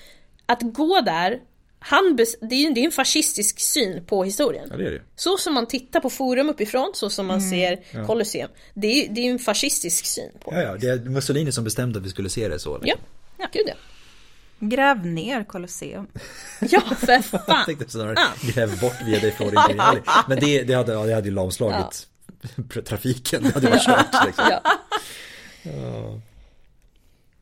[0.46, 1.40] att gå där,
[1.84, 4.68] han det är ju det är en fascistisk syn på historien.
[4.70, 5.02] Ja, det är det.
[5.16, 8.50] Så som man tittar på forum uppifrån, så som man ser Colosseum.
[8.74, 10.52] Det är ju det är ju en fascistisk syn på.
[10.54, 12.80] Ja, ja, det är Mussolini som bestämde att vi skulle se det så.
[12.82, 12.94] Ja,
[13.52, 13.74] gud ja.
[14.58, 16.06] Gräv ner Colosseum.
[16.60, 17.64] Ja, för Jag fan.
[17.66, 18.28] tänkte snarare Ja.
[18.52, 20.00] gräv bort via dig från Imperiali.
[20.28, 22.06] Men det, det, hade, ja, det hade ju lamslagit
[22.84, 23.42] trafiken.
[23.42, 24.26] Det hade varit kört.
[24.26, 24.44] Liksom.
[24.50, 24.60] Ja.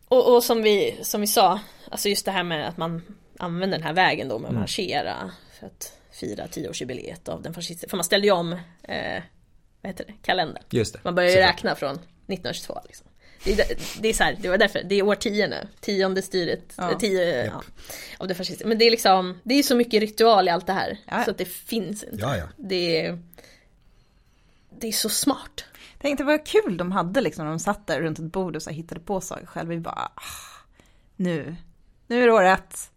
[0.09, 1.61] Och, och som, vi, som vi sa,
[1.91, 3.03] alltså just det här med att man
[3.41, 7.89] använder den här vägen då med att marschera för att fira tioårsjubileet av den fascistiska,
[7.91, 8.53] för man ställde ju om,
[8.83, 9.23] eh,
[9.81, 10.62] vad heter det, kalendern.
[10.71, 11.01] Just det.
[11.05, 13.07] Man börjar ju räkna från 1922 liksom.
[13.45, 16.91] Det är, det är så här, det var därför, det är årtionde, tionde styret, Ja.
[16.91, 17.62] eh, tio, ja,
[18.19, 18.69] av det fascistiska.
[18.69, 20.99] Men det är liksom, det är så mycket ritual i allt det här.
[21.07, 21.25] Ja.
[21.25, 22.17] Så att det finns inte.
[22.21, 22.49] Ja, ja.
[22.57, 23.19] Det är,
[24.79, 25.65] det är så smart.
[26.01, 28.71] Tänkte vad kul de hade liksom när de satt där runt ett bord och så
[28.71, 29.71] hittade på saker själva.
[29.71, 30.23] Vi bara, ah,
[31.17, 31.57] nu,
[32.07, 32.91] nu är det året.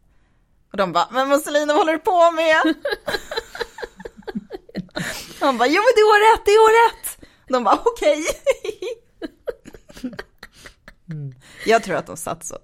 [0.73, 2.55] Och de bara, men Mussolini vad håller du på med?
[5.39, 7.17] Han bara, jo men det är året, det är året.
[7.47, 8.25] De bara, okej.
[11.65, 12.57] Jag tror att de satt så.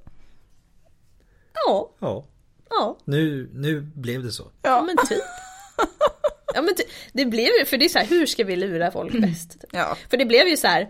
[1.53, 2.26] Ja, Ja,
[2.69, 2.98] ja.
[3.06, 4.52] nu, nu blev det så.
[4.61, 5.23] Ja men typ.
[6.53, 6.76] Ja men
[7.14, 9.52] det blev ju, för det är så här, hur ska vi lura folk bäst?
[9.61, 9.69] Typ.
[9.73, 9.98] Ja.
[10.10, 10.90] För det blev ju så här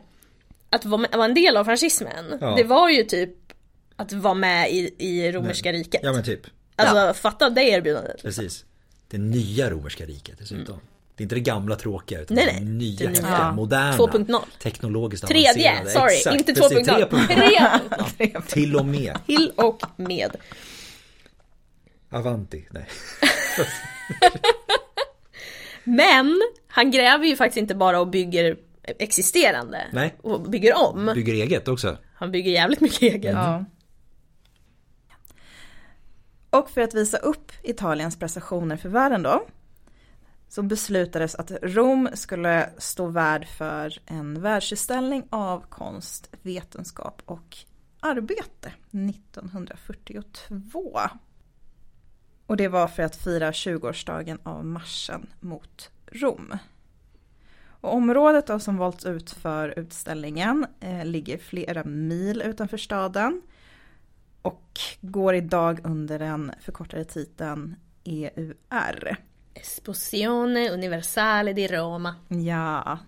[0.69, 2.55] att vara, en del av fascismen, Ja.
[2.55, 3.29] det var ju typ
[3.95, 6.01] att vara med i, i romerska riket.
[6.03, 6.41] Ja men typ,
[6.79, 8.21] Alltså fatta det erbjudandet.
[8.21, 8.65] precis.
[9.07, 10.79] Det nya romerska riket dessutom.
[11.15, 12.63] Det är inte det gamla tråkiga utan Nej, det nej.
[12.63, 13.09] nya, Det nya.
[13.09, 13.51] häftiga, Ja.
[13.51, 13.97] moderna.
[13.97, 14.39] 2.0.
[14.61, 15.89] Teknologiskt Tredje, avancerade.
[15.89, 17.07] sorry, Exakt, inte precis, 2.0.
[17.09, 18.05] 3.0.
[18.17, 18.41] 3.0.
[18.47, 19.17] Till och med.
[19.25, 20.35] Till och med.
[22.11, 22.67] Avanti.
[22.71, 22.85] Nej.
[25.83, 28.57] Men han gräver ju faktiskt inte bara och bygger
[28.99, 29.87] existerande.
[29.93, 30.15] Nej.
[30.21, 31.11] Och bygger om.
[31.15, 31.97] Bygger eget också.
[32.15, 33.33] Han bygger jävligt mycket eget.
[33.33, 33.65] Ja.
[36.49, 39.45] Och för att visa upp Italiens prestationer för världen då,
[40.47, 47.57] så beslutades att Rom skulle stå värd för en världsutställning av konst, vetenskap och
[47.99, 50.99] arbete 1942.
[52.45, 56.57] Och det var för att fira 20-årsdagen av marschen mot Rom.
[57.81, 63.41] Och området då som valts ut för utställningen eh, ligger flera mil utanför staden
[64.41, 69.15] och går idag under den förkortade titeln EUR.
[69.53, 72.15] Esposizione Universale di Roma.
[72.27, 72.99] Ja,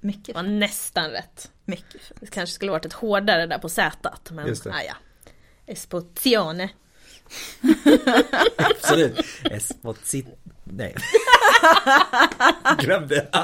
[0.00, 1.50] Det mycket, var nästan rätt.
[1.64, 2.20] mycket fint.
[2.20, 4.10] Det kanske skulle varit ett hårdare där på Z.
[4.30, 4.70] Men Just det.
[4.70, 4.94] ah, ja.
[5.66, 6.68] Esposizione.
[8.56, 9.18] Absolut.
[9.50, 10.26] Esposit...
[10.64, 10.94] Nej.
[12.78, 13.26] Glöm det.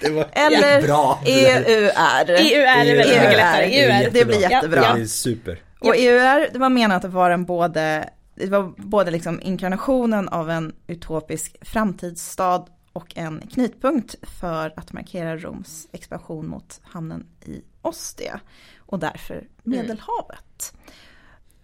[0.00, 1.22] Det var Eller bra.
[1.26, 1.64] EUR.
[1.66, 3.20] EU är det väldigt EUR.
[3.20, 3.66] mycket lättare.
[3.66, 4.50] Det är EU är Det blir jättebra.
[4.50, 4.94] jättebra.
[4.94, 5.58] Det är super.
[5.80, 10.50] Och EUR, det var menat att vara en både, det var både liksom inkarnationen av
[10.50, 18.40] en utopisk framtidsstad och en knutpunkt för att markera Roms expansion mot hamnen i Ostia
[18.78, 20.72] och därför Medelhavet.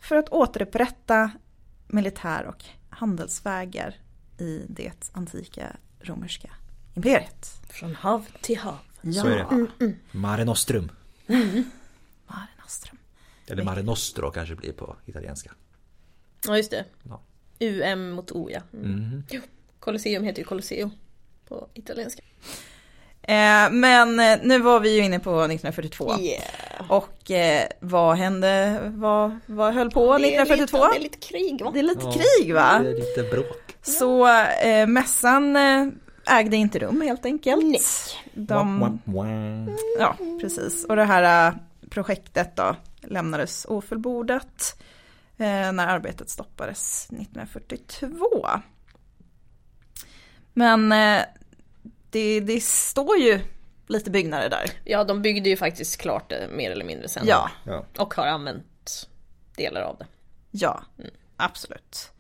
[0.01, 1.31] För att återupprätta
[1.87, 3.95] militär och handelsvägar
[4.39, 6.51] i det antika romerska
[6.95, 7.47] imperiet.
[7.71, 8.79] Från hav till hav.
[9.03, 9.95] Så är det.
[10.13, 10.91] Mare Nostrum.
[13.49, 15.51] Eller Mare Nostro kanske blir på italienska.
[16.47, 16.85] Ja just det.
[17.03, 17.21] Ja.
[17.61, 18.61] UM mot O ja.
[18.73, 18.91] Mm.
[18.93, 19.25] Mhm.
[19.31, 19.41] Jo.
[19.81, 20.91] Colosseum heter ju Colosseo
[21.49, 22.23] på italienska.
[23.23, 26.13] Eh, men eh, nu var vi ju inne på 1942.
[26.21, 26.43] Yeah.
[26.89, 30.77] Och eh, vad hände, vad, vad höll på Det är 1942?
[30.79, 31.71] lite- Det är lite krig va?
[31.75, 32.79] Det är lite Ja, krig va?
[32.83, 33.77] Det är lite bråk.
[33.83, 34.29] Så
[34.63, 35.87] eh, mässan eh,
[36.27, 37.65] ägde inte rum helt enkelt.
[37.65, 37.81] Nej.
[38.35, 39.75] De, Wah, wah, wah.
[39.99, 40.85] ja, precis.
[40.85, 41.55] Och det här eh,
[41.95, 44.83] projektet då lämnades ofullbordat
[45.37, 48.49] eh, när arbetet stoppades 1942.
[50.53, 51.23] Men eh,
[52.11, 53.41] det, det står ju
[53.87, 54.71] lite byggnader där.
[54.85, 57.27] Ja de byggde ju faktiskt klart det mer eller mindre sen.
[57.27, 57.85] Ja, Ja.
[57.99, 59.09] Och har använt
[59.57, 60.07] delar av det.
[60.51, 60.83] ja,
[61.37, 62.11] absolut.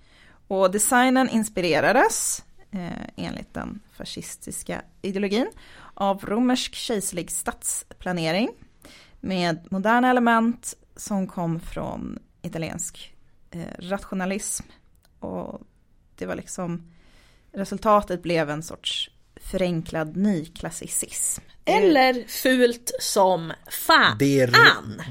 [0.48, 5.50] Och designen inspirerades, eh, enligt den fascistiska ideologin,
[5.94, 8.50] av romersk kejserlig stadsplanering
[9.24, 13.14] med moderna element som kom från italiensk
[13.50, 14.64] eh, rationalism.
[15.18, 15.60] Och
[16.16, 16.92] det var liksom,
[17.52, 19.10] resultatet blev en sorts
[19.50, 21.42] förenklad nyklassicism.
[21.64, 23.52] Eller fult som
[23.86, 24.16] fan.
[24.18, 24.50] Det är,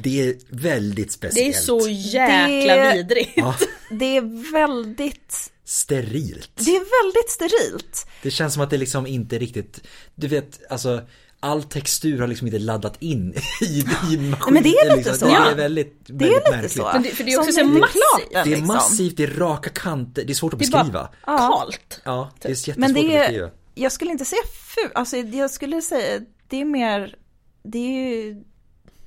[0.04, 1.54] det är väldigt speciellt.
[1.54, 3.32] Det är så jäkla Det- vidrigt.
[3.36, 3.56] Ja,
[3.92, 6.52] Det är väldigt, sterilt.
[6.56, 8.08] det är väldigt sterilt.
[8.24, 11.02] Det känns som att det liksom inte riktigt, du vet, alltså
[11.44, 14.36] all textur har liksom inte laddat in i, i maskinen.
[14.54, 15.30] men det är lite liksom.
[15.30, 15.36] så.
[15.36, 16.72] Det är väldigt, Det väldigt är lite märkligt.
[16.72, 16.90] så.
[16.94, 18.00] Men det- för det är också så massivt.
[18.34, 18.68] Det är liksom.
[18.68, 21.10] massivt, det är raka kanter, det är svårt att Det är beskriva.
[21.26, 22.02] bara kalt.
[22.04, 23.46] Ja, det är jättesvårt Men att det beskriva.
[23.46, 24.42] är, jag skulle inte säga
[24.76, 27.16] ful, alltså jag skulle säga, det är mer,
[27.64, 28.44] det är ju,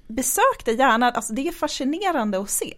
[0.09, 2.75] besök det gärna, alltså det är fascinerande att se.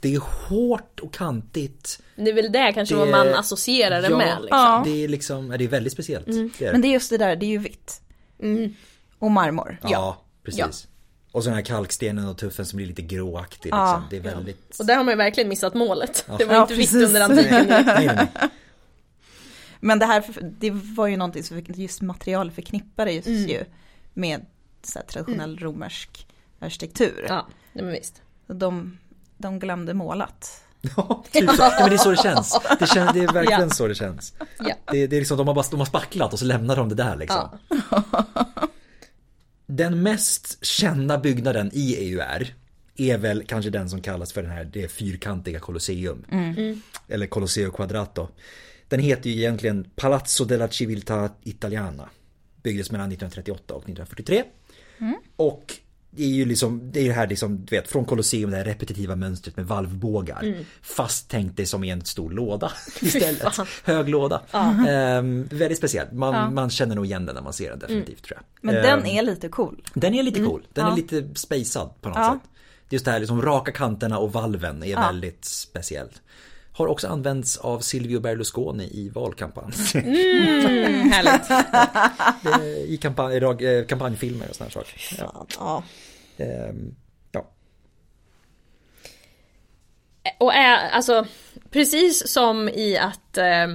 [0.00, 1.98] Det är hårt och kantigt.
[2.16, 4.16] Det är väl det kanske Det- vad man associerar det Ja.
[4.18, 4.38] med.
[4.42, 4.58] Liksom.
[4.58, 4.82] Ja.
[4.86, 6.26] Det är liksom, det är väldigt speciellt.
[6.26, 8.00] Det är Men det är just det där, det är ju vitt.
[9.18, 9.78] Och marmor.
[9.82, 10.88] Ja, precis.
[11.32, 13.96] Och så den här kalkstenen och tuffen som blir lite gråaktig Ja.
[13.96, 14.06] liksom.
[14.22, 14.78] Det är väldigt...
[14.80, 16.26] Och där har man ju verkligen missat målet.
[16.38, 18.26] Det var Ja, inte vitt under antiken.
[19.80, 20.24] Men det här,
[20.58, 23.64] det var ju någonting som just material förknippade just ju
[24.14, 24.46] med
[24.82, 26.26] så här traditionell romersk
[26.58, 27.26] arkitektur.
[27.28, 28.22] Ja, men visst.
[28.46, 28.98] De,
[29.38, 30.63] de glömde målat.
[30.96, 31.44] Ja, typ.
[31.44, 31.56] men
[31.90, 32.58] det är så det känns.
[32.78, 33.70] Det, känns, det är verkligen Ja.
[33.70, 34.32] så det känns.
[34.58, 34.74] Ja.
[34.92, 36.94] Det, det är liksom, de har, bara, de har spacklat och så lämnar de det
[36.94, 37.48] där liksom.
[37.90, 38.24] Ja.
[39.66, 42.46] Den mest kända byggnaden i EUR
[42.96, 46.24] är väl kanske den som kallas för den här, det fyrkantiga Colosseum.
[47.08, 48.28] Eller Colosseo Quadrato.
[48.88, 52.08] Den heter ju egentligen Palazzo della Civiltà Italiana.
[52.62, 54.44] Byggdes mellan 1938 och 1943.
[55.36, 55.74] Och
[56.16, 58.64] det är ju liksom, det är det här liksom, du vet, från Colosseum det här
[58.64, 60.54] repetitiva mönstret med valvbågar.
[60.82, 63.54] Fast tänk dig som i en stor låda istället.
[63.84, 64.42] Hög låda.
[64.88, 66.12] Ehm, väldigt speciellt.
[66.12, 68.44] Man, man känner nog igen den när man ser den definitivt tror jag.
[68.60, 69.82] Men Ehm, den är lite cool.
[69.94, 70.62] den är lite cool.
[70.72, 70.96] Den är Ja.
[70.96, 72.32] lite spacad på något Ja.
[72.42, 72.50] sätt.
[72.90, 76.22] Just det här liksom raka kanterna och valven är väldigt speciellt.
[76.76, 79.72] Har också använts av Silvio Berlusconi i valkampanj.
[79.94, 81.50] Mm, härligt.
[82.60, 85.00] Eh, I kampanj, rag- eh, kampanjfilmer och sådana saker.
[85.18, 85.46] Ja.
[85.58, 85.82] Ja.
[86.44, 86.94] Ehm,
[87.32, 87.46] ja.
[90.38, 91.26] Och är, alltså,
[91.70, 93.66] precis som i att eh,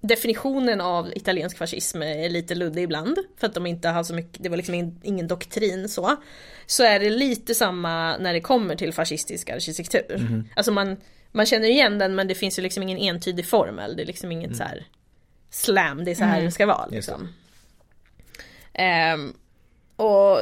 [0.00, 4.42] definitionen av italiensk fascism är lite luddig ibland, för att de inte har så mycket,
[4.42, 6.16] det var liksom ingen, doktrin så.
[6.66, 10.44] Så är det lite samma när det kommer till fascistisk arkitektur.
[10.56, 10.96] Alltså man,
[11.32, 14.32] man känner igen den men det finns ju liksom ingen entydig formel, det är liksom
[14.32, 14.86] inget så här
[15.50, 16.94] slam, det är så här det ska vara det.
[16.94, 17.28] liksom.
[18.72, 19.32] Ehm,
[19.96, 20.38] och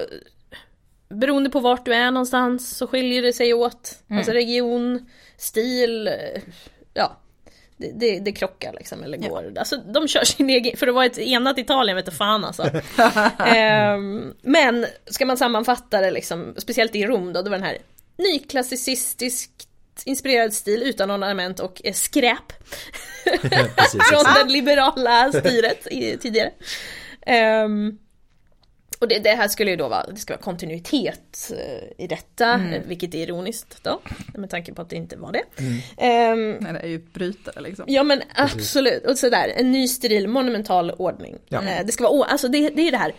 [1.09, 4.03] beroende på vart du är någonstans så skiljer det sig åt.
[4.11, 6.11] Alltså region, stil,
[6.95, 7.17] ja.
[7.77, 9.53] Det, det, det krockar liksom eller går.
[9.59, 12.71] Alltså de kör sin egen, för att vara ett enat Italien vet du fan alltså.
[13.47, 17.79] Ehm, men ska man sammanfatta det liksom, speciellt i Rom då, det var den här
[18.19, 19.70] nyklassicistiskt
[20.05, 22.53] inspirerad stil utan ornament och eh, skräp.
[24.11, 26.51] Från det liberala styret i, tidigare.
[27.27, 27.99] Ehm,
[29.01, 32.55] och det, det här skulle ju då vara, det ska vara kontinuitet eh, i detta,
[32.55, 34.01] eh, vilket är ironiskt då,
[34.35, 35.43] med tanke på att det inte var det.
[35.97, 37.85] Ehm, Nej, det är ju brytare liksom.
[37.89, 41.39] ja men absolut, och sådär, en ny steril monumental ordning.
[41.49, 41.63] Ja.
[41.63, 43.15] Eh, det ska vara, alltså det, det är det här,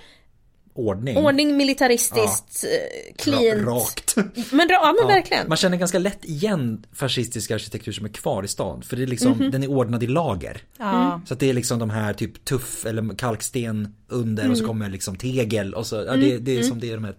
[0.73, 1.17] Ordning.
[1.17, 3.41] ordning militaristiskt, eh, clean.
[3.59, 4.15] Ra- Rakt.
[4.51, 5.47] Men, ja, men Ja, verkligen.
[5.47, 8.81] Man känner ganska lätt igen fascistisk arkitektur som är kvar i stan.
[8.81, 9.51] För det är liksom, Mhm.
[9.51, 10.61] den är ordnad i lager.
[10.77, 11.21] Ja.
[11.27, 14.51] Så att det är liksom de här typ tuff eller kalksten under Mm.
[14.51, 17.03] och så kommer liksom tegel och så, ja, det, det är som det är de
[17.03, 17.15] här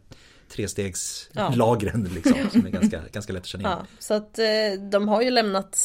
[0.52, 3.78] trestegslagren liksom som är ganska, ganska lätt att känna igen.
[3.80, 4.44] Ja, så att eh,
[4.90, 5.78] de har ju lämnat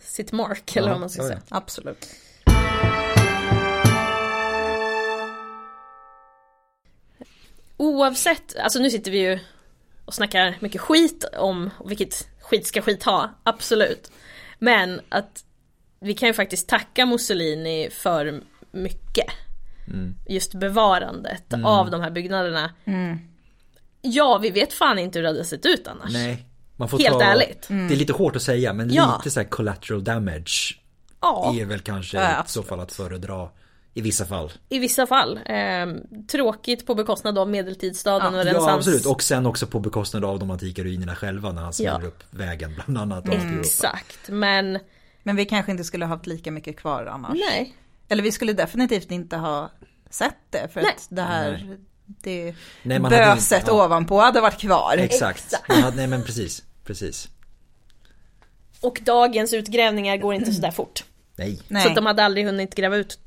[0.00, 1.40] sitt mark, eller Ja, vad man ska ja, säga.
[1.48, 2.06] Absolut.
[7.78, 9.38] Oavsett, alltså nu sitter vi ju
[10.04, 14.10] och snackar mycket skit om, vilket skit ska skit ha, absolut.
[14.58, 15.44] Men att
[16.00, 19.26] vi kan ju faktiskt tacka Mussolini för mycket.
[20.28, 22.72] Just bevarandet av de här byggnaderna.
[24.02, 26.12] Ja, vi vet fan inte hur det hade sett ut annars.
[26.12, 26.46] Nej.
[26.76, 27.66] Man får Helt ta, ärligt.
[27.68, 29.16] Det är lite hårt att säga men Ja.
[29.18, 30.80] lite så här collateral damage
[31.20, 33.48] Ja, är väl kanske Ja, i så fall att föredra
[33.94, 34.52] i vissa fall.
[34.68, 35.40] i vissa fall.
[35.46, 36.00] Ehm,
[36.30, 38.68] tråkigt på bekostnad av medeltidsstaden och Ja renässans.
[38.68, 42.06] absolut och sen också på bekostnad av de antika ruinerna själva när han smäller Ja.
[42.06, 43.28] upp vägen bland annat.
[43.28, 43.60] Och Europa.
[43.60, 44.78] Exakt, men
[45.22, 47.38] Men vi kanske inte skulle ha haft lika mycket kvar annars.
[47.50, 47.74] nej.
[48.08, 49.70] Eller vi skulle definitivt inte ha
[50.10, 50.90] sett det för Nej.
[50.96, 53.84] att det här, det Nej, man hade böset ja.
[53.84, 54.94] ovanpå hade varit kvar.
[54.98, 55.44] Exakt.
[55.44, 55.72] Exakt.
[55.72, 57.28] Hade, nej men precis, precis.
[58.80, 61.04] Och dagens utgrävningar går inte sådär fort.
[61.36, 61.60] Nej.
[61.68, 63.18] Nej, Så att de hade aldrig hunnit gräva ut.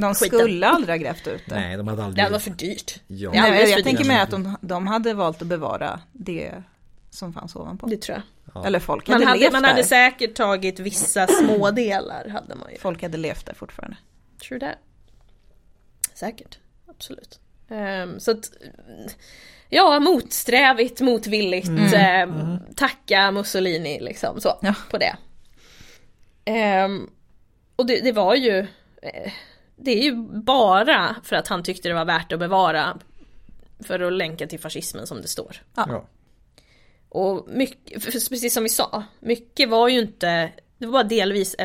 [0.00, 0.38] De skiten.
[0.38, 1.54] skulle aldrig ha grävt ut det.
[1.54, 2.30] Nej, de hade Det aldrig...
[2.30, 3.00] var för dyrt.
[3.06, 3.30] Ja.
[3.30, 6.52] Det Nej, jag för tänker mig att de, de hade valt att bevara det
[7.10, 7.86] som fanns ovanpå.
[7.86, 8.22] Det tror
[8.54, 8.66] jag.
[8.66, 9.68] Eller folk Man hade, hade, levt man där.
[9.70, 12.78] hade säkert tagit vissa smådelar hade man ju.
[12.78, 13.96] Folk hade levt där fortfarande.
[14.48, 14.76] True that.
[16.14, 16.58] Säkert,
[16.88, 17.40] absolut.
[17.70, 18.50] Ehm, så att,
[19.68, 24.74] ja, motsträvigt, motvilligt, ehm, tacka Mussolini liksom så, Ja.
[24.90, 25.16] på det.
[26.44, 27.10] Ehm,
[27.76, 28.58] och det, det var ju,
[29.02, 29.32] eh,
[29.84, 32.98] det är ju bara för att han tyckte det var värt att bevara
[33.80, 35.56] för att länka till fascismen som det står.
[35.74, 36.08] Ja.
[37.08, 41.56] Och mycket, precis som vi sa, mycket var ju inte, det var bara delvis,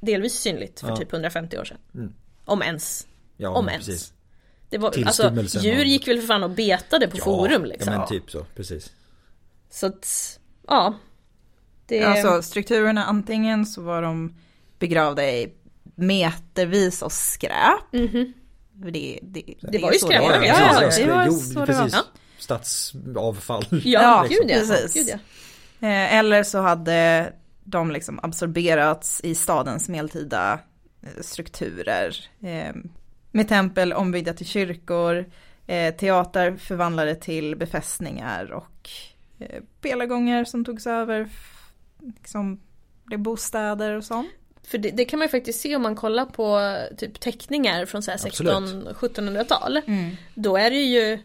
[0.00, 0.96] delvis synligt för Ja.
[0.96, 1.78] typ 150 år sedan.
[1.94, 2.12] Mm.
[2.44, 3.06] Om ens.
[3.36, 3.86] Ja, Om ens.
[3.86, 4.12] precis.
[4.68, 7.92] Det var, alltså, djur gick väl för fan och betade på forum liksom.
[7.92, 8.92] Ja men typ så, precis.
[9.70, 10.94] Så att, ja.
[11.86, 14.36] Det, Alltså strukturerna, antingen så var de
[14.78, 15.52] begravda i
[15.94, 17.92] metervis av skräp.
[17.92, 18.32] Mhm.
[18.82, 21.04] För Det, det, Det var är ju skräp, det ja, ja, precis.
[21.04, 21.80] det var så det precis.
[21.82, 21.88] var.
[21.98, 22.04] Ja.
[22.38, 23.64] Stadsavfall.
[23.70, 24.54] Ja, Ja, gud ja.
[24.58, 24.94] precis.
[24.94, 25.14] Gud ja.
[25.88, 27.32] Eh, Eller så hade
[27.64, 30.58] de liksom absorberats i stadens medeltida
[31.02, 32.16] eh, strukturer.
[32.42, 32.74] Eh,
[33.30, 35.24] Med tempel ombyggda till kyrkor,
[35.98, 38.90] teatrar förvandlade till befästningar och
[39.80, 41.28] pelargångar som togs över,
[42.18, 42.60] liksom
[43.04, 44.28] blev bostäder och sånt.
[44.66, 48.02] För det, det kan man ju faktiskt se om man kollar på typ teckningar från
[48.02, 48.52] så här Absolut.
[48.52, 49.80] 16-1700-tal.
[50.34, 51.18] Då är det ju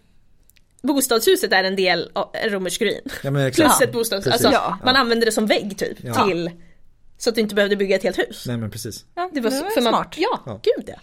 [0.81, 3.01] Bostadshuset är en del av en romersk ruin.
[3.23, 3.31] Ja.
[3.55, 4.33] Plus ett bostadshus.
[4.33, 4.77] Alltså, Ja.
[4.85, 5.97] Man använde det som vägg typ.
[6.03, 6.25] Ja.
[6.27, 6.51] Till
[7.17, 8.43] Så att du inte behövde bygga ett helt hus.
[8.47, 9.05] Nej men precis.
[9.15, 10.15] Ja, Det var, så- för man, smart.
[10.17, 10.59] Ja, Ja.
[10.63, 10.95] gud ja.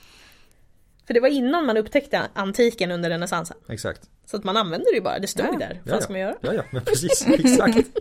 [1.06, 3.56] För det var innan man upptäckte antiken under renässansen.
[3.68, 4.00] Exakt.
[4.26, 5.58] Så att man använde det ju bara, det stod Ja.
[5.58, 5.80] där.
[5.84, 6.00] Vad Ja, ja.
[6.00, 6.34] ska man göra?
[6.40, 7.26] Ja, ja, men precis.
[7.26, 7.88] Exakt.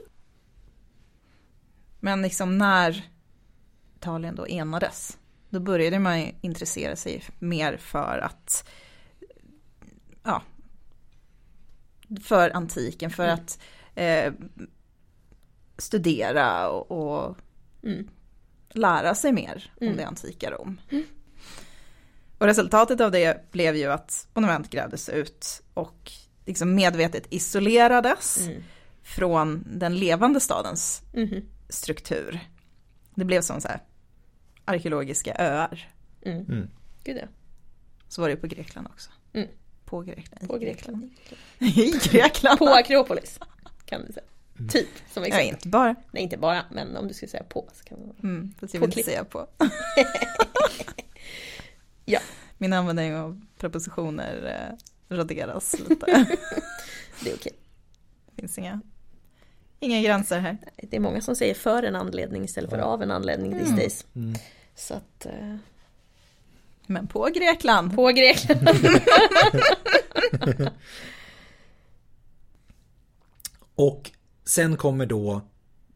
[2.00, 3.04] Men liksom när
[4.06, 5.18] Italien då enades,
[5.50, 8.68] då började man intressera sig mer för att,
[10.24, 10.42] ja,
[12.24, 13.60] för antiken, för att
[13.96, 14.34] eh,
[15.78, 17.38] studera och, och
[17.84, 18.08] Mm.
[18.70, 19.98] lära sig mer om Mm.
[19.98, 20.82] det antika Rom.
[22.38, 26.12] Och resultatet av det blev ju att monument grävdes ut och
[26.46, 28.64] liksom medvetet isolerades Mm.
[29.04, 31.46] från den levande stadens Mhm.
[31.70, 32.40] struktur.
[33.16, 33.80] Det blev som så här
[34.66, 35.90] arkeologiska öar.
[36.22, 36.38] Mm.
[36.46, 36.68] Mm.
[37.04, 37.28] Gud ja.
[38.08, 39.10] Så var det på Grekland också.
[39.34, 39.48] Mm.
[39.86, 40.44] På Grekland.
[40.44, 41.10] i På Grekland.
[41.60, 42.60] I Grekland.
[42.60, 43.40] På Akropolis.
[43.86, 44.26] Kan vi säga.
[44.70, 45.48] Typ, som Ja, exempel.
[45.54, 45.96] inte bara.
[46.12, 48.16] Nej, inte bara, men om du skulle säga på så kan man...
[48.24, 49.06] Mm, fast jag På vill inte klipp.
[49.06, 49.48] säga på.
[52.06, 52.20] Ja.
[52.58, 54.68] Min användning av prepositioner
[55.10, 56.06] eh, raderas lite.
[57.24, 57.52] Det är okej.
[58.32, 58.82] Det finns inga,
[59.80, 60.58] inga gränser här.
[60.78, 63.76] Det är många som säger för en anledning istället för av en anledning these Mm.
[63.78, 64.06] days.
[64.16, 64.36] Mm.
[64.76, 65.26] Så att...
[65.26, 65.56] Eh,
[66.88, 67.96] Men på Grekland.
[67.96, 68.70] på Grekland.
[73.76, 74.12] Och
[74.46, 75.42] sen kommer då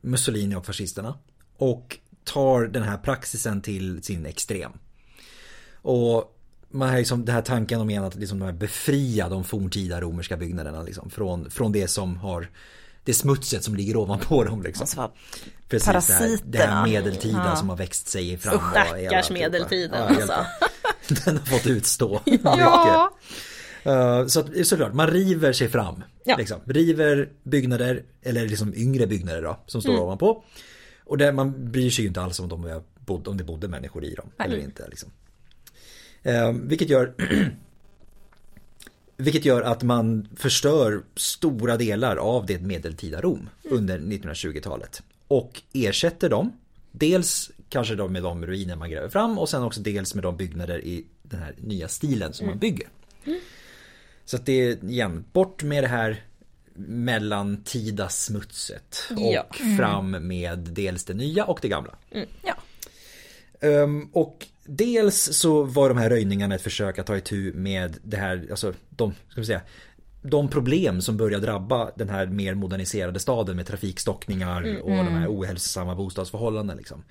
[0.01, 1.17] Mussolini och fascisterna
[1.57, 4.71] och tar den här praxisen till sin extrem.
[5.81, 6.35] Och
[6.69, 10.01] man har liksom den här tanken om igen att liksom de här befria de forntida
[10.01, 12.47] romerska byggnaderna liksom, från, från det som har
[13.09, 14.83] det smutset som ligger ovanpå dem liksom.
[14.83, 15.11] Alltså,
[15.69, 15.99] Precis, det här,
[16.45, 16.83] det här parasiterna.
[16.83, 17.55] medeltida Ja.
[17.55, 18.55] som har växt sig fram.
[18.55, 20.45] Usch, stackars medeltiden Ja, alltså.
[21.25, 23.09] Den har fått utstå Ja.
[23.87, 26.03] Uh, så att, såklart, man river sig fram.
[26.25, 26.35] Ja.
[26.37, 26.59] Liksom.
[26.65, 30.03] River byggnader, eller liksom yngre byggnader då, som står Mm.
[30.03, 30.43] ovanpå.
[31.05, 33.67] Och där man bryr sig ju inte alls om, de är bod, om det bodde
[33.67, 34.29] människor i dem.
[34.39, 34.87] Eller inte.
[34.89, 35.11] Liksom.
[36.23, 37.13] Eh, vilket gör
[39.21, 45.03] Vilket gör att man förstör stora delar av det medeltida Rom under 1920-talet.
[45.27, 46.51] Och ersätter dem.
[46.91, 50.37] Dels kanske då med de ruiner man gräver fram och sen också dels med de
[50.37, 52.87] byggnader i den här nya stilen som man bygger.
[54.25, 56.23] Så att det är igen, bort med det här
[56.87, 59.45] mellantida smutset och Ja.
[59.77, 61.95] fram med dels det nya och det gamla.
[62.43, 62.55] Ja.
[63.67, 68.17] Ehm, och dels så var de här röjningarna ett försök att ta itu med det
[68.17, 69.61] här, alltså de, ska vi säga,
[70.21, 75.27] de problem som börjar drabba den här mer moderniserade staden med trafikstockningar och de här
[75.27, 77.03] ohälsosamma bostadsförhållanden liksom.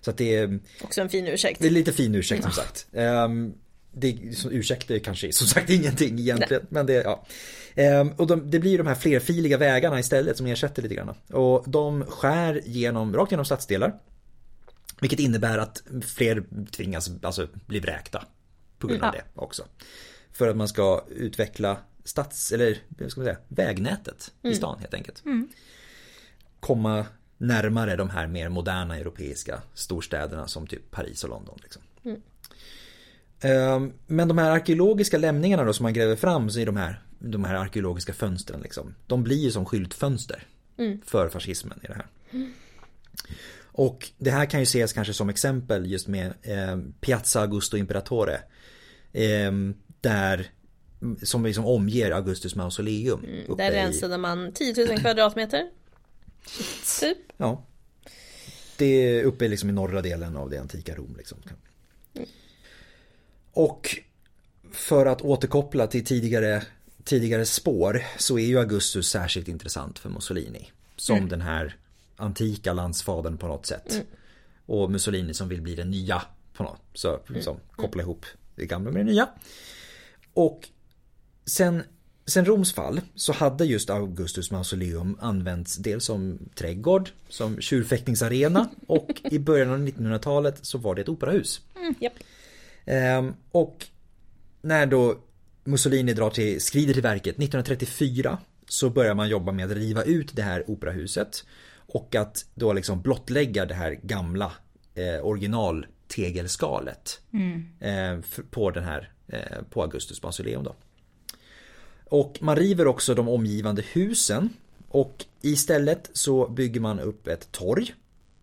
[0.00, 1.60] Så att det är, Också en fin ursäkt.
[1.60, 2.86] det är lite fin ursäkt som sagt.
[2.92, 3.54] Um,
[3.92, 4.18] det,
[4.50, 6.66] ursäkter kanske är som sagt ingenting egentligen.
[6.68, 7.26] Men det, ja.
[7.74, 11.14] Ehm, och de, det blir de här flerfiliga vägarna istället som ersätter lite grann.
[11.32, 13.94] Och de skär genom, rakt genom stadsdelar.
[15.00, 18.24] Vilket innebär att fler tvingas alltså, bli vräkta.
[18.78, 19.20] På grund av Ja.
[19.34, 19.64] det också.
[20.32, 24.94] För att man ska utveckla stads, eller vad ska man säga, vägnätet i stan helt
[24.94, 25.22] enkelt.
[26.60, 27.06] Komma
[27.38, 31.58] närmare de här mer moderna europeiska storstäderna som typ Paris och London.
[31.62, 31.82] Liksom.
[33.40, 37.44] Ehm, Men de här arkeologiska lämningarna då som man gräver fram är de här, de
[37.44, 38.94] här arkeologiska fönstren liksom.
[39.06, 40.46] De blir ju som skyltfönster.
[41.04, 42.06] för fascismen i det här.
[43.78, 48.40] Och det här kan ju ses kanske som exempel just med eh, Piazza Augusto Imperatore.
[49.12, 49.52] Eh,
[50.00, 50.50] där
[51.22, 53.26] som liksom omger Augustus mausoleum.
[53.48, 55.70] uppe Där i- rensade man 10 000 kvadratmeter.
[57.00, 57.18] Typ.
[57.36, 57.64] Ja.
[58.76, 61.14] Det är uppe liksom i norra delen av det antika Rom.
[61.16, 61.38] Liksom.
[63.52, 63.96] Och
[64.72, 66.62] för att återkoppla till tidigare,
[67.04, 70.70] tidigare spår så är ju Augustus särskilt intressant för Mussolini.
[70.96, 71.76] Som den här
[72.16, 74.06] antika landsfadern på något sätt.
[74.66, 76.22] Och Mussolini som vill bli den nya
[76.52, 76.80] på något.
[76.94, 79.28] Så som koppla ihop det gamla med det nya.
[80.34, 80.68] Och
[81.44, 81.82] sen,
[82.26, 89.22] sen Roms fall så hade just Augustus mausoleum använts dels som trädgård, som tjurfäktningsarena och
[89.24, 91.60] i början av 1900-talet så var det ett operahus.
[92.00, 92.12] Japp.
[92.84, 93.86] Ehm, och
[94.62, 95.18] när då
[95.64, 98.38] Mussolini drar till, skrider till verket 1934
[98.68, 101.44] så börjar man jobba med att riva ut det här operahuset
[101.86, 104.52] och att då liksom blottlägga det här gamla
[104.94, 107.20] eh, original tegelskalet
[107.80, 108.18] eh,
[108.50, 110.74] på den här eh, på Augustus mausoleum då.
[112.04, 114.50] Och man river också de omgivande husen
[114.88, 117.94] och istället så bygger man upp ett torg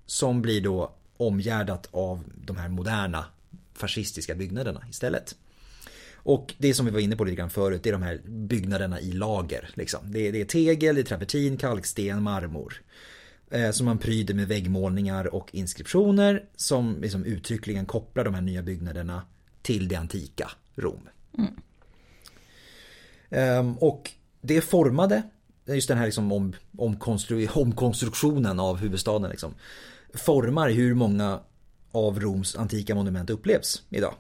[0.05, 3.25] som blir då omgärdat av de här moderna
[3.73, 5.35] fascistiska byggnaderna istället.
[6.15, 9.01] Och det som vi var inne på lite grann förut, det är de här byggnaderna
[9.01, 9.69] i lager.
[9.73, 10.11] Liksom.
[10.11, 12.81] Det, är, det är tegel, det är travertin, kalksten, marmor.
[13.53, 18.61] Eh, som man pryder med väggmålningar och inskriptioner som liksom uttryckligen kopplar de här nya
[18.61, 19.21] byggnaderna
[19.61, 21.09] till det antika Rom.
[23.31, 23.77] Mm.
[23.77, 24.11] och
[24.41, 25.23] det formade,
[25.65, 29.53] just den här liksom om, omkonstru, omkonstruktionen av huvudstaden liksom,
[30.13, 31.39] formar hur många
[31.91, 34.13] av Roms antika monument upplevs idag.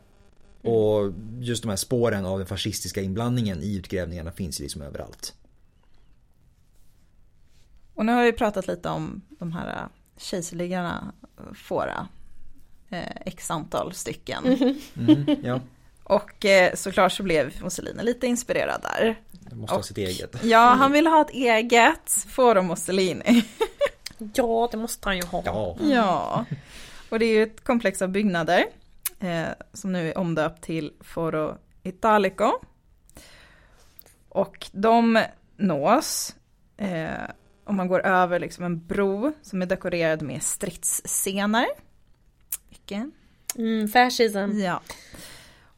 [0.61, 5.33] Och just de här spåren av den fascistiska inblandningen i utgrävningarna finns ju liksom överallt.
[7.95, 9.87] Och nu har vi pratat lite om de här äh,
[10.17, 11.13] kejserliggarna,
[11.55, 12.07] Fora,
[12.89, 14.43] eh, x antal stycken.
[14.97, 15.59] Mm, ja,
[16.03, 19.19] Och eh, såklart så blev Mussolini lite inspirerad där.
[19.31, 20.43] det måste ha sitt eget.
[20.43, 23.43] Ja, han vill ha ett eget Foro Mussolini.
[24.33, 25.43] Ja, det måste han ju ha.
[25.45, 26.45] Ja, Ja,
[27.09, 28.65] och det är ju ett komplex av byggnader
[29.19, 32.51] eh, som nu är omdöpt till Foro Italico.
[34.29, 35.23] Och de
[35.57, 36.35] nås
[36.77, 37.11] eh,
[37.63, 41.67] om man går över liksom en bro som är dekorerad med stridsscener.
[42.69, 43.05] Mycket.
[43.55, 44.37] Mm, fascism.
[44.37, 44.81] Ja.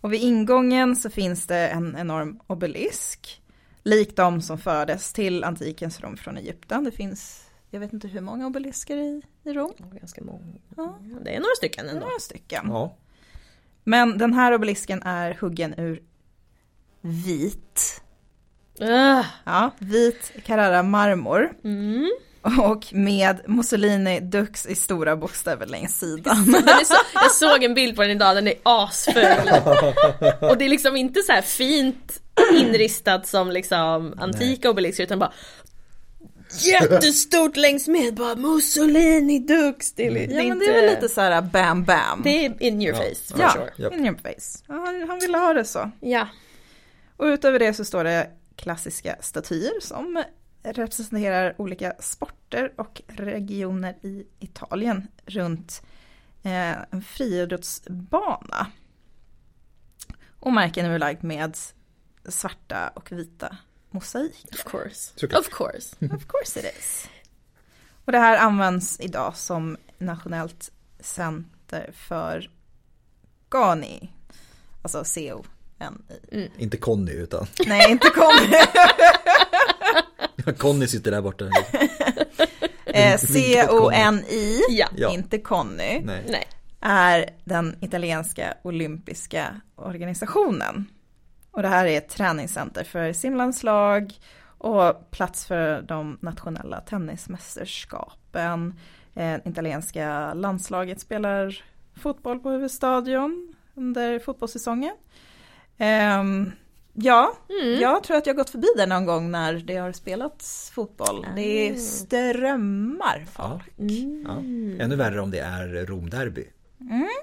[0.02, 3.42] Och vid ingången så finns det en enorm obelisk.
[3.84, 6.84] Lik de som fördes till antikens Rom från Egypten.
[6.84, 9.74] Det finns, jag vet inte hur många obelisker i, i Rom.
[9.78, 10.54] Ganska många.
[10.78, 11.00] Ja.
[11.24, 12.00] Det är några stycken ändå.
[12.00, 12.66] Några stycken.
[12.68, 12.98] ja.
[13.84, 16.04] Men den här obelisken är huggen ur
[17.02, 18.02] vit.
[18.80, 21.50] Ah, Ja, vit Carrara marmor.
[21.64, 22.10] mm.
[22.62, 26.46] Och med Mussolini Dux i stora bokstäver längs sidan.
[26.86, 29.16] Så, jag såg en bild på den idag, den är asful.
[30.50, 32.22] Och det är liksom inte så här fint
[32.54, 35.32] inristat som liksom antika obelisker utan bara
[36.60, 39.94] Jättestort längs med bara Mussolini Dux.
[39.94, 42.22] Det är, li- Ja men det är väl lite så här bam bam.
[42.24, 43.34] Det är in your face.
[43.34, 43.96] for ja, sure.
[43.98, 44.64] In your face.
[44.68, 45.92] Ja, han, han ville ha det så.
[46.00, 46.28] Ja.
[47.18, 50.24] Och utöver det så står det klassiska statyer som
[50.64, 55.82] representerar olika sporter och regioner i Italien runt
[56.44, 58.68] eh, en friidrottsbana.
[60.40, 61.58] Och marken är belagd med
[62.26, 63.58] svarta och vita
[63.90, 64.50] mosaiker.
[64.54, 65.14] Of course.
[65.16, 65.40] Såklart.
[65.42, 65.96] Of course.
[66.16, 67.10] Of course it is.
[68.06, 72.52] Och det här används idag som nationellt center för
[73.50, 74.12] GANI.
[74.82, 75.04] Alltså
[75.80, 76.52] C-O-N-I.
[76.58, 78.58] Inte Conny utan Nej, inte Conny.
[80.58, 81.46] Conny sitter där borta.
[82.86, 84.62] Eh, C-O-N-I,
[84.96, 85.14] Ja.
[85.14, 86.24] Inte Conny, Nej.
[86.28, 86.48] Nej.
[86.82, 90.86] är den italienska olympiska organisationen.
[91.52, 94.14] Och det här är ett träningscenter för simlandslag
[94.58, 98.74] och plats för de nationella tennismästerskapen.
[99.16, 101.64] Eh, italienska landslaget spelar
[102.02, 104.96] fotboll på huvudstadion under fotbollssäsongen.
[105.78, 106.52] Ehm,
[106.94, 107.34] ja,
[107.80, 111.26] jag tror att jag gått förbi där någon gång när det har spelats fotboll.
[111.36, 113.50] Det är strömmar Ja.
[113.60, 113.74] folk.
[114.26, 114.38] Ja.
[114.84, 116.48] Ännu värre om det är Romderby.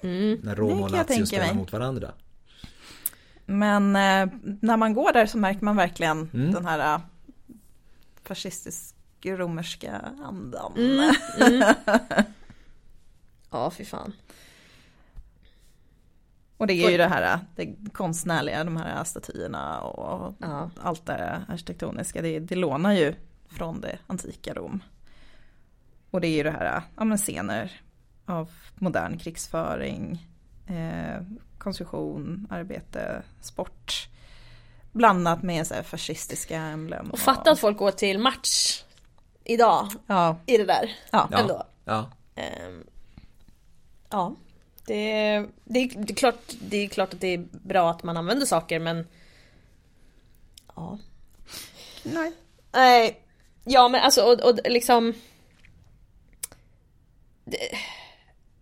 [0.03, 0.39] Mm.
[0.43, 1.55] När Rom och Lazio spelar mig.
[1.55, 2.11] mot varandra.
[3.47, 4.29] Men eh,
[4.61, 6.53] när man går där så märker man verkligen Mm.
[6.53, 7.01] den här eh,
[8.25, 10.73] fascistisk romerska andan.
[10.77, 11.15] Mm.
[11.41, 11.75] Mm.
[13.51, 14.13] Ja, fy fan.
[16.63, 20.71] Och det är ju det här det konstnärliga, de här statyerna och Ja.
[20.83, 22.23] allt det arkitektoniska.
[22.23, 23.15] Det, det lånar ju
[23.49, 24.83] från det antika Rom.
[26.11, 27.81] Och det är ju det här, ja men scener
[28.27, 30.27] av modern krigsföring,
[30.67, 31.23] eh,
[31.59, 34.09] konstruktion, arbete, sport.
[34.93, 37.11] Blandat med så här fascistiska emblem.
[37.11, 38.83] Och fatta att folk går till match
[39.45, 40.97] idag Ja, i det där.
[41.11, 41.29] ja.
[41.33, 41.39] Ja.
[41.39, 41.63] Ändå.
[41.85, 42.11] Ja.
[42.35, 42.85] Ehm,
[44.11, 44.35] ja,
[44.87, 44.95] det,
[45.65, 48.47] det, är- det, är klart, det är klart att det är bra att man använder
[48.47, 49.07] saker men
[50.77, 50.99] Ja.
[52.03, 52.33] Nej.
[52.73, 53.21] Nej,
[53.65, 55.15] ja men alltså och, och liksom
[57.45, 57.59] det,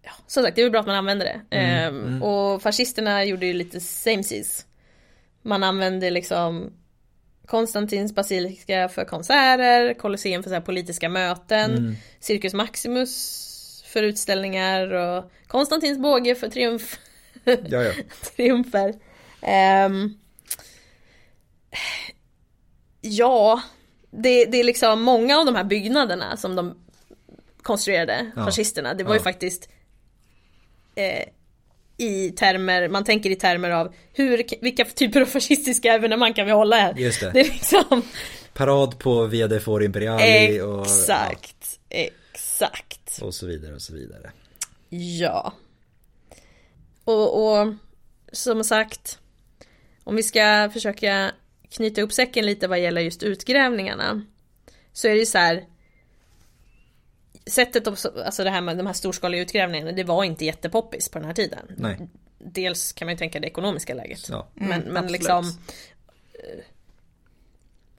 [0.03, 1.57] ja, Som sagt, det är väl bra att man använder det.
[1.57, 4.67] Ehm, Och fascisterna gjorde ju lite samesies.
[5.43, 6.73] Man använde liksom
[7.47, 13.47] Konstantins basilika för konserter, Colosseum för så här politiska möten, Circus Maximus
[13.91, 16.99] för utställningar och Konstantins båge för triumf
[17.45, 17.93] Ja, ja.
[18.37, 18.95] triumfer.
[19.43, 20.15] Ehm,
[23.01, 23.63] ja,
[24.11, 26.75] det, det är liksom många av de här byggnaderna som de
[27.63, 28.45] konstruerade, Ja.
[28.45, 29.25] fascisterna, det var ju Ja.
[29.25, 29.69] faktiskt
[30.95, 31.25] eh,
[31.97, 36.53] i termer, man tänker i termer av hur, vilka typer av fascistiska evenemang kan vi
[36.53, 36.95] hålla här?
[36.95, 37.31] Just det.
[37.31, 38.03] Det är liksom
[38.55, 41.81] Parad på Via de For Imperiali och, exakt,
[42.67, 43.23] exakt.
[43.23, 44.33] och så vidare och så vidare.
[45.19, 45.53] Ja.
[47.05, 47.75] Och, och
[48.33, 49.19] som sagt,
[50.05, 51.33] om vi ska försöka
[51.71, 54.25] knyta upp säcken lite vad gäller just utgrävningarna.
[54.93, 55.65] Så är det ju så här.
[57.47, 61.19] Sättet, att- alltså det här med de här storskaliga utgrävningarna, det var inte jättepoppis på
[61.19, 61.67] den här tiden.
[61.77, 62.09] Nej.
[62.39, 64.29] Dels kan man ju tänka det ekonomiska läget.
[64.29, 64.49] Ja.
[64.55, 65.11] Men, men absolut.
[65.11, 65.59] liksom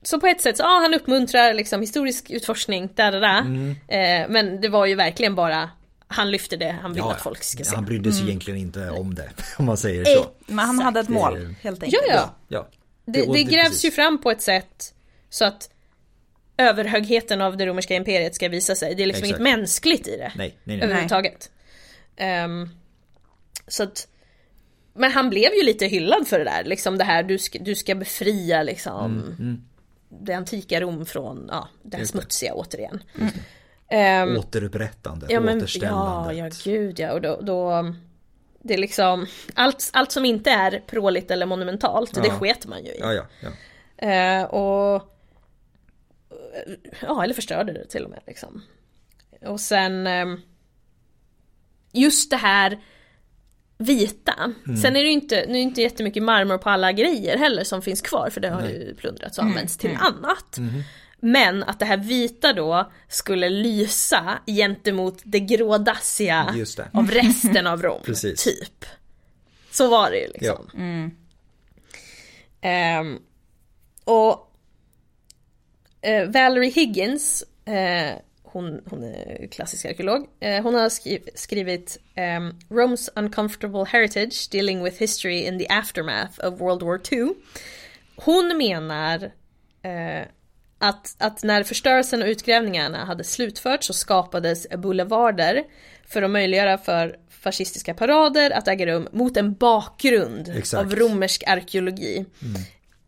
[0.03, 3.69] Så på ett sätt, så, ja han uppmuntrar liksom historisk utforskning, där, där, Mm.
[3.87, 5.69] eh, Men det var ju verkligen bara
[6.07, 7.75] Han lyfter det han vill Ja, att folk ska se.
[7.75, 10.25] Han brydde sig egentligen inte om det, om man säger så.
[10.47, 12.03] Men han hade ett mål Det- helt Ja, enkelt.
[12.07, 12.35] ja.
[12.47, 12.67] Ja.
[13.05, 13.85] Det, och det grävs precis.
[13.85, 14.93] ju fram på ett sätt
[15.29, 15.69] så att
[16.57, 18.95] överhögheten av det romerska imperiet ska visa sig.
[18.95, 19.39] Det är liksom Exakt.
[19.39, 20.31] inget mänskligt i det.
[20.35, 20.81] Nej, nej, nej.
[20.85, 21.51] Överhuvudtaget.
[22.17, 22.69] Ehm,
[23.67, 24.07] så att
[24.93, 27.75] Men han blev ju lite hyllad för det där, liksom det här du ska, du
[27.75, 29.35] ska befria liksom
[30.19, 32.07] Det antika Rom från, ja, det här det.
[32.07, 33.03] smutsiga återigen.
[33.89, 36.33] Ehm, Återupprättande, ja, men, ja, återställande.
[36.33, 37.93] ja gud ja, och då, då
[38.59, 42.33] Det är liksom allt, allt som inte är pråligt eller monumentalt, det Ja.
[42.39, 42.99] sket man ju i.
[42.99, 43.49] ja, ja, ja.
[44.07, 45.07] Eh, och
[47.01, 48.61] Ja, eller förstörde det till och med liksom.
[49.45, 50.41] Och sen ehm,
[51.93, 52.79] Just det här
[53.81, 54.53] Vita.
[54.81, 57.81] Sen är det ju inte, nu är inte jättemycket marmor på alla grejer heller som
[57.81, 60.59] finns kvar för det har ju plundrats och använts till annat.
[61.19, 66.87] Men att det här vita då skulle lysa gentemot det grådassiga det.
[66.93, 68.01] av resten av Rom.
[68.37, 68.85] Typ.
[69.71, 70.65] Så var det ju liksom.
[70.73, 71.09] Ja.
[72.69, 73.19] Ehm,
[74.03, 74.51] och
[76.01, 78.15] eh, Valerie Higgins, eh,
[78.51, 84.83] hon, hon är klassisk arkeolog, eh, hon har skri- skrivit ehm, Rome's Uncomfortable Heritage Dealing
[84.83, 87.33] with History in the Aftermath of World War II.
[88.15, 89.31] Hon menar
[89.81, 90.27] eh,
[90.77, 95.63] att, att när förstörelsen och utgrävningarna hade slutförts så skapades boulevarder
[96.07, 100.83] för att möjliggöra för fascistiska parader att äga rum mot en bakgrund Exakt.
[100.85, 102.25] av romersk arkeologi.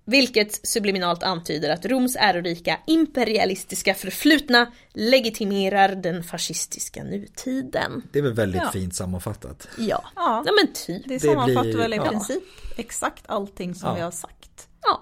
[0.05, 8.01] Vilket subliminalt antyder att Roms ärorika imperialistiska förflutna legitimerar den fascistiska nutiden.
[8.11, 8.71] Det är väl väldigt Ja.
[8.71, 9.67] fint sammanfattat.
[9.77, 10.43] Ja, Ja.
[10.45, 11.03] ja men typ.
[11.07, 12.07] Det Det sammanfattar blir- väl i ja.
[12.09, 12.43] princip
[12.77, 13.95] exakt allting som Ja.
[13.95, 14.67] vi har sagt.
[14.81, 15.01] Ja,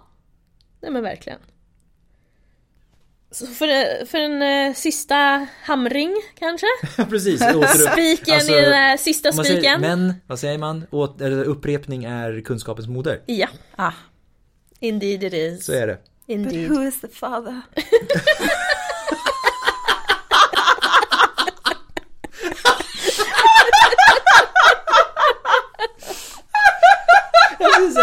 [0.81, 1.39] nej men verkligen.
[3.33, 6.67] Så för, för en eh, sista hamring kanske?
[7.09, 7.39] Precis.
[7.91, 9.81] Spiken Alltså, i den här sista säger- spiken.
[9.81, 10.85] Men, vad säger man?
[10.91, 13.21] Åt, upprepning är kunskapens moder.
[13.25, 13.91] Ja, Ah,
[14.81, 15.65] indeed it is.
[15.65, 15.97] Så är det.
[16.27, 16.69] but Indeed.
[16.69, 17.61] who is the father?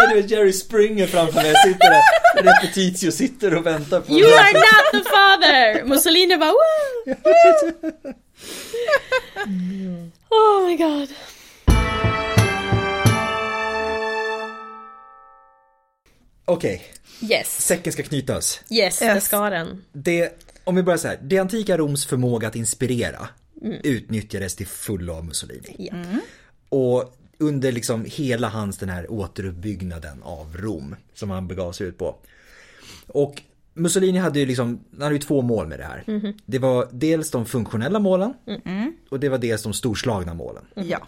[0.09, 2.01] Du vet Jerry Springer framför mig, jag sitter där,
[2.43, 5.83] Repetitio sitter och väntar på You are not the father!
[5.83, 7.15] Mussolini bara Woo!
[10.31, 11.09] Oh my god.
[16.49, 16.81] Okej,
[17.21, 18.59] Yes, säcken ska knytas.
[18.71, 19.25] yes, det Yes.
[19.25, 19.83] ska den.
[19.93, 23.29] Det, om vi börjar så här, det antika Roms förmåga att inspirera
[23.83, 25.75] utnyttjades till fullo av Mussolini.
[25.91, 25.95] Ja.
[26.69, 31.97] Och under liksom hela hans den här återuppbyggnaden av Rom som han begav sig ut
[31.97, 32.15] på.
[33.07, 33.41] Och
[33.73, 36.33] Mussolini hade ju liksom, han hade ju två mål med det här.
[36.45, 38.33] Det var dels de funktionella målen
[39.09, 40.63] och det var dels de storslagna målen.
[40.75, 41.07] Ja.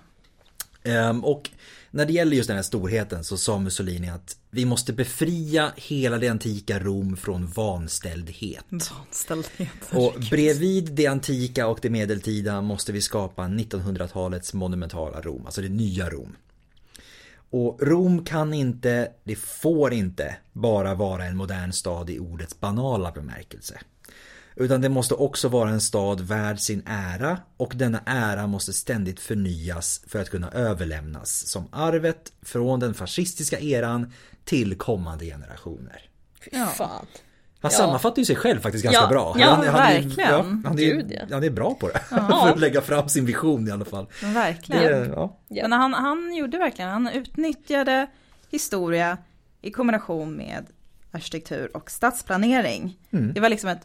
[0.84, 1.49] Ehm, och
[1.91, 6.18] när det gäller just den här storheten så sa Mussolini att vi måste befria hela
[6.18, 8.91] det antika Rom från vanställdhet.
[8.98, 9.69] Vanställdhet.
[9.91, 15.69] Och bredvid det antika och det medeltida måste vi skapa 1900-talets monumentala Rom, alltså det
[15.69, 16.36] nya Rom.
[17.49, 23.11] Och Rom kan inte, det får inte bara vara en modern stad i ordets banala
[23.11, 23.80] bemärkelse.
[24.56, 29.19] Utan det måste också vara en stad värd sin ära och denna ära måste ständigt
[29.19, 34.14] förnyas för att kunna överlämnas som arvet från den fascistiska eran
[34.45, 36.02] till kommande generationer.
[36.52, 36.65] Ja.
[36.65, 37.06] fan.
[37.64, 37.78] Han Ja.
[37.78, 39.36] sammanfattar ju sig själv faktiskt ganska Ja, bra.
[39.40, 40.30] ja, han, han är, verkligen.
[40.32, 41.26] Ja, han, är, Gud, ja.
[41.36, 41.99] han är bra på det.
[42.10, 44.07] för att lägga fram sin vision i alla fall.
[44.22, 44.84] Men Det, verkligen.
[44.84, 45.40] är- ja.
[45.48, 45.68] Ja.
[45.68, 48.07] Men han, han gjorde verkligen, han utnyttjade
[48.49, 49.18] historia
[49.61, 50.65] i kombination med
[51.11, 52.98] arkitektur och stadsplanering.
[53.11, 53.34] Mm.
[53.34, 53.82] Det var liksom ett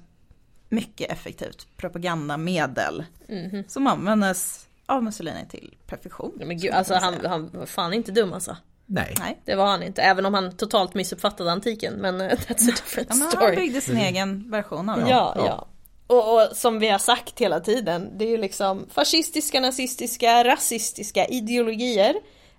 [0.69, 3.65] mycket effektivt propagandamedel Mhm.
[3.69, 6.37] som användes av Mussolini till perfektion.
[6.41, 8.57] Ja, men gud, alltså han, han var fan inte dum alltså.
[8.87, 9.15] Nej.
[9.19, 11.95] Nej, Det var han inte, även om han totalt missuppfattade antiken.
[11.95, 13.57] Men eh, that's a different ja, men han story.
[13.57, 15.11] byggde sin egen version av det.
[15.11, 15.69] Ja, ja.
[16.07, 21.27] Och, och som vi har sagt hela tiden, det är ju liksom fascistiska, nazistiska, rasistiska
[21.27, 22.15] ideologier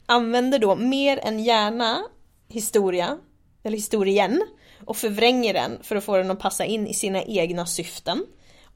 [0.05, 2.03] använder då mer än gärna
[2.47, 3.17] historia,
[3.63, 4.41] eller historien,
[4.87, 8.25] och förvränger den för att få den att passa in i sina egna syften.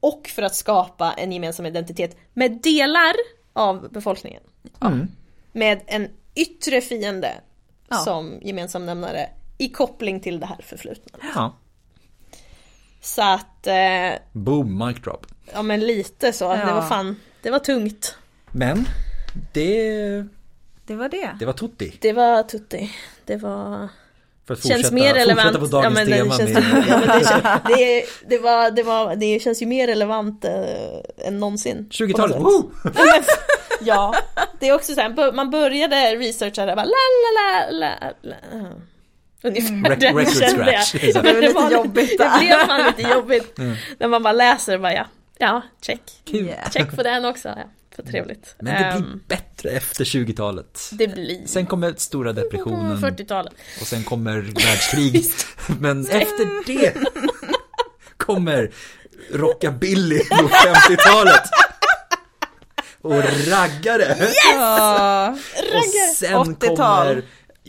[0.00, 3.12] Och för att skapa en gemensam identitet med delar
[3.52, 4.42] av befolkningen.
[4.80, 5.08] Mm.
[5.52, 7.32] Med en yttre fiende
[7.88, 7.96] Ja.
[7.96, 9.28] som gemensam nämnare
[9.58, 11.18] i koppling till det här förflutna.
[11.34, 11.56] Ja.
[13.00, 15.26] Så att eh, Boom, mic drop.
[15.52, 16.74] Ja men lite så, det Ja.
[16.74, 18.16] var fan, det var tungt.
[18.52, 18.84] Men
[19.52, 19.80] det,
[20.86, 21.36] Det var det.
[21.38, 21.98] det var Tutti.
[22.00, 22.90] Det var tutti.
[23.24, 23.88] Det var...
[24.46, 25.58] För att Känns fortsätta, mer relevant.
[25.60, 26.84] på dagens ja, men tema det, känns, med...
[26.88, 27.42] ja, men det, känns,
[27.76, 31.88] det, det, var, det, var, det känns ju mer relevant eh, än någonsin.
[31.90, 32.52] 20-talet, På något
[32.82, 32.92] sätt.
[32.94, 32.94] woo!
[33.84, 34.14] Ja,
[34.60, 38.68] det är också så här, man började researcha det bara la la la la la.
[39.44, 41.14] Ungefär Rec- den kände jag.
[41.14, 43.58] Det blev lite var- jobbigt Det blev fan lite jobbigt.
[43.98, 45.06] När man bara läser bara ja,
[45.38, 46.00] ja check.
[46.30, 46.70] Yeah.
[46.70, 47.48] Check på den också.
[47.48, 47.64] Ja,
[47.96, 48.54] för trevligt.
[48.60, 50.88] Men det blir Ehm, bättre efter 20-talet.
[50.92, 51.46] det blir.
[51.46, 53.52] Sen kommer stora depressionen 40-talet.
[53.80, 55.24] och sen kommer världskrig.
[55.80, 56.94] Men efter det
[58.16, 58.70] kommer
[59.32, 61.42] rockabilly på 50-talet.
[63.00, 63.14] Och
[63.48, 64.16] raggare.
[64.54, 65.28] Ja,
[65.74, 65.84] Och
[66.16, 66.76] sen 80-tal.
[66.76, 67.22] kommer...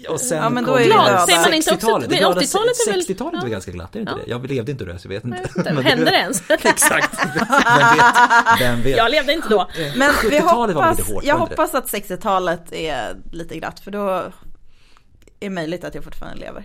[0.10, 2.10] Och sen Ja, men då är Glad, säger man inte också- 60-talet.
[2.10, 3.54] Det men glada 80-talet är väl- 60-talet är väl ja.
[3.54, 4.26] ganska glatt, är det inte Ja.
[4.26, 4.32] det?
[4.32, 5.50] Jag levde inte då så jag vet inte.
[5.64, 6.44] Det Men hände det ens?
[6.50, 7.18] Exakt.
[7.36, 8.60] Vem vet?
[8.60, 8.98] Vem vet?
[8.98, 9.70] Jag levde inte då.
[9.96, 13.16] men vi 70-talet var hoppas, lite hårt, jag var det inte hoppas att 60-talet är
[13.32, 14.32] lite glatt för då är
[15.40, 16.64] det möjligt att jag fortfarande lever.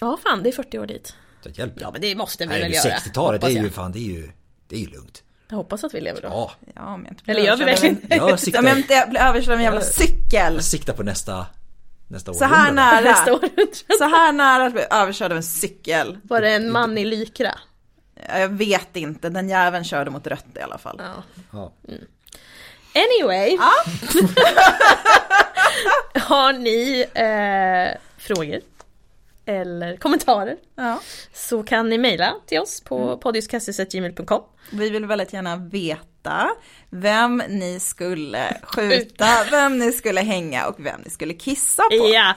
[0.00, 1.14] Ja fan, det är 40 år dit.
[1.42, 1.72] Så hjälp.
[1.76, 2.98] Ja men det måste vi Nej, väl men göra.
[2.98, 3.72] 60-talet det är ju jag.
[3.72, 4.30] fan, det är ju,
[4.68, 5.22] det är ju lugnt.
[5.48, 6.28] Jag hoppas att vi lever då.
[6.28, 9.06] Ja, Ja, om jag inte Eller gör vi verkligen en- jag Om siktar, jag inte
[9.10, 10.54] blir överkörd av en jävla cykel.
[10.54, 11.46] jag siktar på nästa,
[12.08, 13.00] nästa Så här århundrade.
[13.00, 13.34] Nästa nära.
[13.34, 13.72] århundrade.
[13.98, 16.18] Så här nära att bli överkörd av en cykel.
[16.22, 17.54] Var det en man i lykra?
[18.28, 21.00] Ja, Jag vet inte, den jäveln körde mot rött i alla fall.
[21.04, 21.22] Ja.
[21.52, 21.72] Ja.
[22.94, 23.58] Anyway.
[26.14, 28.60] Har ni eh, frågor?
[29.46, 30.56] Eller kommentarer?
[30.74, 31.00] Ja.
[31.34, 34.42] Så kan ni mejla till oss på podiuskassis.gmail.com
[34.72, 36.00] Vi vill väldigt gärna veta
[36.90, 42.08] vem ni skulle skjuta, vem ni skulle hänga och vem ni skulle kissa på.
[42.12, 42.34] Ja.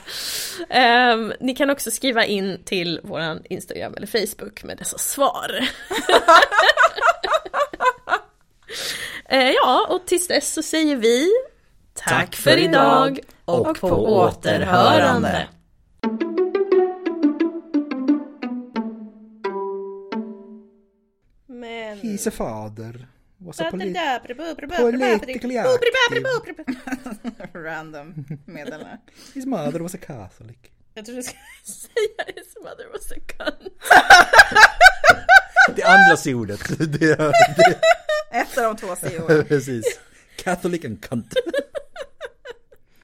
[0.70, 5.60] Ehm, ni kan också skriva in till våran Instagram eller Facebook med dessa svar.
[9.32, 11.30] Eh, ja, och tills dess så säger vi
[11.94, 15.48] tack, för idag och, på återhörande.
[21.48, 21.98] Men...
[21.98, 23.08] He's a father.
[23.42, 24.02] Was a Political
[27.54, 28.14] Random
[28.46, 28.98] meddelande.
[29.34, 30.58] His mother was a Catholic.
[30.94, 31.34] Jag tror du ska
[31.66, 33.74] säga his mother was a cunt.
[35.76, 36.78] Det andra C-ordet.
[36.78, 37.14] Det, det,
[38.32, 39.46] Ett av de två C-orden.
[39.46, 40.00] precis.
[40.44, 41.34] Catholic and cunt.